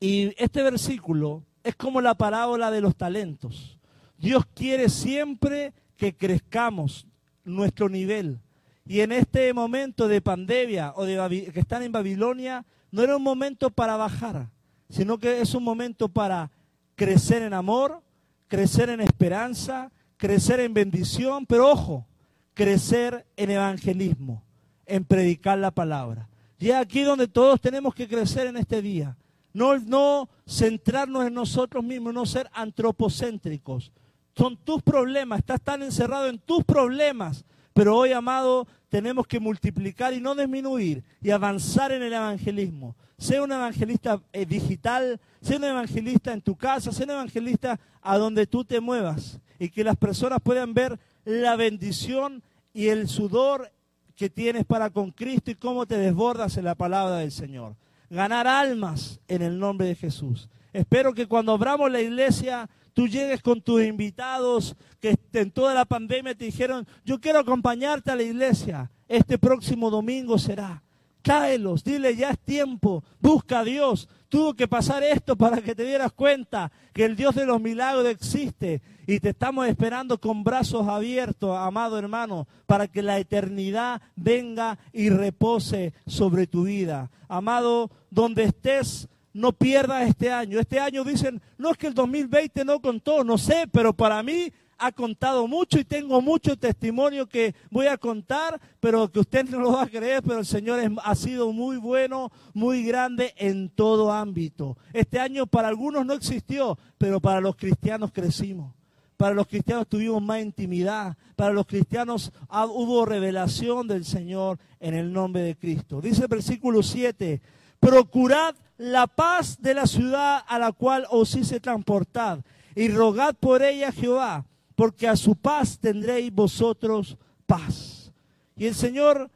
Y 0.00 0.34
este 0.42 0.62
versículo 0.62 1.44
es 1.62 1.76
como 1.76 2.00
la 2.00 2.14
parábola 2.14 2.70
de 2.70 2.80
los 2.80 2.96
talentos. 2.96 3.78
Dios 4.18 4.44
quiere 4.54 4.88
siempre 4.88 5.72
que 5.96 6.16
crezcamos 6.16 7.06
nuestro 7.44 7.88
nivel. 7.88 8.40
Y 8.84 9.00
en 9.00 9.12
este 9.12 9.52
momento 9.52 10.08
de 10.08 10.20
pandemia 10.20 10.92
o 10.96 11.04
de 11.04 11.50
que 11.52 11.60
están 11.60 11.82
en 11.82 11.92
Babilonia, 11.92 12.64
no 12.90 13.02
era 13.02 13.16
un 13.16 13.22
momento 13.22 13.70
para 13.70 13.96
bajar, 13.96 14.50
sino 14.88 15.18
que 15.18 15.40
es 15.40 15.54
un 15.54 15.62
momento 15.62 16.08
para 16.08 16.50
crecer 16.94 17.42
en 17.42 17.54
amor, 17.54 18.02
crecer 18.48 18.90
en 18.90 19.00
esperanza, 19.00 19.90
crecer 20.16 20.60
en 20.60 20.74
bendición, 20.74 21.46
pero 21.46 21.70
ojo, 21.70 22.06
crecer 22.54 23.26
en 23.36 23.50
evangelismo, 23.50 24.42
en 24.86 25.04
predicar 25.04 25.58
la 25.58 25.70
palabra. 25.70 26.28
Y 26.58 26.68
es 26.68 26.74
aquí 26.74 27.02
donde 27.02 27.26
todos 27.26 27.60
tenemos 27.60 27.94
que 27.94 28.06
crecer 28.06 28.46
en 28.46 28.56
este 28.56 28.82
día. 28.82 29.16
No, 29.52 29.78
no 29.78 30.28
centrarnos 30.46 31.26
en 31.26 31.34
nosotros 31.34 31.82
mismos, 31.82 32.14
no 32.14 32.24
ser 32.24 32.48
antropocéntricos. 32.52 33.90
Son 34.36 34.56
tus 34.56 34.82
problemas, 34.82 35.40
estás 35.40 35.60
tan 35.60 35.82
encerrado 35.82 36.28
en 36.28 36.38
tus 36.38 36.64
problemas. 36.64 37.44
Pero 37.72 37.96
hoy, 37.96 38.12
amado, 38.12 38.66
tenemos 38.88 39.26
que 39.26 39.40
multiplicar 39.40 40.12
y 40.12 40.20
no 40.20 40.34
disminuir 40.34 41.02
y 41.20 41.30
avanzar 41.30 41.92
en 41.92 42.02
el 42.02 42.12
evangelismo. 42.12 42.96
Sea 43.18 43.42
un 43.42 43.52
evangelista 43.52 44.20
eh, 44.32 44.44
digital, 44.44 45.20
sea 45.40 45.56
un 45.56 45.64
evangelista 45.64 46.32
en 46.32 46.42
tu 46.42 46.56
casa, 46.56 46.92
sea 46.92 47.04
un 47.04 47.12
evangelista 47.12 47.78
a 48.00 48.18
donde 48.18 48.46
tú 48.46 48.64
te 48.64 48.80
muevas 48.80 49.38
y 49.58 49.70
que 49.70 49.84
las 49.84 49.96
personas 49.96 50.40
puedan 50.42 50.74
ver 50.74 50.98
la 51.24 51.56
bendición 51.56 52.42
y 52.74 52.88
el 52.88 53.08
sudor 53.08 53.70
que 54.16 54.28
tienes 54.28 54.64
para 54.64 54.90
con 54.90 55.10
Cristo 55.10 55.50
y 55.50 55.54
cómo 55.54 55.86
te 55.86 55.96
desbordas 55.96 56.56
en 56.56 56.64
la 56.64 56.74
palabra 56.74 57.18
del 57.18 57.32
Señor 57.32 57.76
ganar 58.12 58.46
almas 58.46 59.20
en 59.26 59.40
el 59.40 59.58
nombre 59.58 59.86
de 59.86 59.94
Jesús. 59.94 60.48
Espero 60.72 61.14
que 61.14 61.26
cuando 61.26 61.52
abramos 61.52 61.90
la 61.90 62.00
iglesia, 62.00 62.68
tú 62.92 63.08
llegues 63.08 63.42
con 63.42 63.60
tus 63.60 63.82
invitados 63.82 64.76
que 65.00 65.18
en 65.32 65.50
toda 65.50 65.74
la 65.74 65.84
pandemia 65.84 66.34
te 66.34 66.44
dijeron, 66.44 66.86
yo 67.04 67.20
quiero 67.20 67.40
acompañarte 67.40 68.10
a 68.10 68.16
la 68.16 68.22
iglesia. 68.22 68.90
Este 69.08 69.38
próximo 69.38 69.90
domingo 69.90 70.38
será. 70.38 70.82
Cáelos, 71.22 71.84
dile, 71.84 72.16
ya 72.16 72.30
es 72.30 72.38
tiempo, 72.40 73.04
busca 73.20 73.60
a 73.60 73.64
Dios. 73.64 74.08
Tuvo 74.28 74.54
que 74.54 74.66
pasar 74.66 75.04
esto 75.04 75.36
para 75.36 75.60
que 75.60 75.74
te 75.74 75.84
dieras 75.84 76.12
cuenta 76.12 76.72
que 76.92 77.04
el 77.04 77.14
Dios 77.14 77.34
de 77.34 77.46
los 77.46 77.60
milagros 77.60 78.06
existe 78.06 78.82
y 79.06 79.20
te 79.20 79.30
estamos 79.30 79.68
esperando 79.68 80.18
con 80.18 80.42
brazos 80.42 80.88
abiertos, 80.88 81.56
amado 81.56 81.98
hermano, 81.98 82.48
para 82.66 82.88
que 82.88 83.02
la 83.02 83.18
eternidad 83.18 84.02
venga 84.16 84.78
y 84.92 85.10
repose 85.10 85.92
sobre 86.06 86.46
tu 86.46 86.64
vida. 86.64 87.10
Amado, 87.28 87.90
donde 88.10 88.44
estés, 88.44 89.08
no 89.32 89.52
pierdas 89.52 90.08
este 90.08 90.30
año. 90.30 90.58
Este 90.58 90.78
año 90.78 91.04
dicen, 91.04 91.40
no 91.58 91.70
es 91.70 91.78
que 91.78 91.86
el 91.86 91.94
2020 91.94 92.64
no 92.64 92.80
contó, 92.80 93.24
no 93.24 93.38
sé, 93.38 93.68
pero 93.70 93.92
para 93.92 94.22
mí 94.22 94.52
ha 94.78 94.90
contado 94.90 95.46
mucho 95.46 95.78
y 95.78 95.84
tengo 95.84 96.20
mucho 96.20 96.56
testimonio 96.56 97.28
que 97.28 97.54
voy 97.70 97.86
a 97.86 97.96
contar, 97.96 98.60
pero 98.80 99.10
que 99.10 99.20
usted 99.20 99.48
no 99.48 99.60
lo 99.60 99.72
va 99.72 99.82
a 99.82 99.86
creer, 99.86 100.22
pero 100.24 100.40
el 100.40 100.46
Señor 100.46 100.80
ha 101.04 101.14
sido 101.14 101.52
muy 101.52 101.76
bueno, 101.76 102.32
muy 102.52 102.82
grande 102.82 103.32
en 103.36 103.68
todo 103.68 104.10
ámbito. 104.10 104.76
Este 104.92 105.20
año 105.20 105.46
para 105.46 105.68
algunos 105.68 106.04
no 106.04 106.14
existió, 106.14 106.76
pero 106.98 107.20
para 107.20 107.40
los 107.40 107.54
cristianos 107.54 108.10
crecimos. 108.12 108.74
Para 109.16 109.36
los 109.36 109.46
cristianos 109.46 109.86
tuvimos 109.86 110.20
más 110.20 110.40
intimidad. 110.40 111.16
Para 111.36 111.52
los 111.52 111.64
cristianos 111.64 112.32
hubo 112.50 113.06
revelación 113.06 113.86
del 113.86 114.04
Señor 114.04 114.58
en 114.80 114.94
el 114.94 115.12
nombre 115.12 115.42
de 115.42 115.54
Cristo. 115.54 116.00
Dice 116.00 116.22
el 116.22 116.28
versículo 116.28 116.82
7, 116.82 117.40
procurad 117.78 118.56
la 118.82 119.06
paz 119.06 119.62
de 119.62 119.74
la 119.74 119.86
ciudad 119.86 120.42
a 120.46 120.58
la 120.58 120.72
cual 120.72 121.06
os 121.10 121.34
hice 121.36 121.60
transportar 121.60 122.42
y 122.74 122.88
rogad 122.88 123.34
por 123.34 123.62
ella 123.62 123.92
Jehová 123.92 124.44
porque 124.74 125.06
a 125.06 125.16
su 125.16 125.36
paz 125.36 125.78
tendréis 125.78 126.32
vosotros 126.32 127.16
paz. 127.46 128.12
Y 128.56 128.66
el 128.66 128.74
Señor, 128.74 129.30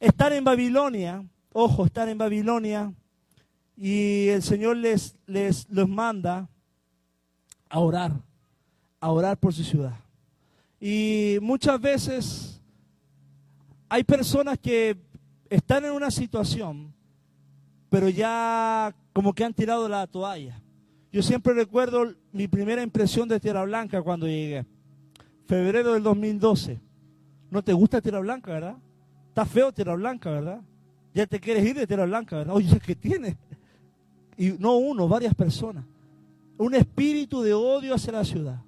estar 0.00 0.32
en 0.32 0.44
Babilonia, 0.44 1.24
ojo, 1.52 1.86
estar 1.86 2.08
en 2.08 2.18
Babilonia, 2.18 2.92
y 3.76 4.28
el 4.28 4.42
Señor 4.42 4.76
les, 4.76 5.16
les 5.26 5.68
los 5.68 5.88
manda 5.88 6.48
a 7.68 7.78
orar, 7.78 8.12
a 9.00 9.10
orar 9.10 9.36
por 9.36 9.52
su 9.52 9.64
ciudad. 9.64 9.96
Y 10.80 11.38
muchas 11.42 11.80
veces 11.80 12.60
hay 13.88 14.04
personas 14.04 14.58
que 14.58 14.96
están 15.48 15.84
en 15.84 15.92
una 15.92 16.10
situación, 16.10 16.93
pero 17.94 18.08
ya 18.08 18.92
como 19.12 19.32
que 19.32 19.44
han 19.44 19.54
tirado 19.54 19.88
la 19.88 20.04
toalla. 20.08 20.60
Yo 21.12 21.22
siempre 21.22 21.54
recuerdo 21.54 22.12
mi 22.32 22.48
primera 22.48 22.82
impresión 22.82 23.28
de 23.28 23.38
Tierra 23.38 23.62
Blanca 23.62 24.02
cuando 24.02 24.26
llegué. 24.26 24.66
Febrero 25.46 25.92
del 25.92 26.02
2012. 26.02 26.80
¿No 27.52 27.62
te 27.62 27.72
gusta 27.72 28.00
Tierra 28.00 28.18
Blanca, 28.18 28.50
verdad? 28.50 28.78
Está 29.28 29.46
feo 29.46 29.70
Tierra 29.70 29.94
Blanca, 29.94 30.28
¿verdad? 30.28 30.60
Ya 31.14 31.24
te 31.28 31.38
quieres 31.38 31.64
ir 31.64 31.76
de 31.76 31.86
Tierra 31.86 32.04
Blanca, 32.04 32.38
¿verdad? 32.38 32.56
Oye, 32.56 32.80
¿qué 32.84 32.96
tiene? 32.96 33.36
Y 34.36 34.48
no 34.58 34.74
uno, 34.76 35.06
varias 35.06 35.36
personas. 35.36 35.84
Un 36.58 36.74
espíritu 36.74 37.42
de 37.42 37.54
odio 37.54 37.94
hacia 37.94 38.12
la 38.12 38.24
ciudad. 38.24 38.60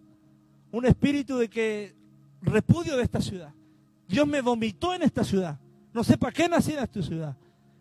Un 0.70 0.86
espíritu 0.86 1.38
de 1.38 1.50
que 1.50 1.96
repudio 2.42 2.96
de 2.96 3.02
esta 3.02 3.20
ciudad. 3.20 3.52
Dios 4.06 4.24
me 4.24 4.40
vomitó 4.40 4.94
en 4.94 5.02
esta 5.02 5.24
ciudad. 5.24 5.58
No 5.92 6.04
sé 6.04 6.16
para 6.16 6.32
qué 6.32 6.48
nací 6.48 6.74
en 6.74 6.78
esta 6.78 7.02
ciudad. 7.02 7.36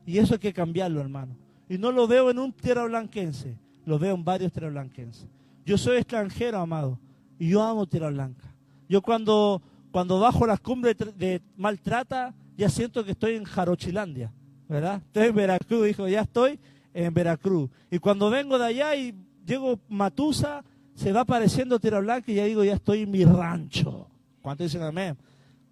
Y 0.05 0.17
eso 0.19 0.35
hay 0.35 0.39
que 0.39 0.53
cambiarlo, 0.53 1.01
hermano. 1.01 1.35
Y 1.67 1.77
no 1.77 1.91
lo 1.91 2.07
veo 2.07 2.29
en 2.29 2.39
un 2.39 2.53
blanquense 2.87 3.57
lo 3.85 3.99
veo 3.99 4.15
en 4.15 4.23
varios 4.23 4.51
Blanquenses. 4.53 5.27
Yo 5.65 5.77
soy 5.77 5.97
extranjero, 5.97 6.59
amado, 6.59 6.99
y 7.39 7.49
yo 7.49 7.63
amo 7.63 7.87
Tierra 7.87 8.09
Blanca. 8.09 8.53
Yo 8.89 9.01
cuando, 9.01 9.61
cuando 9.91 10.19
bajo 10.19 10.45
las 10.45 10.59
cumbres 10.59 10.95
de, 11.15 11.41
Maltrata, 11.55 12.33
ya 12.57 12.69
siento 12.69 13.03
que 13.03 13.11
estoy 13.11 13.35
en 13.35 13.43
Jarochilandia, 13.43 14.31
¿verdad? 14.67 15.01
Estoy 15.05 15.27
en 15.27 15.35
Veracruz, 15.35 15.85
dijo, 15.85 16.07
ya 16.07 16.21
estoy 16.21 16.59
en 16.93 17.13
Veracruz. 17.13 17.69
Y 17.89 17.99
cuando 17.99 18.29
vengo 18.29 18.57
de 18.57 18.65
allá 18.65 18.95
y 18.95 19.15
llego 19.45 19.79
Matusa, 19.89 20.63
se 20.93 21.11
va 21.11 21.21
apareciendo 21.21 21.79
Tierra 21.79 21.99
Blanca 21.99 22.31
y 22.31 22.35
ya 22.35 22.45
digo, 22.45 22.63
ya 22.63 22.75
estoy 22.75 23.01
en 23.01 23.11
mi 23.11 23.25
rancho. 23.25 24.07
¿Cuánto 24.41 24.63
dicen 24.63 24.83
amén? 24.83 25.17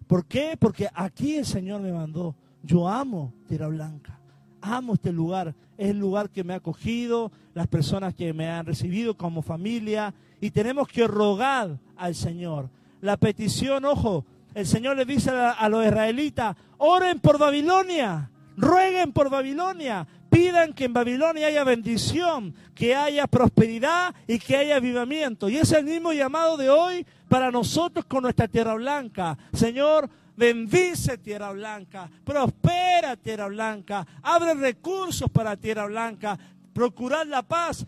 ¿Por 0.06 0.26
qué? 0.26 0.56
Porque 0.58 0.88
aquí 0.92 1.36
el 1.36 1.46
Señor 1.46 1.80
me 1.80 1.92
mandó. 1.92 2.34
Yo 2.62 2.88
amo 2.88 3.32
Tierra 3.46 3.68
Blanca 3.68 4.20
amo 4.64 4.94
este 4.94 5.12
lugar, 5.12 5.54
es 5.76 5.90
el 5.90 5.98
lugar 5.98 6.30
que 6.30 6.44
me 6.44 6.54
ha 6.54 6.56
acogido, 6.56 7.30
las 7.54 7.66
personas 7.66 8.14
que 8.14 8.32
me 8.32 8.48
han 8.48 8.66
recibido 8.66 9.16
como 9.16 9.42
familia, 9.42 10.14
y 10.40 10.50
tenemos 10.50 10.88
que 10.88 11.06
rogar 11.06 11.78
al 11.96 12.14
Señor. 12.14 12.68
La 13.00 13.16
petición, 13.16 13.84
ojo, 13.84 14.24
el 14.54 14.66
Señor 14.66 14.96
le 14.96 15.04
dice 15.04 15.30
a, 15.30 15.68
los 15.68 15.84
israelitas, 15.84 16.56
oren 16.78 17.18
por 17.18 17.38
Babilonia, 17.38 18.30
rueguen 18.56 19.12
por 19.12 19.28
Babilonia, 19.28 20.06
pidan 20.30 20.72
que 20.72 20.84
en 20.84 20.92
Babilonia 20.92 21.48
haya 21.48 21.64
bendición, 21.64 22.54
que 22.74 22.94
haya 22.94 23.26
prosperidad 23.26 24.14
y 24.26 24.38
que 24.38 24.56
haya 24.56 24.76
avivamiento. 24.76 25.48
Y 25.48 25.56
es 25.56 25.72
el 25.72 25.84
mismo 25.84 26.12
llamado 26.12 26.56
de 26.56 26.70
hoy 26.70 27.06
para 27.28 27.50
nosotros 27.50 28.04
con 28.04 28.22
nuestra 28.22 28.48
tierra 28.48 28.74
blanca. 28.74 29.36
Señor, 29.52 30.08
bendice 30.36 31.18
Tierra 31.18 31.52
Blanca, 31.52 32.10
prospera 32.24 33.16
Tierra 33.16 33.48
Blanca, 33.48 34.06
abre 34.22 34.54
recursos 34.54 35.30
para 35.30 35.56
Tierra 35.56 35.86
Blanca, 35.86 36.38
procurar 36.72 37.26
la 37.26 37.42
paz, 37.42 37.86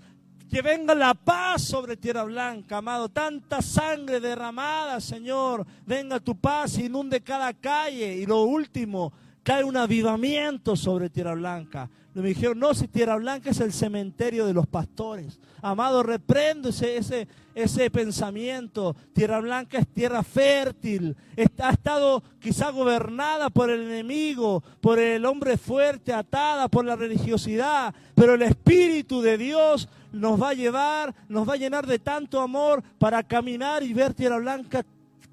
que 0.48 0.62
venga 0.62 0.94
la 0.94 1.14
paz 1.14 1.62
sobre 1.62 1.96
Tierra 1.96 2.22
Blanca, 2.24 2.78
amado. 2.78 3.08
Tanta 3.08 3.60
sangre 3.60 4.20
derramada, 4.20 5.00
Señor. 5.00 5.66
Venga 5.84 6.20
tu 6.20 6.36
paz, 6.36 6.78
inunde 6.78 7.20
cada 7.20 7.52
calle. 7.52 8.14
Y 8.16 8.26
lo 8.26 8.42
último, 8.42 9.12
cae 9.46 9.62
un 9.62 9.76
avivamiento 9.76 10.74
sobre 10.74 11.08
Tierra 11.08 11.34
Blanca. 11.34 11.88
Me 12.14 12.26
dijeron, 12.26 12.58
no, 12.58 12.74
si 12.74 12.88
Tierra 12.88 13.14
Blanca 13.14 13.50
es 13.50 13.60
el 13.60 13.72
cementerio 13.72 14.44
de 14.44 14.52
los 14.52 14.66
pastores. 14.66 15.38
Amado, 15.62 16.02
reprendo 16.02 16.70
ese, 16.70 16.96
ese, 16.96 17.28
ese 17.54 17.88
pensamiento. 17.88 18.96
Tierra 19.12 19.38
Blanca 19.38 19.78
es 19.78 19.86
tierra 19.86 20.24
fértil. 20.24 21.14
ha 21.60 21.70
estado 21.70 22.24
quizá 22.40 22.70
gobernada 22.70 23.48
por 23.48 23.70
el 23.70 23.82
enemigo, 23.82 24.64
por 24.80 24.98
el 24.98 25.24
hombre 25.24 25.56
fuerte, 25.56 26.12
atada 26.12 26.66
por 26.66 26.84
la 26.84 26.96
religiosidad. 26.96 27.94
Pero 28.16 28.34
el 28.34 28.42
Espíritu 28.42 29.22
de 29.22 29.38
Dios 29.38 29.88
nos 30.10 30.42
va 30.42 30.48
a 30.48 30.54
llevar, 30.54 31.14
nos 31.28 31.48
va 31.48 31.54
a 31.54 31.58
llenar 31.58 31.86
de 31.86 32.00
tanto 32.00 32.40
amor 32.40 32.82
para 32.98 33.22
caminar 33.22 33.84
y 33.84 33.94
ver 33.94 34.12
Tierra 34.12 34.38
Blanca 34.38 34.84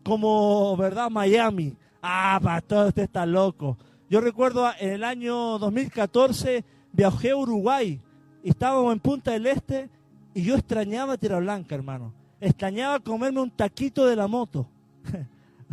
como, 0.03 0.77
¿verdad? 0.77 1.09
Miami. 1.09 1.75
Ah, 1.99 2.39
pastor, 2.43 2.89
usted 2.89 3.03
está 3.03 3.25
loco. 3.25 3.75
Yo 4.13 4.21
recuerdo 4.21 4.69
en 4.79 4.91
el 4.91 5.03
año 5.03 5.57
2014 5.57 6.63
viajé 6.91 7.31
a 7.31 7.35
Uruguay, 7.35 7.99
estábamos 8.43 8.93
en 8.93 8.99
Punta 8.99 9.31
del 9.31 9.47
Este 9.47 9.89
y 10.35 10.43
yo 10.43 10.53
extrañaba 10.53 11.17
Tierra 11.17 11.39
Blanca, 11.39 11.73
hermano. 11.73 12.13
Extrañaba 12.39 12.99
comerme 12.99 13.41
un 13.41 13.49
taquito 13.49 14.05
de 14.05 14.15
la 14.15 14.27
moto. 14.27 14.67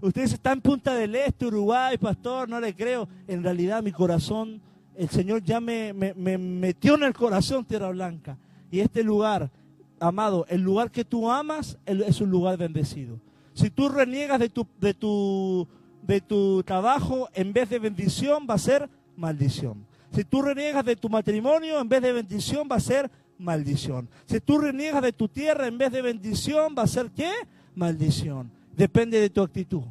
Usted, 0.00 0.22
está 0.22 0.50
en 0.50 0.60
Punta 0.60 0.92
del 0.96 1.14
Este, 1.14 1.46
Uruguay, 1.46 1.98
pastor, 1.98 2.48
no 2.48 2.58
le 2.58 2.74
creo. 2.74 3.08
En 3.28 3.44
realidad 3.44 3.80
mi 3.80 3.92
corazón, 3.92 4.60
el 4.96 5.08
Señor 5.08 5.44
ya 5.44 5.60
me, 5.60 5.92
metió 5.92 6.96
en 6.96 7.04
el 7.04 7.14
corazón 7.14 7.64
Tierra 7.64 7.90
Blanca. 7.90 8.36
Y 8.72 8.80
este 8.80 9.04
lugar, 9.04 9.52
amado, 10.00 10.46
el 10.48 10.62
lugar 10.62 10.90
que 10.90 11.04
tú 11.04 11.30
amas 11.30 11.78
es 11.86 12.20
un 12.20 12.28
lugar 12.28 12.56
bendecido. 12.56 13.20
Si 13.54 13.70
tú 13.70 13.88
reniegas 13.88 14.40
de 14.40 14.48
tu, 14.48 14.66
de 14.80 14.94
tu, 14.94 15.68
de 16.02 16.20
tu 16.20 16.62
trabajo, 16.62 17.28
en 17.32 17.52
vez 17.52 17.70
de 17.70 17.78
bendición 17.78 18.46
va 18.48 18.54
a 18.54 18.58
ser 18.58 18.90
maldición. 19.16 19.86
Si 20.12 20.24
tú 20.24 20.42
reniegas 20.42 20.84
de 20.84 20.96
tu 20.96 21.08
matrimonio, 21.08 21.80
en 21.80 21.88
vez 21.88 22.02
de 22.02 22.12
bendición 22.12 22.68
va 22.70 22.76
a 22.76 22.80
ser 22.80 23.10
maldición. 23.38 24.08
Si 24.26 24.40
tú 24.40 24.58
reniegas 24.58 25.02
de 25.02 25.12
tu 25.12 25.28
tierra, 25.28 25.66
en 25.66 25.78
vez 25.78 25.90
de 25.92 26.02
bendición 26.02 26.74
va 26.76 26.82
a 26.82 26.86
ser 26.86 27.10
qué? 27.10 27.30
Maldición. 27.74 28.50
Depende 28.76 29.20
de 29.20 29.30
tu 29.30 29.42
actitud. 29.42 29.82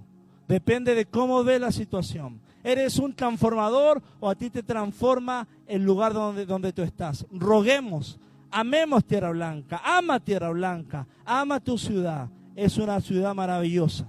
Depende 0.48 0.94
de 0.94 1.06
cómo 1.06 1.44
ve 1.44 1.60
la 1.60 1.72
situación. 1.72 2.40
¿Eres 2.64 3.00
un 3.00 3.14
transformador 3.14 4.02
o 4.20 4.30
a 4.30 4.36
ti 4.36 4.50
te 4.50 4.62
transforma 4.62 5.48
el 5.66 5.84
lugar 5.84 6.14
donde, 6.14 6.46
donde 6.46 6.74
tú 6.74 6.84
estás? 6.84 7.26
Roguemos, 7.32 8.20
amemos 8.52 9.04
Tierra 9.06 9.32
Blanca, 9.32 9.82
ama 9.84 10.20
Tierra 10.20 10.50
Blanca, 10.50 11.08
ama 11.26 11.60
tu 11.60 11.78
ciudad. 11.78 12.30
Es 12.56 12.78
una 12.78 13.02
ciudad 13.02 13.34
maravillosa. 13.34 14.06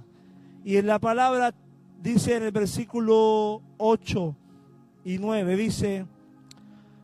Y 0.65 0.77
en 0.77 0.87
la 0.87 0.99
palabra 0.99 1.55
dice 2.03 2.37
en 2.37 2.43
el 2.43 2.53
versículo 2.53 3.63
8, 3.79 4.37
y 5.05 5.19
9 5.19 5.57
dice, 5.57 6.07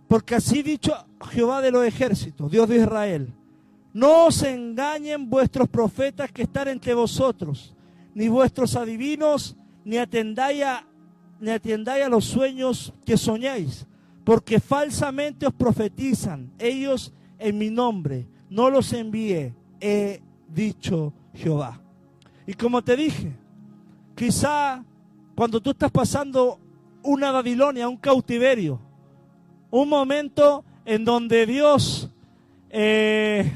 porque 0.07 0.34
así 0.34 0.62
dicho 0.62 0.92
Jehová 1.30 1.61
de 1.61 1.70
los 1.70 1.84
ejércitos, 1.84 2.51
Dios 2.51 2.68
de 2.68 2.78
Israel, 2.78 3.32
no 3.92 4.26
os 4.26 4.42
engañen 4.42 5.28
vuestros 5.28 5.68
profetas 5.68 6.30
que 6.32 6.42
están 6.42 6.68
entre 6.68 6.94
vosotros, 6.94 7.74
ni 8.14 8.28
vuestros 8.28 8.76
adivinos, 8.76 9.57
ni 9.84 9.99
atendáis 9.99 10.62
a, 10.64 10.86
ni 11.40 11.51
atendáis 11.51 12.05
a 12.05 12.09
los 12.09 12.24
sueños 12.24 12.92
que 13.05 13.16
soñáis, 13.16 13.86
porque 14.24 14.61
falsamente 14.61 15.46
os 15.46 15.55
profetizan 15.55 16.51
ellos 16.59 17.12
en 17.38 17.57
mi 17.57 17.70
nombre, 17.70 18.26
no 18.51 18.70
los 18.70 18.92
envié, 18.92 19.55
he 19.80 20.20
dicho 20.49 21.12
Jehová. 21.34 21.80
Y 22.46 22.55
como 22.55 22.82
te 22.82 22.96
dije, 22.96 23.32
quizá 24.14 24.84
cuando 25.39 25.61
tú 25.61 25.70
estás 25.70 25.93
pasando 25.93 26.59
una 27.05 27.30
Babilonia, 27.30 27.89
un 27.89 27.97
cautiverio, 27.97 28.80
un 29.70 29.89
momento 29.89 30.64
en 30.84 31.05
donde 31.05 31.47
Dios 31.47 32.11
eh, 32.70 33.49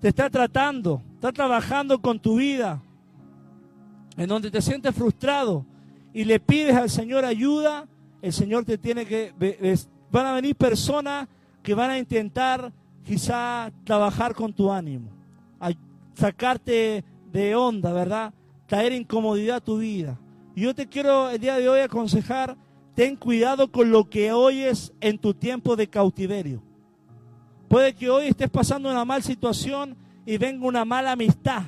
te 0.00 0.08
está 0.08 0.30
tratando, 0.30 1.02
está 1.16 1.32
trabajando 1.32 2.00
con 2.00 2.18
tu 2.18 2.36
vida, 2.36 2.82
en 4.16 4.26
donde 4.26 4.50
te 4.50 4.62
sientes 4.62 4.94
frustrado 4.94 5.66
y 6.14 6.24
le 6.24 6.40
pides 6.40 6.76
al 6.76 6.88
Señor 6.88 7.26
ayuda, 7.26 7.86
el 8.22 8.32
Señor 8.32 8.64
te 8.64 8.78
tiene 8.78 9.04
que... 9.04 9.34
Van 10.10 10.24
a 10.24 10.32
venir 10.32 10.56
personas 10.56 11.28
que 11.62 11.74
van 11.74 11.90
a 11.90 11.98
intentar 11.98 12.72
quizá 13.04 13.70
trabajar 13.84 14.34
con 14.34 14.50
tu 14.54 14.72
ánimo, 14.72 15.10
sacarte 16.14 17.04
de 17.30 17.54
onda, 17.54 17.92
¿verdad? 17.92 18.32
Traer 18.70 18.92
incomodidad 18.92 19.56
a 19.56 19.60
tu 19.60 19.78
vida. 19.78 20.16
Yo 20.54 20.72
te 20.76 20.86
quiero 20.86 21.28
el 21.28 21.40
día 21.40 21.56
de 21.58 21.68
hoy 21.68 21.80
aconsejar, 21.80 22.56
ten 22.94 23.16
cuidado 23.16 23.72
con 23.72 23.90
lo 23.90 24.08
que 24.08 24.30
oyes 24.30 24.92
en 25.00 25.18
tu 25.18 25.34
tiempo 25.34 25.74
de 25.74 25.88
cautiverio. 25.88 26.62
Puede 27.68 27.92
que 27.96 28.08
hoy 28.08 28.28
estés 28.28 28.48
pasando 28.48 28.88
una 28.88 29.04
mala 29.04 29.22
situación 29.22 29.96
y 30.24 30.38
venga 30.38 30.64
una 30.64 30.84
mala 30.84 31.10
amistad, 31.10 31.64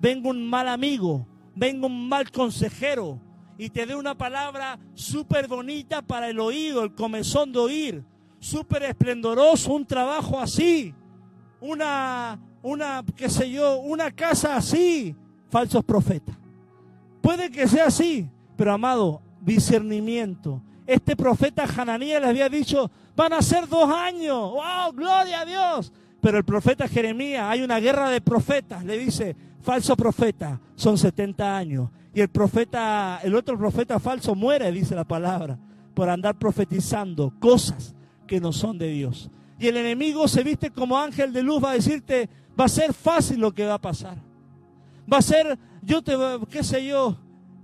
venga 0.00 0.30
un 0.30 0.48
mal 0.48 0.68
amigo, 0.68 1.26
venga 1.54 1.86
un 1.86 2.08
mal 2.08 2.30
consejero 2.30 3.20
y 3.58 3.68
te 3.68 3.84
dé 3.84 3.94
una 3.94 4.16
palabra 4.16 4.78
súper 4.94 5.46
bonita 5.46 6.00
para 6.00 6.30
el 6.30 6.40
oído, 6.40 6.84
el 6.84 6.94
comezón 6.94 7.52
de 7.52 7.58
oír, 7.58 8.04
súper 8.38 8.82
esplendoroso, 8.84 9.74
un 9.74 9.84
trabajo 9.84 10.40
así, 10.40 10.94
una, 11.60 12.40
una, 12.62 13.04
qué 13.14 13.28
sé 13.28 13.50
yo, 13.50 13.80
una 13.80 14.10
casa 14.10 14.56
así, 14.56 15.14
falsos 15.50 15.84
profetas. 15.84 16.36
Puede 17.20 17.50
que 17.50 17.66
sea 17.66 17.86
así, 17.86 18.28
pero 18.56 18.72
amado, 18.72 19.20
discernimiento. 19.40 20.62
Este 20.86 21.14
profeta 21.16 21.64
Hananías 21.64 22.22
le 22.22 22.28
había 22.28 22.48
dicho, 22.48 22.90
van 23.14 23.32
a 23.32 23.42
ser 23.42 23.68
dos 23.68 23.90
años, 23.90 24.52
wow, 24.52 24.92
gloria 24.94 25.40
a 25.40 25.44
Dios. 25.44 25.92
Pero 26.20 26.38
el 26.38 26.44
profeta 26.44 26.88
Jeremías, 26.88 27.44
hay 27.48 27.62
una 27.62 27.78
guerra 27.78 28.10
de 28.10 28.20
profetas, 28.20 28.84
le 28.84 28.98
dice, 28.98 29.36
falso 29.60 29.96
profeta, 29.96 30.60
son 30.74 30.96
70 30.96 31.56
años. 31.56 31.90
Y 32.14 32.20
el 32.20 32.28
profeta, 32.28 33.20
el 33.22 33.34
otro 33.34 33.58
profeta 33.58 34.00
falso 34.00 34.34
muere, 34.34 34.72
dice 34.72 34.94
la 34.94 35.04
palabra, 35.04 35.58
por 35.94 36.08
andar 36.08 36.36
profetizando 36.36 37.32
cosas 37.38 37.94
que 38.26 38.40
no 38.40 38.52
son 38.52 38.78
de 38.78 38.88
Dios. 38.88 39.30
Y 39.58 39.66
el 39.66 39.76
enemigo 39.76 40.26
se 40.28 40.42
viste 40.42 40.70
como 40.70 40.98
ángel 40.98 41.32
de 41.32 41.42
luz, 41.42 41.62
va 41.62 41.72
a 41.72 41.74
decirte, 41.74 42.28
va 42.58 42.64
a 42.64 42.68
ser 42.68 42.92
fácil 42.94 43.40
lo 43.40 43.52
que 43.52 43.66
va 43.66 43.74
a 43.74 43.80
pasar. 43.80 44.27
Va 45.10 45.18
a 45.18 45.22
ser 45.22 45.58
yo 45.82 46.02
te, 46.02 46.16
qué 46.50 46.62
sé 46.62 46.86
yo, 46.86 47.16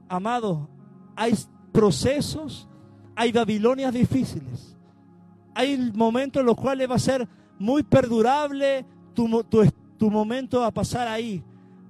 amado, 0.09 0.69
hay 1.17 1.35
procesos, 1.73 2.69
hay 3.15 3.33
Babilonias 3.33 3.93
difíciles. 3.93 4.77
Hay 5.55 5.93
momentos 5.95 6.41
en 6.41 6.47
los 6.47 6.57
cuales 6.57 6.91
va 6.91 6.97
a 6.97 6.99
ser 6.99 7.29
muy 7.59 7.83
perdurable 7.83 8.85
tu, 9.15 9.45
tu 9.99 10.11
momento 10.11 10.65
a 10.65 10.71
pasar 10.71 11.07
ahí. 11.07 11.43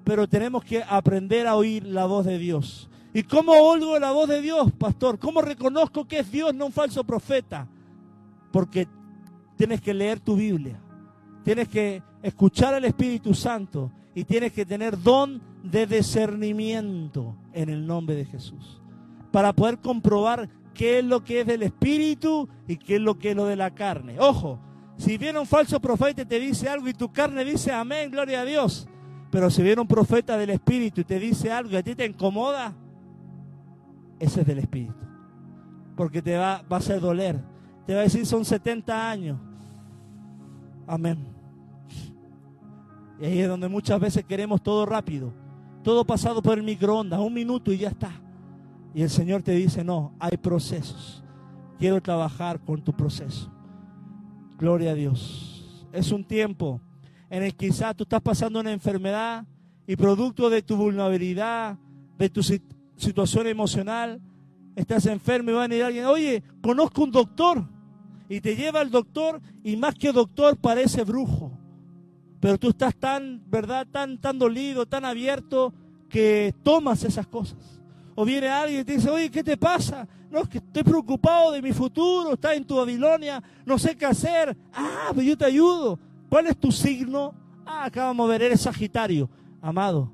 Pero 0.02 0.28
tenemos 0.28 0.64
que 0.64 0.82
aprender 0.82 1.46
a 1.46 1.56
oír 1.56 1.86
la 1.86 2.04
voz 2.04 2.26
de 2.26 2.38
Dios. 2.38 2.90
¿Y 3.14 3.22
cómo 3.22 3.52
oigo 3.52 3.98
la 3.98 4.10
voz 4.10 4.28
de 4.28 4.42
Dios, 4.42 4.72
pastor? 4.72 5.18
¿Cómo 5.18 5.40
reconozco 5.40 6.04
que 6.04 6.18
es 6.18 6.30
Dios, 6.30 6.52
no 6.54 6.66
un 6.66 6.72
falso 6.72 7.04
profeta? 7.04 7.68
Porque 8.50 8.88
tienes 9.56 9.80
que 9.80 9.94
leer 9.94 10.20
tu 10.20 10.36
Biblia. 10.36 10.80
Tienes 11.42 11.68
que 11.68 12.02
escuchar 12.22 12.74
al 12.74 12.84
Espíritu 12.84 13.32
Santo 13.32 13.92
y 14.14 14.24
tienes 14.24 14.52
que 14.52 14.64
tener 14.64 15.00
don 15.00 15.42
de 15.62 15.86
discernimiento 15.86 17.36
en 17.52 17.68
el 17.68 17.86
nombre 17.86 18.14
de 18.14 18.24
Jesús. 18.24 18.80
Para 19.32 19.52
poder 19.52 19.78
comprobar 19.78 20.48
qué 20.72 21.00
es 21.00 21.04
lo 21.04 21.24
que 21.24 21.40
es 21.40 21.46
del 21.46 21.62
Espíritu 21.62 22.48
y 22.68 22.76
qué 22.76 22.96
es 22.96 23.00
lo 23.00 23.18
que 23.18 23.30
es 23.30 23.36
lo 23.36 23.46
de 23.46 23.56
la 23.56 23.74
carne. 23.74 24.16
Ojo, 24.20 24.60
si 24.96 25.18
viene 25.18 25.38
un 25.38 25.46
falso 25.46 25.80
profeta 25.80 26.22
y 26.22 26.26
te 26.26 26.38
dice 26.38 26.68
algo 26.68 26.88
y 26.88 26.94
tu 26.94 27.12
carne 27.12 27.44
dice 27.44 27.72
amén, 27.72 28.10
gloria 28.10 28.42
a 28.42 28.44
Dios. 28.44 28.88
Pero 29.30 29.50
si 29.50 29.62
viene 29.62 29.80
un 29.80 29.88
profeta 29.88 30.36
del 30.36 30.50
Espíritu 30.50 31.00
y 31.00 31.04
te 31.04 31.18
dice 31.18 31.50
algo 31.50 31.72
y 31.72 31.76
a 31.76 31.82
ti 31.82 31.96
te 31.96 32.06
incomoda, 32.06 32.72
ese 34.20 34.42
es 34.42 34.46
del 34.46 34.60
Espíritu. 34.60 35.04
Porque 35.96 36.22
te 36.22 36.36
va, 36.36 36.62
va 36.70 36.76
a 36.76 36.78
hacer 36.78 37.00
doler. 37.00 37.40
Te 37.86 37.94
va 37.94 38.00
a 38.00 38.04
decir 38.04 38.24
son 38.26 38.44
70 38.44 39.10
años. 39.10 39.38
Amén. 40.86 41.33
Y 43.20 43.24
ahí 43.24 43.40
es 43.40 43.48
donde 43.48 43.68
muchas 43.68 44.00
veces 44.00 44.24
queremos 44.24 44.62
todo 44.62 44.86
rápido, 44.86 45.32
todo 45.82 46.04
pasado 46.04 46.42
por 46.42 46.58
el 46.58 46.64
microondas, 46.64 47.20
un 47.20 47.32
minuto 47.32 47.72
y 47.72 47.78
ya 47.78 47.88
está. 47.88 48.10
Y 48.94 49.02
el 49.02 49.10
Señor 49.10 49.42
te 49.42 49.52
dice, 49.52 49.84
no, 49.84 50.14
hay 50.18 50.36
procesos. 50.36 51.22
Quiero 51.78 52.00
trabajar 52.00 52.60
con 52.60 52.82
tu 52.82 52.92
proceso. 52.92 53.50
Gloria 54.58 54.92
a 54.92 54.94
Dios. 54.94 55.86
Es 55.92 56.12
un 56.12 56.24
tiempo 56.24 56.80
en 57.30 57.42
el 57.42 57.54
que 57.54 57.66
quizás 57.66 57.96
tú 57.96 58.04
estás 58.04 58.20
pasando 58.20 58.60
una 58.60 58.72
enfermedad 58.72 59.44
y 59.86 59.96
producto 59.96 60.48
de 60.48 60.62
tu 60.62 60.76
vulnerabilidad, 60.76 61.78
de 62.16 62.30
tu 62.30 62.42
situación 62.96 63.46
emocional, 63.46 64.20
estás 64.76 65.06
enfermo 65.06 65.50
y 65.50 65.54
va 65.54 65.64
a 65.64 65.68
venir 65.68 65.84
alguien, 65.84 66.06
oye, 66.06 66.42
conozco 66.62 67.02
un 67.02 67.10
doctor, 67.10 67.64
y 68.28 68.40
te 68.40 68.56
lleva 68.56 68.80
al 68.80 68.90
doctor 68.90 69.40
y 69.62 69.76
más 69.76 69.94
que 69.94 70.12
doctor 70.12 70.56
parece 70.56 71.04
brujo. 71.04 71.53
Pero 72.44 72.58
tú 72.58 72.68
estás 72.68 72.94
tan, 72.94 73.42
¿verdad? 73.46 73.86
Tan, 73.90 74.18
tan 74.18 74.38
dolido, 74.38 74.84
tan 74.84 75.06
abierto 75.06 75.72
que 76.10 76.54
tomas 76.62 77.02
esas 77.02 77.26
cosas. 77.26 77.80
O 78.14 78.22
viene 78.22 78.48
alguien 78.48 78.82
y 78.82 78.84
te 78.84 78.92
dice, 78.92 79.08
oye, 79.08 79.30
¿qué 79.30 79.42
te 79.42 79.56
pasa? 79.56 80.06
No, 80.30 80.40
es 80.40 80.50
que 80.50 80.58
estoy 80.58 80.82
preocupado 80.82 81.52
de 81.52 81.62
mi 81.62 81.72
futuro, 81.72 82.34
estás 82.34 82.52
en 82.54 82.66
tu 82.66 82.76
Babilonia, 82.76 83.42
no 83.64 83.78
sé 83.78 83.96
qué 83.96 84.04
hacer. 84.04 84.54
Ah, 84.74 85.10
pues 85.14 85.26
yo 85.26 85.38
te 85.38 85.46
ayudo. 85.46 85.98
¿Cuál 86.28 86.48
es 86.48 86.58
tu 86.58 86.70
signo? 86.70 87.32
Ah, 87.64 87.86
acá 87.86 88.04
vamos 88.04 88.26
a 88.26 88.32
ver, 88.32 88.42
eres 88.42 88.60
Sagitario. 88.60 89.30
Amado, 89.62 90.12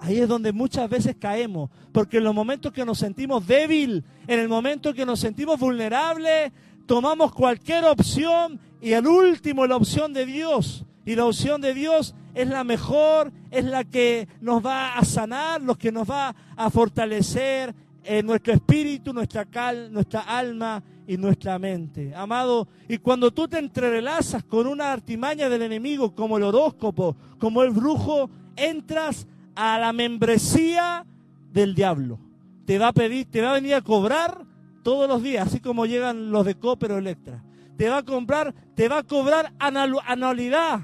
Ahí 0.00 0.18
es 0.18 0.28
donde 0.28 0.52
muchas 0.52 0.90
veces 0.90 1.14
caemos, 1.16 1.70
porque 1.92 2.16
en 2.16 2.24
los 2.24 2.34
momentos 2.34 2.72
que 2.72 2.84
nos 2.84 2.98
sentimos 2.98 3.46
débil, 3.46 4.02
en 4.26 4.40
el 4.40 4.48
momento 4.48 4.92
que 4.92 5.06
nos 5.06 5.20
sentimos 5.20 5.60
vulnerables, 5.60 6.50
tomamos 6.84 7.32
cualquier 7.32 7.84
opción 7.84 8.58
y 8.80 8.92
al 8.92 9.06
último 9.06 9.64
la 9.68 9.76
opción 9.76 10.12
de 10.12 10.26
Dios. 10.26 10.84
Y 11.04 11.14
la 11.14 11.26
opción 11.26 11.60
de 11.60 11.74
Dios 11.74 12.14
es 12.34 12.48
la 12.48 12.64
mejor, 12.64 13.32
es 13.50 13.64
la 13.64 13.84
que 13.84 14.28
nos 14.40 14.64
va 14.64 14.96
a 14.96 15.04
sanar, 15.04 15.60
lo 15.60 15.76
que 15.76 15.92
nos 15.92 16.08
va 16.08 16.34
a 16.56 16.70
fortalecer 16.70 17.74
en 18.04 18.26
nuestro 18.26 18.52
espíritu, 18.52 19.12
nuestra, 19.12 19.44
cal, 19.44 19.92
nuestra 19.92 20.20
alma 20.20 20.82
y 21.06 21.16
nuestra 21.16 21.58
mente. 21.58 22.14
Amado, 22.14 22.68
y 22.88 22.98
cuando 22.98 23.30
tú 23.32 23.48
te 23.48 23.58
entrelazas 23.58 24.44
con 24.44 24.66
una 24.66 24.92
artimaña 24.92 25.48
del 25.48 25.62
enemigo 25.62 26.14
como 26.14 26.36
el 26.36 26.44
horóscopo, 26.44 27.16
como 27.38 27.62
el 27.62 27.70
brujo, 27.70 28.30
entras 28.56 29.26
a 29.54 29.78
la 29.78 29.92
membresía 29.92 31.06
del 31.52 31.74
diablo. 31.74 32.18
Te 32.66 32.78
va 32.78 32.88
a 32.88 32.92
pedir, 32.92 33.30
te 33.30 33.40
va 33.40 33.50
a 33.50 33.54
venir 33.54 33.74
a 33.74 33.82
cobrar 33.82 34.44
todos 34.82 35.08
los 35.08 35.22
días, 35.22 35.46
así 35.46 35.60
como 35.60 35.86
llegan 35.86 36.30
los 36.30 36.44
de 36.44 36.54
Cooper 36.54 36.92
o 36.92 36.98
Electra. 36.98 37.42
Te 37.76 37.88
va 37.88 37.98
a 37.98 38.02
comprar, 38.04 38.54
te 38.74 38.88
va 38.88 38.98
a 38.98 39.02
cobrar 39.02 39.52
anualidad, 39.58 40.80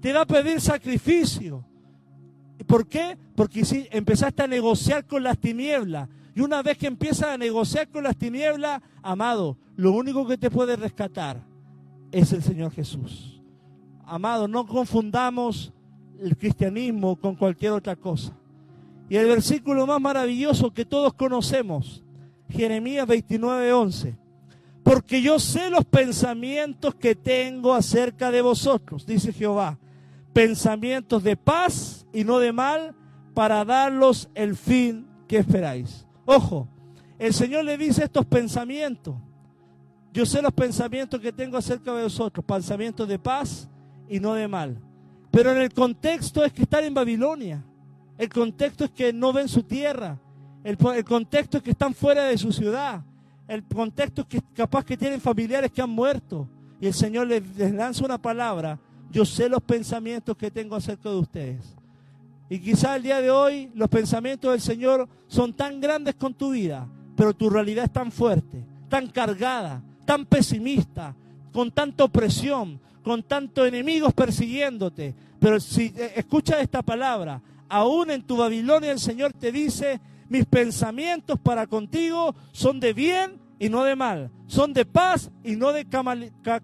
te 0.00 0.12
va 0.12 0.22
a 0.22 0.26
pedir 0.26 0.60
sacrificio. 0.60 1.64
¿Por 2.66 2.86
qué? 2.86 3.18
Porque 3.34 3.64
si 3.64 3.86
empezaste 3.90 4.42
a 4.42 4.46
negociar 4.46 5.06
con 5.06 5.22
las 5.22 5.38
tinieblas. 5.38 6.08
Y 6.34 6.40
una 6.40 6.62
vez 6.62 6.78
que 6.78 6.86
empiezas 6.86 7.30
a 7.30 7.38
negociar 7.38 7.88
con 7.88 8.04
las 8.04 8.16
tinieblas, 8.16 8.80
amado, 9.02 9.56
lo 9.76 9.92
único 9.92 10.26
que 10.26 10.38
te 10.38 10.50
puede 10.50 10.76
rescatar 10.76 11.42
es 12.12 12.32
el 12.32 12.42
Señor 12.42 12.72
Jesús. 12.72 13.42
Amado, 14.06 14.48
no 14.48 14.66
confundamos 14.66 15.72
el 16.20 16.36
cristianismo 16.36 17.16
con 17.16 17.34
cualquier 17.34 17.72
otra 17.72 17.96
cosa. 17.96 18.32
Y 19.08 19.16
el 19.16 19.26
versículo 19.26 19.86
más 19.86 20.00
maravilloso 20.00 20.72
que 20.72 20.84
todos 20.84 21.14
conocemos, 21.14 22.04
Jeremías 22.48 23.06
29, 23.06 23.72
11. 23.72 24.18
Porque 24.82 25.20
yo 25.20 25.38
sé 25.38 25.68
los 25.70 25.84
pensamientos 25.84 26.94
que 26.94 27.14
tengo 27.14 27.74
acerca 27.74 28.30
de 28.30 28.42
vosotros, 28.42 29.04
dice 29.04 29.32
Jehová. 29.32 29.78
Pensamientos 30.32 31.22
de 31.22 31.36
paz 31.36 32.06
y 32.12 32.24
no 32.24 32.38
de 32.38 32.52
mal, 32.52 32.94
para 33.34 33.64
darlos 33.64 34.28
el 34.34 34.56
fin 34.56 35.06
que 35.26 35.38
esperáis. 35.38 36.06
Ojo, 36.24 36.68
el 37.18 37.34
Señor 37.34 37.64
le 37.64 37.76
dice 37.76 38.04
estos 38.04 38.26
pensamientos. 38.26 39.14
Yo 40.12 40.26
sé 40.26 40.42
los 40.42 40.52
pensamientos 40.52 41.20
que 41.20 41.32
tengo 41.32 41.56
acerca 41.56 41.94
de 41.94 42.04
vosotros, 42.04 42.44
pensamientos 42.44 43.06
de 43.06 43.18
paz 43.18 43.68
y 44.08 44.18
no 44.18 44.34
de 44.34 44.48
mal. 44.48 44.80
Pero 45.30 45.52
en 45.52 45.58
el 45.58 45.72
contexto 45.72 46.44
es 46.44 46.52
que 46.52 46.62
están 46.62 46.84
en 46.84 46.94
Babilonia. 46.94 47.64
El 48.18 48.28
contexto 48.28 48.84
es 48.84 48.90
que 48.90 49.12
no 49.12 49.32
ven 49.32 49.48
su 49.48 49.62
tierra. 49.62 50.18
El, 50.64 50.76
contexto 51.04 51.58
es 51.58 51.62
que 51.62 51.70
están 51.70 51.94
fuera 51.94 52.24
de 52.24 52.36
su 52.36 52.52
ciudad. 52.52 53.02
El 53.46 53.64
contexto 53.64 54.22
es 54.22 54.26
que 54.26 54.42
capaz 54.54 54.84
que 54.84 54.96
tienen 54.96 55.20
familiares 55.20 55.70
que 55.70 55.80
han 55.80 55.90
muerto. 55.90 56.48
Y 56.80 56.86
el 56.86 56.94
Señor 56.94 57.28
les, 57.28 57.42
les 57.56 57.72
lanza 57.72 58.04
una 58.04 58.20
palabra. 58.20 58.78
Yo 59.10 59.24
sé 59.24 59.48
los 59.48 59.62
pensamientos 59.62 60.36
que 60.36 60.50
tengo 60.50 60.76
acerca 60.76 61.08
de 61.08 61.16
ustedes. 61.16 61.76
Y 62.48 62.58
quizá 62.58 62.96
el 62.96 63.02
día 63.02 63.20
de 63.20 63.30
hoy 63.30 63.70
los 63.74 63.88
pensamientos 63.88 64.50
del 64.50 64.60
Señor 64.60 65.08
son 65.28 65.52
tan 65.52 65.80
grandes 65.80 66.14
con 66.16 66.34
tu 66.34 66.50
vida, 66.50 66.86
pero 67.16 67.32
tu 67.32 67.48
realidad 67.48 67.84
es 67.84 67.92
tan 67.92 68.10
fuerte, 68.10 68.64
tan 68.88 69.08
cargada, 69.08 69.82
tan 70.04 70.26
pesimista, 70.26 71.14
con 71.52 71.70
tanta 71.70 72.04
opresión, 72.04 72.80
con 73.02 73.22
tantos 73.22 73.66
enemigos 73.66 74.12
persiguiéndote. 74.12 75.14
Pero 75.38 75.60
si 75.60 75.92
eh, 75.96 76.12
escuchas 76.16 76.60
esta 76.60 76.82
palabra, 76.82 77.40
aún 77.68 78.10
en 78.10 78.22
tu 78.22 78.36
Babilonia 78.36 78.90
el 78.90 78.98
Señor 78.98 79.32
te 79.32 79.52
dice, 79.52 80.00
mis 80.28 80.44
pensamientos 80.44 81.38
para 81.38 81.66
contigo 81.66 82.34
son 82.52 82.80
de 82.80 82.92
bien 82.92 83.38
y 83.58 83.68
no 83.68 83.84
de 83.84 83.96
mal, 83.96 84.30
son 84.46 84.72
de 84.72 84.84
paz 84.84 85.30
y 85.44 85.56
no 85.56 85.72
de 85.72 85.86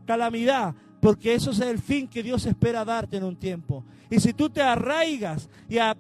calamidad, 0.06 0.74
porque 1.00 1.34
eso 1.34 1.50
es 1.50 1.60
el 1.60 1.78
fin 1.78 2.08
que 2.08 2.22
Dios 2.22 2.46
espera 2.46 2.84
darte 2.84 3.16
en 3.16 3.24
un 3.24 3.36
tiempo. 3.36 3.84
Y 4.08 4.20
si 4.20 4.32
tú 4.32 4.48
te 4.48 4.62
arraigas 4.62 5.48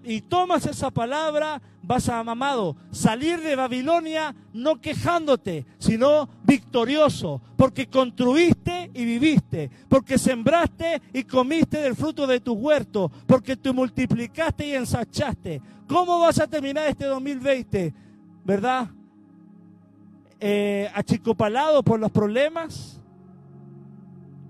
y, 0.04 0.20
tomas 0.22 0.64
esa 0.66 0.90
palabra, 0.90 1.60
vas 1.82 2.08
a, 2.08 2.20
amado, 2.20 2.76
salir 2.92 3.40
de 3.40 3.56
Babilonia 3.56 4.34
no 4.52 4.80
quejándote, 4.80 5.66
sino 5.78 6.28
victorioso, 6.44 7.40
porque 7.56 7.88
construiste 7.88 8.90
y 8.94 9.04
viviste, 9.04 9.70
porque 9.88 10.18
sembraste 10.18 11.02
y 11.12 11.24
comiste 11.24 11.78
del 11.78 11.96
fruto 11.96 12.26
de 12.26 12.40
tu 12.40 12.52
huerto, 12.52 13.10
porque 13.26 13.56
te 13.56 13.72
multiplicaste 13.72 14.68
y 14.68 14.74
ensachaste. 14.74 15.60
¿Cómo 15.88 16.20
vas 16.20 16.40
a 16.40 16.46
terminar 16.46 16.88
este 16.88 17.06
2020? 17.06 17.92
¿Verdad? 18.44 18.88
Eh, 20.38 20.88
achicopalado 20.94 21.82
por 21.82 21.98
los 21.98 22.10
problemas, 22.10 22.95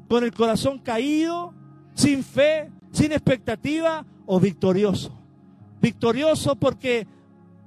con 0.08 0.24
el 0.24 0.32
corazón 0.32 0.78
caído, 0.78 1.52
sin 1.94 2.22
fe, 2.22 2.70
sin 2.92 3.12
expectativa 3.12 4.04
o 4.26 4.40
victorioso. 4.40 5.12
Victorioso 5.80 6.56
porque 6.56 7.06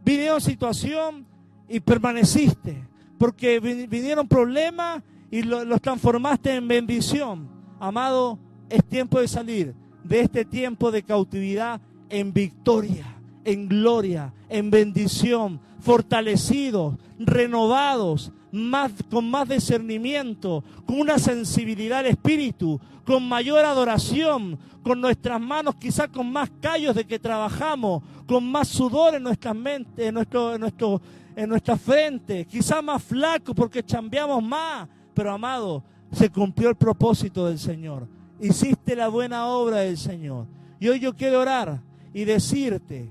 vinieron 0.03 0.41
situación 0.41 1.25
y 1.67 1.79
permaneciste, 1.79 2.85
porque 3.17 3.59
vinieron 3.59 4.27
problemas 4.27 5.03
y 5.31 5.43
los 5.43 5.81
transformaste 5.81 6.55
en 6.55 6.67
bendición. 6.67 7.47
Amado, 7.79 8.39
es 8.69 8.83
tiempo 8.85 9.19
de 9.19 9.27
salir 9.27 9.75
de 10.03 10.21
este 10.21 10.45
tiempo 10.45 10.91
de 10.91 11.03
cautividad 11.03 11.81
en 12.09 12.33
victoria, 12.33 13.05
en 13.43 13.67
gloria, 13.67 14.33
en 14.49 14.71
bendición, 14.71 15.59
fortalecidos, 15.79 16.95
renovados, 17.19 18.31
más, 18.51 18.91
con 19.09 19.29
más 19.29 19.47
discernimiento, 19.47 20.63
con 20.85 20.99
una 20.99 21.19
sensibilidad 21.19 21.99
al 21.99 22.07
espíritu, 22.07 22.79
con 23.05 23.27
mayor 23.27 23.65
adoración, 23.65 24.57
con 24.83 25.01
nuestras 25.01 25.39
manos 25.39 25.75
quizás 25.75 26.07
con 26.09 26.31
más 26.31 26.49
callos 26.61 26.95
de 26.95 27.05
que 27.05 27.19
trabajamos, 27.19 28.03
con 28.25 28.49
más 28.49 28.67
sudor 28.67 29.15
en 29.15 29.23
nuestras 29.23 29.55
mentes, 29.55 30.07
en, 30.07 30.13
nuestro, 30.13 30.55
en, 30.55 30.61
nuestro, 30.61 31.01
en 31.35 31.49
nuestra 31.49 31.77
frente, 31.77 32.45
quizás 32.45 32.83
más 32.83 33.03
flaco 33.03 33.53
porque 33.53 33.83
chambeamos 33.83 34.41
más, 34.43 34.87
pero 35.13 35.31
amado, 35.31 35.83
se 36.11 36.29
cumplió 36.29 36.69
el 36.69 36.75
propósito 36.75 37.47
del 37.47 37.59
Señor. 37.59 38.07
Hiciste 38.39 38.95
la 38.95 39.09
buena 39.09 39.47
obra 39.47 39.77
del 39.77 39.97
Señor. 39.97 40.45
Y 40.79 40.87
hoy 40.87 40.99
yo 40.99 41.13
quiero 41.13 41.41
orar 41.41 41.81
y 42.13 42.23
decirte, 42.25 43.09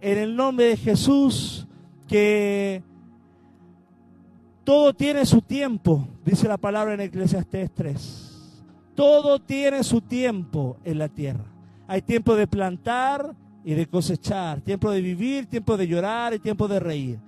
en 0.00 0.18
el 0.18 0.34
nombre 0.34 0.66
de 0.66 0.76
Jesús, 0.76 1.66
que 2.06 2.82
todo 4.68 4.92
tiene 4.92 5.24
su 5.24 5.40
tiempo, 5.40 6.06
dice 6.26 6.46
la 6.46 6.58
palabra 6.58 6.92
en 6.92 7.00
Eclesiastés 7.00 7.70
3. 7.72 8.64
Todo 8.94 9.38
tiene 9.38 9.82
su 9.82 10.02
tiempo 10.02 10.76
en 10.84 10.98
la 10.98 11.08
tierra. 11.08 11.46
Hay 11.86 12.02
tiempo 12.02 12.36
de 12.36 12.46
plantar 12.46 13.34
y 13.64 13.72
de 13.72 13.86
cosechar, 13.86 14.60
tiempo 14.60 14.90
de 14.90 15.00
vivir, 15.00 15.46
tiempo 15.46 15.78
de 15.78 15.88
llorar 15.88 16.34
y 16.34 16.38
tiempo 16.38 16.68
de 16.68 16.80
reír. 16.80 17.18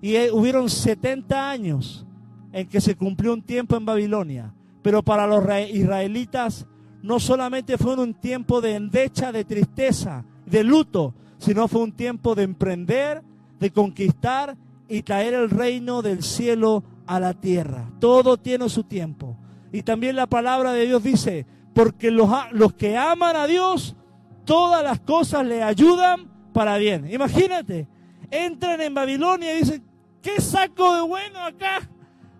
Y 0.00 0.14
eh, 0.14 0.32
hubieron 0.32 0.70
70 0.70 1.50
años 1.50 2.06
en 2.52 2.66
que 2.66 2.80
se 2.80 2.96
cumplió 2.96 3.34
un 3.34 3.42
tiempo 3.42 3.76
en 3.76 3.84
Babilonia, 3.84 4.54
pero 4.80 5.02
para 5.02 5.26
los 5.26 5.44
israelitas 5.70 6.66
no 7.02 7.20
solamente 7.20 7.76
fue 7.76 7.96
un 7.96 8.14
tiempo 8.14 8.62
de 8.62 8.76
endecha, 8.76 9.30
de 9.30 9.44
tristeza, 9.44 10.24
de 10.46 10.64
luto, 10.64 11.12
sino 11.36 11.68
fue 11.68 11.82
un 11.82 11.92
tiempo 11.92 12.34
de 12.34 12.44
emprender, 12.44 13.22
de 13.60 13.70
conquistar 13.72 14.56
y 14.88 15.02
traer 15.02 15.34
el 15.34 15.50
reino 15.50 16.02
del 16.02 16.22
cielo 16.22 16.82
a 17.06 17.20
la 17.20 17.34
tierra. 17.34 17.90
Todo 18.00 18.36
tiene 18.36 18.68
su 18.68 18.84
tiempo. 18.84 19.36
Y 19.72 19.82
también 19.82 20.16
la 20.16 20.26
palabra 20.26 20.72
de 20.72 20.86
Dios 20.86 21.02
dice, 21.02 21.46
porque 21.74 22.10
los, 22.10 22.30
los 22.52 22.72
que 22.72 22.96
aman 22.96 23.36
a 23.36 23.46
Dios, 23.46 23.96
todas 24.44 24.82
las 24.82 25.00
cosas 25.00 25.46
le 25.46 25.62
ayudan 25.62 26.28
para 26.52 26.78
bien. 26.78 27.10
Imagínate, 27.12 27.86
entran 28.30 28.80
en 28.80 28.94
Babilonia 28.94 29.54
y 29.54 29.58
dicen, 29.60 29.84
¿qué 30.22 30.40
saco 30.40 30.94
de 30.96 31.02
bueno 31.02 31.38
acá? 31.40 31.88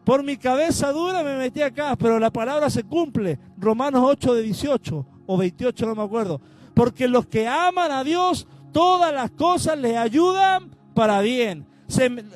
Por 0.04 0.22
mi 0.22 0.38
cabeza 0.38 0.90
dura 0.90 1.22
me 1.22 1.36
metí 1.36 1.60
acá, 1.60 1.94
pero 1.96 2.18
la 2.18 2.30
palabra 2.30 2.70
se 2.70 2.82
cumple. 2.82 3.38
Romanos 3.58 4.02
8 4.04 4.34
de 4.34 4.42
18 4.42 5.06
o 5.26 5.36
28, 5.36 5.86
no 5.86 5.94
me 5.94 6.02
acuerdo. 6.02 6.40
Porque 6.72 7.08
los 7.08 7.26
que 7.26 7.46
aman 7.46 7.92
a 7.92 8.04
Dios, 8.04 8.46
todas 8.72 9.12
las 9.12 9.30
cosas 9.32 9.78
le 9.78 9.98
ayudan 9.98 10.70
para 10.94 11.20
bien. 11.20 11.66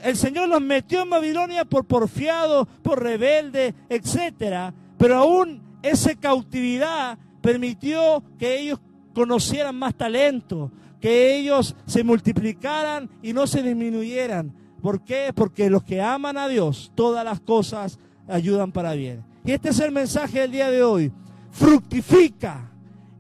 El 0.03 0.16
Señor 0.16 0.48
los 0.48 0.62
metió 0.62 1.03
en 1.03 1.11
Babilonia 1.11 1.64
por 1.64 1.84
porfiado, 1.84 2.66
por 2.82 3.03
rebelde, 3.03 3.74
etc. 3.88 4.72
Pero 4.96 5.16
aún 5.16 5.61
esa 5.82 6.14
cautividad 6.14 7.18
permitió 7.42 8.22
que 8.38 8.59
ellos 8.61 8.80
conocieran 9.14 9.76
más 9.76 9.94
talento, 9.94 10.70
que 11.00 11.36
ellos 11.36 11.76
se 11.86 12.03
multiplicaran 12.03 13.11
y 13.22 13.32
no 13.32 13.46
se 13.46 13.62
disminuyeran. 13.62 14.55
¿Por 14.80 15.05
qué? 15.05 15.32
Porque 15.34 15.68
los 15.68 15.84
que 15.84 16.00
aman 16.00 16.38
a 16.38 16.48
Dios, 16.48 16.90
todas 16.94 17.24
las 17.24 17.40
cosas 17.40 17.98
ayudan 18.28 18.72
para 18.72 18.94
bien. 18.94 19.22
Y 19.44 19.53
este 19.53 19.68
es 19.68 19.80
el 19.80 19.92
mensaje 19.92 20.40
del 20.40 20.53
día 20.53 20.70
de 20.70 20.82
hoy. 20.82 21.12
Fructifica, 21.50 22.70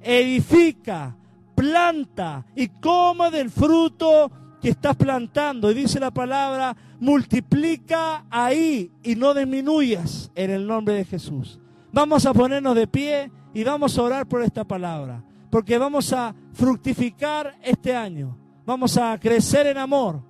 edifica, 0.00 1.14
planta 1.54 2.46
y 2.56 2.68
coma 2.68 3.30
del 3.30 3.50
fruto 3.50 4.30
que 4.62 4.70
estás 4.70 4.96
plantando. 4.96 5.70
Y 5.70 5.74
dice 5.74 5.98
la 5.98 6.12
palabra, 6.12 6.74
multiplica 7.00 8.24
ahí 8.30 8.92
y 9.02 9.16
no 9.16 9.34
disminuyas 9.34 10.30
en 10.34 10.50
el 10.50 10.66
nombre 10.66 10.94
de 10.94 11.04
Jesús. 11.04 11.58
Vamos 11.92 12.24
a 12.24 12.32
ponernos 12.32 12.74
de 12.76 12.86
pie 12.86 13.30
y 13.52 13.64
vamos 13.64 13.98
a 13.98 14.02
orar 14.02 14.26
por 14.26 14.42
esta 14.42 14.64
palabra, 14.64 15.22
porque 15.50 15.76
vamos 15.76 16.12
a 16.12 16.34
fructificar 16.54 17.58
este 17.60 17.94
año. 17.94 18.38
Vamos 18.64 18.96
a 18.96 19.18
crecer 19.18 19.66
en 19.66 19.76
amor, 19.76 20.22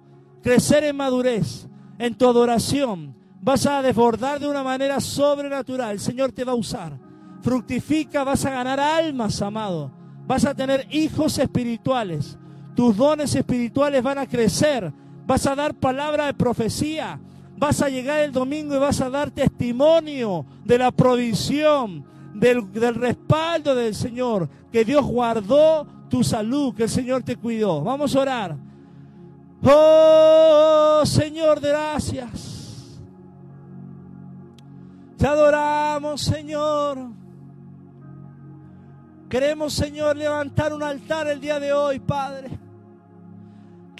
crecer 0.42 0.82
en 0.84 0.96
madurez, 0.96 1.68
en 1.98 2.14
tu 2.16 2.26
adoración. 2.26 3.14
Vas 3.42 3.66
a 3.66 3.82
desbordar 3.82 4.40
de 4.40 4.48
una 4.48 4.62
manera 4.62 4.98
sobrenatural. 4.98 5.92
El 5.92 6.00
Señor 6.00 6.32
te 6.32 6.44
va 6.44 6.52
a 6.52 6.56
usar. 6.56 6.98
Fructifica, 7.42 8.24
vas 8.24 8.44
a 8.46 8.50
ganar 8.50 8.80
almas, 8.80 9.42
amado. 9.42 9.92
Vas 10.26 10.44
a 10.46 10.54
tener 10.54 10.86
hijos 10.90 11.38
espirituales. 11.38 12.38
Tus 12.74 12.96
dones 12.96 13.34
espirituales 13.34 14.02
van 14.02 14.18
a 14.18 14.26
crecer. 14.26 14.92
Vas 15.26 15.46
a 15.46 15.54
dar 15.54 15.74
palabra 15.74 16.26
de 16.26 16.34
profecía. 16.34 17.20
Vas 17.56 17.80
a 17.80 17.88
llegar 17.88 18.20
el 18.20 18.32
domingo 18.32 18.74
y 18.74 18.78
vas 18.78 19.00
a 19.00 19.10
dar 19.10 19.30
testimonio 19.30 20.44
de 20.64 20.78
la 20.78 20.90
provisión, 20.90 22.04
del, 22.34 22.72
respaldo 22.94 23.74
del 23.74 23.94
Señor, 23.94 24.48
que 24.72 24.84
Dios 24.84 25.04
guardó 25.06 25.86
tu 26.08 26.24
salud, 26.24 26.74
que 26.74 26.84
el 26.84 26.88
Señor 26.88 27.22
te 27.22 27.36
cuidó. 27.36 27.82
Vamos 27.82 28.16
a 28.16 28.20
orar. 28.20 28.56
Oh 29.64 31.02
Señor, 31.04 31.60
gracias. 31.60 33.00
Te 35.16 35.26
adoramos, 35.26 36.20
Señor. 36.20 36.98
Queremos, 39.28 39.72
Señor, 39.72 40.16
levantar 40.16 40.72
un 40.72 40.82
altar 40.82 41.28
el 41.28 41.40
día 41.40 41.60
de 41.60 41.72
hoy, 41.72 42.00
Padre. 42.00 42.61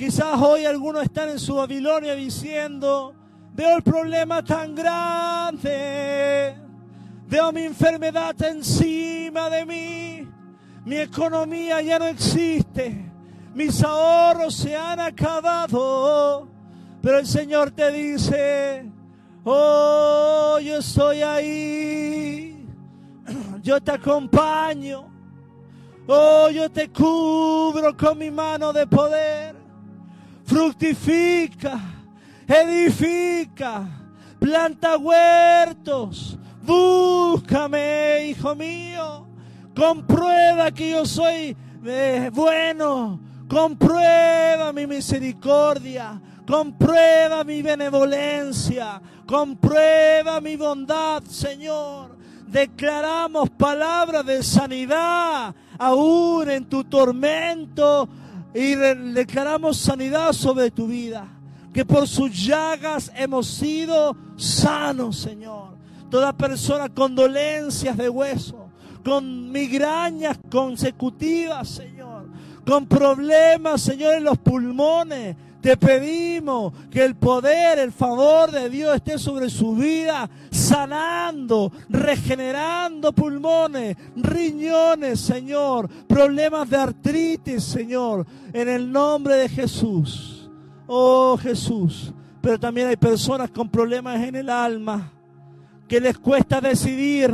Quizás 0.02 0.36
hoy 0.42 0.64
algunos 0.64 1.04
están 1.04 1.28
en 1.28 1.38
su 1.38 1.54
Babilonia 1.54 2.16
diciendo, 2.16 3.14
veo 3.54 3.76
el 3.76 3.84
problema 3.84 4.42
tan 4.42 4.74
grande, 4.74 6.56
veo 7.28 7.52
mi 7.52 7.62
enfermedad 7.62 8.34
encima 8.42 9.48
de 9.48 9.64
mí, 9.64 10.28
mi 10.84 10.96
economía 10.96 11.80
ya 11.82 12.00
no 12.00 12.06
existe, 12.06 13.12
mis 13.54 13.80
ahorros 13.84 14.56
se 14.56 14.76
han 14.76 14.98
acabado, 14.98 16.48
pero 17.00 17.20
el 17.20 17.26
Señor 17.28 17.70
te 17.70 17.92
dice, 17.92 18.90
oh, 19.44 20.58
yo 20.58 20.78
estoy 20.78 21.22
ahí, 21.22 22.66
yo 23.62 23.80
te 23.80 23.92
acompaño, 23.92 25.12
Oh, 26.08 26.50
yo 26.50 26.68
te 26.68 26.90
cubro 26.90 27.96
con 27.96 28.18
mi 28.18 28.28
mano 28.28 28.72
de 28.72 28.88
poder. 28.88 29.61
Fructifica, 30.44 31.80
edifica, 32.46 33.88
planta 34.38 34.96
huertos. 34.96 36.38
Búscame, 36.62 38.26
hijo 38.28 38.54
mío. 38.54 39.26
Comprueba 39.74 40.70
que 40.70 40.90
yo 40.90 41.06
soy 41.06 41.56
eh, 41.84 42.30
bueno. 42.32 43.20
Comprueba 43.48 44.72
mi 44.72 44.86
misericordia. 44.86 46.20
Comprueba 46.46 47.44
mi 47.44 47.62
benevolencia. 47.62 49.00
Comprueba 49.26 50.40
mi 50.40 50.56
bondad, 50.56 51.22
Señor. 51.24 52.16
Declaramos 52.46 53.48
palabras 53.50 54.26
de 54.26 54.42
sanidad 54.42 55.54
aún 55.78 56.50
en 56.50 56.66
tu 56.66 56.84
tormento 56.84 58.08
y 58.54 58.74
declaramos 58.74 59.76
sanidad 59.78 60.32
sobre 60.32 60.70
tu 60.70 60.86
vida. 60.86 61.28
Que 61.72 61.84
por 61.84 62.06
sus 62.06 62.44
llagas 62.44 63.10
hemos 63.16 63.46
sido 63.46 64.14
sanos, 64.36 65.18
Señor. 65.18 65.76
Toda 66.10 66.36
persona 66.36 66.90
con 66.90 67.14
dolencias 67.14 67.96
de 67.96 68.10
hueso, 68.10 68.68
con 69.02 69.50
migrañas 69.50 70.38
consecutivas, 70.50 71.68
Señor, 71.68 72.26
con 72.66 72.86
problemas, 72.86 73.80
Señor, 73.80 74.14
en 74.14 74.24
los 74.24 74.36
pulmones, 74.36 75.34
te 75.62 75.76
pedimos 75.76 76.72
que 76.90 77.04
el 77.04 77.14
poder, 77.14 77.78
el 77.78 77.92
favor 77.92 78.50
de 78.50 78.68
Dios 78.68 78.96
esté 78.96 79.16
sobre 79.16 79.48
su 79.48 79.76
vida, 79.76 80.28
sanando, 80.50 81.72
regenerando 81.88 83.12
pulmones, 83.12 83.96
riñones, 84.16 85.20
Señor, 85.20 85.88
problemas 86.08 86.68
de 86.68 86.76
artritis, 86.76 87.62
Señor, 87.62 88.26
en 88.52 88.68
el 88.68 88.90
nombre 88.90 89.36
de 89.36 89.48
Jesús. 89.48 90.50
Oh 90.88 91.38
Jesús. 91.40 92.12
Pero 92.40 92.58
también 92.58 92.88
hay 92.88 92.96
personas 92.96 93.48
con 93.50 93.68
problemas 93.68 94.20
en 94.20 94.34
el 94.34 94.50
alma, 94.50 95.12
que 95.86 96.00
les 96.00 96.18
cuesta 96.18 96.60
decidir, 96.60 97.32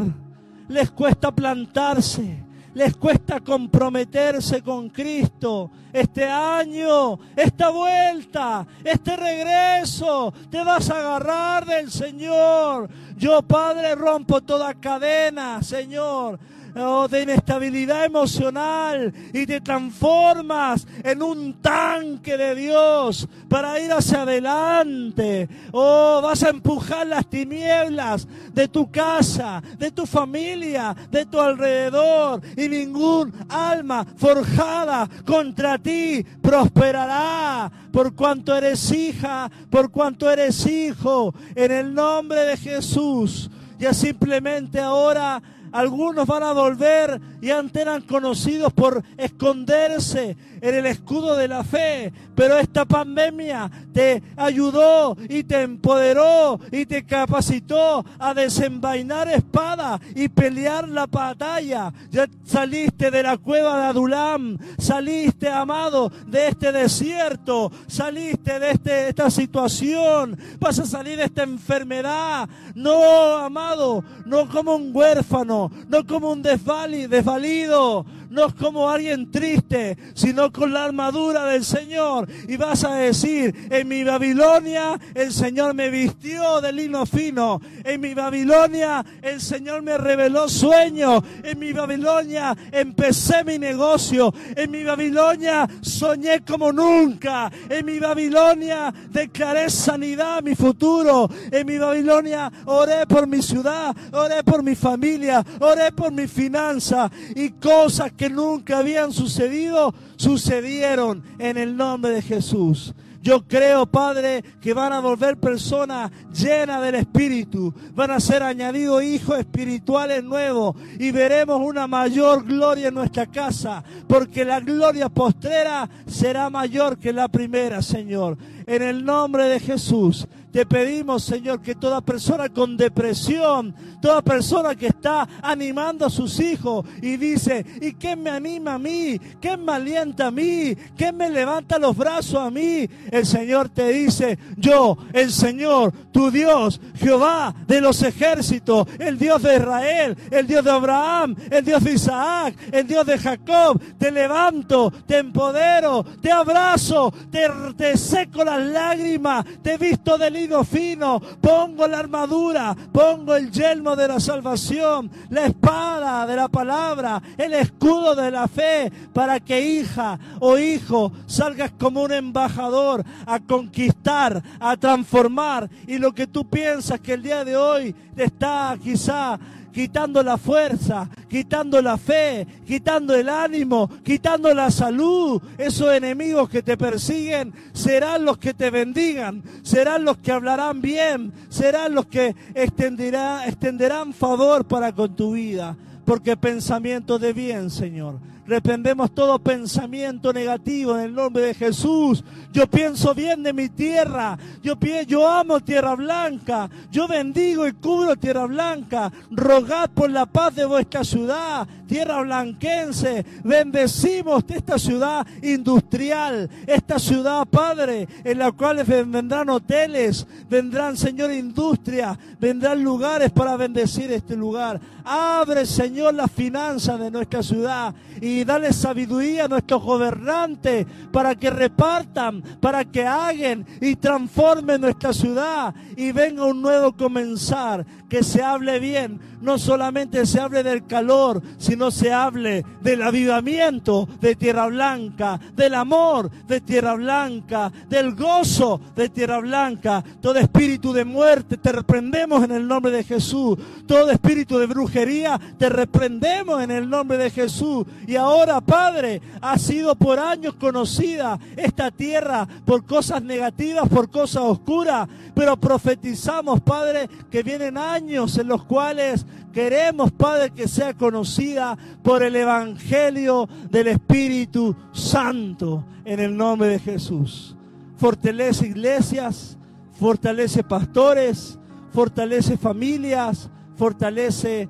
les 0.69 0.91
cuesta 0.91 1.33
plantarse 1.35 2.45
les 2.75 2.97
cuesta 2.97 3.41
comprometerse 3.41 4.63
con 4.63 4.89
Cristo. 4.91 5.71
Este 5.93 6.25
año, 6.25 7.19
esta 7.35 7.71
vuelta, 7.71 8.67
este 8.85 9.17
regreso, 9.17 10.33
te 10.51 10.63
vas 10.63 10.91
a 10.91 10.99
agarrar 10.99 11.65
del 11.67 11.91
Señor. 11.91 12.89
Yo, 13.17 13.43
Padre, 13.43 13.95
rompo 13.95 14.41
toda 14.41 14.75
cadena, 14.75 15.63
Señor 15.63 16.39
oh, 16.81 17.09
de 17.09 17.23
inestabilidad 17.23 18.05
emocional 18.05 19.13
y 19.33 19.47
te 19.47 19.61
transformas 19.61 20.87
en 21.03 21.23
un 21.23 21.55
tanque 21.61 22.37
de 22.37 22.55
Dios 22.55 23.29
para 23.49 23.81
ir 23.81 23.93
hacia 23.93 24.23
adelante. 24.23 25.49
Oh, 25.73 26.21
vas 26.23 26.43
a 26.43 26.51
empujar 26.51 27.07
las 27.07 27.29
tinieblas 27.29 28.27
de 28.53 28.69
tu 28.69 28.91
casa, 28.91 29.63
de 29.79 29.91
tu 29.91 30.07
familia, 30.07 30.95
de 31.11 31.27
tu 31.27 31.41
alrededor 31.41 32.43
y 32.57 32.69
ningún 32.69 33.33
alma 33.49 34.07
forjada 34.17 35.09
contra 35.25 35.79
ti 35.79 36.25
prosperará 36.43 37.71
por 37.93 38.15
cuanto 38.15 38.55
eres 38.55 38.91
hija, 38.93 39.51
por 39.71 39.91
cuanto 39.91 40.31
eres 40.31 40.67
hijo, 40.67 41.35
en 41.55 41.73
el 41.73 41.95
nombre 41.95 42.41
de 42.41 42.57
Jesús. 42.57 43.51
Ya 43.79 43.95
simplemente 43.95 44.81
ahora 44.81 45.41
algunos 45.73 46.27
van 46.27 46.43
a 46.43 46.53
volver 46.53 47.21
y 47.41 47.51
antes 47.51 47.83
eran 47.83 48.03
conocidos 48.03 48.73
por 48.73 49.03
esconderse 49.17 50.37
en 50.61 50.75
el 50.75 50.87
escudo 50.87 51.37
de 51.37 51.49
la 51.49 51.65
fe. 51.65 52.13
Pero 52.35 52.59
esta 52.59 52.85
pandemia 52.85 53.71
te 53.93 54.23
ayudó 54.37 55.17
y 55.29 55.45
te 55.45 55.63
empoderó 55.63 56.61
y 56.71 56.87
te 56.87 57.05
capacitó 57.05 58.05
a 58.19 58.35
desenvainar 58.35 59.29
espada 59.29 60.01
y 60.15 60.29
pelear 60.29 60.89
la 60.89 61.07
batalla. 61.07 61.93
Ya 62.11 62.27
saliste 62.45 63.11
de 63.11 63.23
la 63.23 63.37
cueva 63.37 63.79
de 63.79 63.87
Adulam, 63.87 64.59
saliste, 64.79 65.49
amado, 65.49 66.11
de 66.27 66.49
este 66.49 66.73
desierto, 66.73 67.71
saliste 67.87 68.59
de 68.59 68.71
este, 68.71 69.09
esta 69.09 69.31
situación, 69.31 70.39
vas 70.59 70.79
a 70.79 70.87
salir 70.87 71.17
de 71.17 71.25
esta 71.25 71.43
enfermedad. 71.43 72.49
No, 72.75 73.37
amado, 73.37 74.05
no 74.27 74.49
como 74.49 74.77
un 74.77 74.95
huérfano, 74.95 75.58
no 75.89 76.07
como 76.07 76.31
un 76.33 76.43
desvalido, 76.43 78.05
no 78.31 78.55
como 78.55 78.91
alguien 78.91 79.31
triste, 79.31 79.97
sino 80.15 80.53
con 80.53 80.73
la 80.73 80.85
armadura 80.85 81.45
del 81.47 81.65
Señor. 81.65 82.29
Y 82.49 82.57
vas 82.57 82.85
a 82.85 82.95
decir, 82.95 83.69
en 83.71 83.89
mi 83.89 84.05
Babilonia 84.05 84.99
el 85.15 85.33
Señor 85.33 85.75
me 85.75 85.91
vistió 85.91 86.61
de 86.61 86.73
lino 86.73 87.07
fino. 87.07 87.61
En 87.85 88.01
mi 88.01 88.15
Babilonia 88.15 89.05
el 89.23 89.41
Señor 89.41 89.83
me 89.83 89.97
reveló 89.99 90.49
sueños. 90.49 91.23
En 91.43 91.59
mi 91.59 91.73
Babilonia 91.73 92.57
empecé 92.73 93.45
mi 93.45 93.59
negocio. 93.59 94.33
En 94.57 94.71
mi 94.71 94.85
Babilonia 94.85 95.69
soñé 95.81 96.41
como 96.41 96.73
nunca. 96.73 97.51
En 97.69 97.87
mi 97.87 97.99
Babilonia 97.99 98.93
declaré 99.11 99.71
sanidad 99.71 100.39
a 100.39 100.43
mi 100.43 100.55
futuro. 100.55 101.29
En 101.51 101.67
mi 101.67 101.79
Babilonia 101.79 102.51
oré 102.67 103.07
por 103.07 103.27
mi 103.27 103.43
ciudad, 103.43 103.95
oré 104.13 104.43
por 104.43 104.63
mi 104.63 104.75
familia, 104.75 105.45
oré 105.61 105.93
por 105.93 106.13
mi 106.13 106.27
finanza 106.27 107.11
y 107.35 107.51
cosas 107.51 108.13
que 108.19 108.29
nunca 108.29 108.79
habían 108.79 109.13
sucedido, 109.13 109.95
sucedieron 110.17 111.23
en 111.39 111.57
el 111.57 111.77
nombre 111.77 112.11
de 112.11 112.21
Jesús. 112.21 112.93
Yo 113.23 113.47
creo, 113.47 113.85
Padre, 113.87 114.43
que 114.61 114.75
van 114.75 114.93
a 114.93 115.01
volver 115.01 115.37
personas 115.39 116.11
llenas 116.33 116.83
del 116.83 116.95
Espíritu. 116.97 117.75
Van 117.95 118.11
a 118.11 118.21
ser 118.21 118.43
añadidos 118.43 119.03
hijos 119.03 119.39
espirituales 119.39 120.23
nuevos 120.23 120.77
y 120.99 121.11
veremos 121.11 121.61
una 121.61 121.87
mayor 121.87 122.45
gloria 122.45 122.89
en 122.89 122.95
nuestra 122.95 123.27
casa, 123.27 123.83
porque 124.07 124.45
la 124.45 124.61
gloria 124.61 125.09
postrera 125.09 125.89
será 126.07 126.49
mayor 126.49 126.99
que 126.99 127.13
la 127.13 127.29
primera, 127.29 127.83
Señor. 127.83 128.39
En 128.67 128.83
el 128.83 129.05
nombre 129.05 129.45
de 129.45 129.61
Jesús. 129.61 130.27
Te 130.59 130.67
pedimos, 130.67 131.23
Señor, 131.23 131.63
que 131.63 131.77
toda 131.77 132.01
persona 132.01 132.49
con 132.49 132.77
depresión, 132.77 133.73
toda 134.03 134.23
persona 134.23 134.75
que 134.75 134.89
está 134.89 135.29
animando 135.41 136.05
a 136.05 136.11
sus 136.11 136.41
hijos 136.41 136.85
y 137.01 137.17
dice, 137.17 137.65
¿y 137.81 137.93
quién 137.93 138.25
me 138.25 138.31
anima 138.31 138.75
a 138.75 138.79
mí? 138.81 139.21
¿Quién 139.41 139.65
me 139.65 139.75
alienta 139.75 140.27
a 140.27 140.31
mí? 140.33 140.77
¿Quién 140.97 141.17
me 141.17 141.31
levanta 141.31 141.79
los 141.79 141.97
brazos 141.97 142.41
a 142.41 142.51
mí? 142.51 142.91
El 143.09 143.25
Señor 143.25 143.69
te 143.69 143.91
dice, 143.91 144.37
yo, 144.57 144.99
el 145.13 145.31
Señor, 145.31 145.93
tu 146.11 146.29
Dios, 146.33 146.81
Jehová 146.97 147.55
de 147.69 147.81
los 147.81 148.03
ejércitos, 148.03 148.89
el 148.99 149.17
Dios 149.17 149.41
de 149.41 149.59
Israel, 149.59 150.17
el 150.29 150.49
Dios 150.49 150.65
de 150.65 150.73
Abraham, 150.73 151.37
el 151.53 151.65
Dios 151.65 151.85
de 151.85 151.93
Isaac, 151.93 152.57
el 152.73 152.85
Dios 152.85 153.07
de 153.07 153.17
Jacob, 153.17 153.81
te 153.97 154.11
levanto, 154.11 154.93
te 155.07 155.19
empodero, 155.19 156.05
te 156.21 156.33
abrazo, 156.33 157.15
te, 157.31 157.97
seco 157.97 158.43
las 158.43 158.61
lágrimas, 158.61 159.45
te 159.63 159.79
visto 159.79 160.19
fino, 160.65 161.21
pongo 161.41 161.87
la 161.87 161.99
armadura, 161.99 162.77
pongo 162.93 163.35
el 163.35 163.51
yelmo 163.51 163.95
de 163.97 164.09
la 164.09 164.21
salvación, 164.21 165.11
la 165.31 165.47
espada 165.47 166.27
de 166.27 166.37
la 166.37 166.49
palabra, 166.49 167.23
el 167.37 167.55
escudo 167.55 168.15
de 168.15 168.31
la 168.31 168.49
fe, 168.49 168.91
para 169.13 169.41
que 169.41 169.61
hija 169.61 170.19
o 170.41 170.59
hijo 170.59 171.13
salgas 171.27 171.73
como 171.79 172.03
un 172.03 172.13
embajador 172.13 173.05
a 173.27 173.41
conquistar, 173.41 174.43
a 174.59 174.77
transformar. 174.77 175.69
Y 175.87 175.99
lo 175.99 176.13
que 176.13 176.27
tú 176.27 176.49
piensas 176.49 177.01
que 177.01 177.15
el 177.15 177.23
día 177.23 177.45
de 177.45 177.57
hoy 177.57 177.95
está 178.17 178.77
quizá 178.83 179.39
quitando 179.73 180.23
la 180.23 180.39
fuerza, 180.39 181.09
quitando 181.29 181.81
la 181.81 181.97
fe, 181.97 182.47
quitando 182.67 183.15
el 183.15 183.29
ánimo, 183.29 183.89
quitando 184.03 184.53
la 184.55 184.71
salud. 184.71 185.41
Esos 185.57 185.93
enemigos 185.93 186.49
que 186.49 186.63
te 186.63 186.77
persiguen 186.77 187.53
serán 187.73 188.25
los 188.25 188.39
que 188.39 188.55
te 188.55 188.71
bendigan, 188.71 189.43
serán 189.63 190.05
los 190.05 190.19
que 190.19 190.33
hablarán 190.33 190.81
bien, 190.81 191.33
serán 191.49 191.95
los 191.95 192.07
que 192.07 192.35
extenderán, 192.55 194.13
favor 194.13 194.67
para 194.67 194.93
con 194.93 195.15
tu 195.15 195.33
vida. 195.33 195.77
Porque 196.05 196.37
pensamiento 196.37 197.19
de 197.19 197.33
bien, 197.33 197.71
Señor 197.71 198.19
Reprendemos 198.49 199.15
todo 199.15 199.39
pensamiento 199.39 200.33
negativo 200.33 200.97
en 200.97 201.05
el 201.05 201.15
nombre 201.15 201.43
de 201.43 201.55
Jesús. 201.55 202.25
Yo 202.51 202.67
pienso 202.67 203.15
bien 203.15 203.43
de 203.43 203.53
mi 203.53 203.69
tierra. 203.69 204.39
Yo, 204.63 204.75
yo 205.07 205.29
amo 205.29 205.61
tierra 205.61 205.95
blanca. 205.95 206.71
Yo 206.91 207.07
bendigo 207.07 207.69
y 207.69 207.73
cubro 207.75 208.17
tierra 208.17 208.47
blanca. 208.47 209.13
Rogad 209.31 209.91
por 209.91 210.11
la 210.11 210.25
paz 210.25 210.55
de 210.55 210.65
vuestra 210.65 211.05
ciudad, 211.05 211.69
tierra 211.89 212.21
blanquense. 212.23 213.25
Bendecimos 213.43 214.45
esta 214.49 214.79
ciudad 214.79 215.27
industrial, 215.43 216.49
esta 216.67 216.99
ciudad, 216.99 217.47
Padre, 217.47 218.07
en 218.23 218.39
la 218.39 218.53
cual 218.53 218.85
vendrán 218.85 219.49
hoteles, 219.49 220.27
vendrán, 220.49 220.97
Señor, 220.97 221.33
industria, 221.33 222.17
vendrán 222.39 222.85
lugares 222.85 223.33
para 223.33 223.57
bendecir 223.57 224.13
este 224.13 224.37
lugar. 224.37 224.81
Abre, 225.05 225.65
Señor, 225.65 226.15
las 226.15 226.31
finanzas 226.31 227.01
de 227.01 227.11
nuestra 227.11 227.43
ciudad 227.43 227.95
y 228.21 228.45
dale 228.45 228.73
sabiduría 228.73 229.47
a 229.47 229.49
nuestros 229.49 229.83
gobernantes 229.83 230.87
para 231.11 231.35
que 231.35 231.49
repartan, 231.49 232.43
para 232.61 232.85
que 232.85 233.07
hagan 233.07 233.65
y 233.81 233.97
transformen 233.97 234.83
nuestra 234.83 235.13
ciudad 235.15 235.75
y 235.97 236.13
venga 236.13 236.45
un 236.45 236.61
nuevo 236.61 236.93
comenzar, 236.93 237.87
que 238.09 238.23
se 238.23 238.43
hable 238.43 238.79
bien, 238.79 239.21
no 239.41 239.59
solamente 239.59 240.27
se 240.27 240.41
hable 240.41 240.63
del 240.63 240.87
calor, 240.87 241.43
sino 241.59 241.78
se 241.91 242.13
hable 242.13 242.65
del 242.81 243.03
avivamiento 243.03 244.09
de 244.21 244.35
Tierra 244.35 244.67
Blanca, 244.67 245.41
del 245.55 245.75
amor 245.75 246.31
de 246.47 246.61
Tierra 246.61 246.95
Blanca, 246.95 247.73
del 247.89 248.15
gozo 248.15 248.81
de 248.95 249.09
Tierra 249.09 249.39
Blanca. 249.39 250.05
Todo 250.21 250.39
espíritu 250.39 250.93
de 250.93 251.05
muerte 251.05 251.57
te 251.57 251.73
reprendemos 251.73 252.45
en 252.45 252.51
el 252.51 252.67
nombre 252.67 252.91
de 252.91 253.05
Jesús. 253.05 253.59
Todo 253.87 254.11
espíritu 254.11 254.59
de 254.59 254.67
brujería 254.67 255.41
te 255.57 255.69
reprendemos 255.69 256.63
en 256.63 256.71
el 256.71 256.89
nombre 256.89 257.17
de 257.17 257.31
Jesús. 257.31 257.87
Y 258.07 258.17
ahora, 258.17 258.61
Padre, 258.61 259.23
ha 259.41 259.59
sido 259.59 259.95
por 259.95 260.19
años 260.19 260.55
conocida 260.55 261.39
esta 261.57 261.91
tierra 261.91 262.47
por 262.65 262.85
cosas 262.85 263.23
negativas, 263.23 263.89
por 263.89 264.11
cosas 264.11 264.43
oscuras, 264.43 265.09
pero 265.35 265.57
profetizamos, 265.57 266.61
Padre, 266.61 267.09
que 267.31 267.43
vienen 267.43 267.79
años 267.79 268.37
en 268.39 268.49
los 268.49 268.65
cuales 268.65 269.25
queremos, 269.59 270.13
Padre, 270.13 270.51
que 270.51 270.69
sea 270.69 270.95
conocida 270.95 271.77
por 272.05 272.23
el 272.23 272.37
Evangelio 272.37 273.49
del 273.69 273.89
Espíritu 273.89 274.77
Santo 274.93 275.85
en 276.05 276.21
el 276.21 276.37
nombre 276.37 276.69
de 276.69 276.79
Jesús. 276.79 277.57
Fortalece 277.97 278.69
iglesias, 278.69 279.59
fortalece 279.99 280.63
pastores, 280.63 281.59
fortalece 281.91 282.57
familias, 282.57 283.51
fortalece 283.75 284.69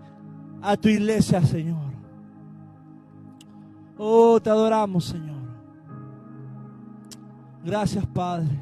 a 0.62 0.74
tu 0.78 0.88
iglesia, 0.88 1.42
Señor. 1.42 1.92
Oh, 3.98 4.40
te 4.40 4.48
adoramos, 4.48 5.04
Señor. 5.04 5.42
Gracias, 7.62 8.06
Padre. 8.06 8.58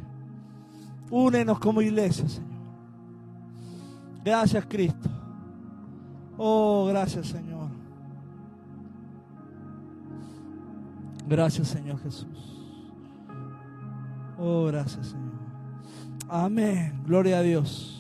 Únenos 1.08 1.60
como 1.60 1.80
iglesia, 1.80 2.28
Señor. 2.28 2.50
Gracias, 4.24 4.66
Cristo. 4.66 5.15
Oh, 6.36 6.86
gracias, 6.86 7.28
Señor. 7.28 7.68
Gracias, 11.26 11.68
Señor 11.68 12.00
Jesús. 12.02 12.62
Oh, 14.38 14.64
gracias, 14.66 15.08
Señor. 15.08 15.26
Amén. 16.28 17.02
Gloria 17.04 17.38
a 17.38 17.42
Dios. 17.42 17.95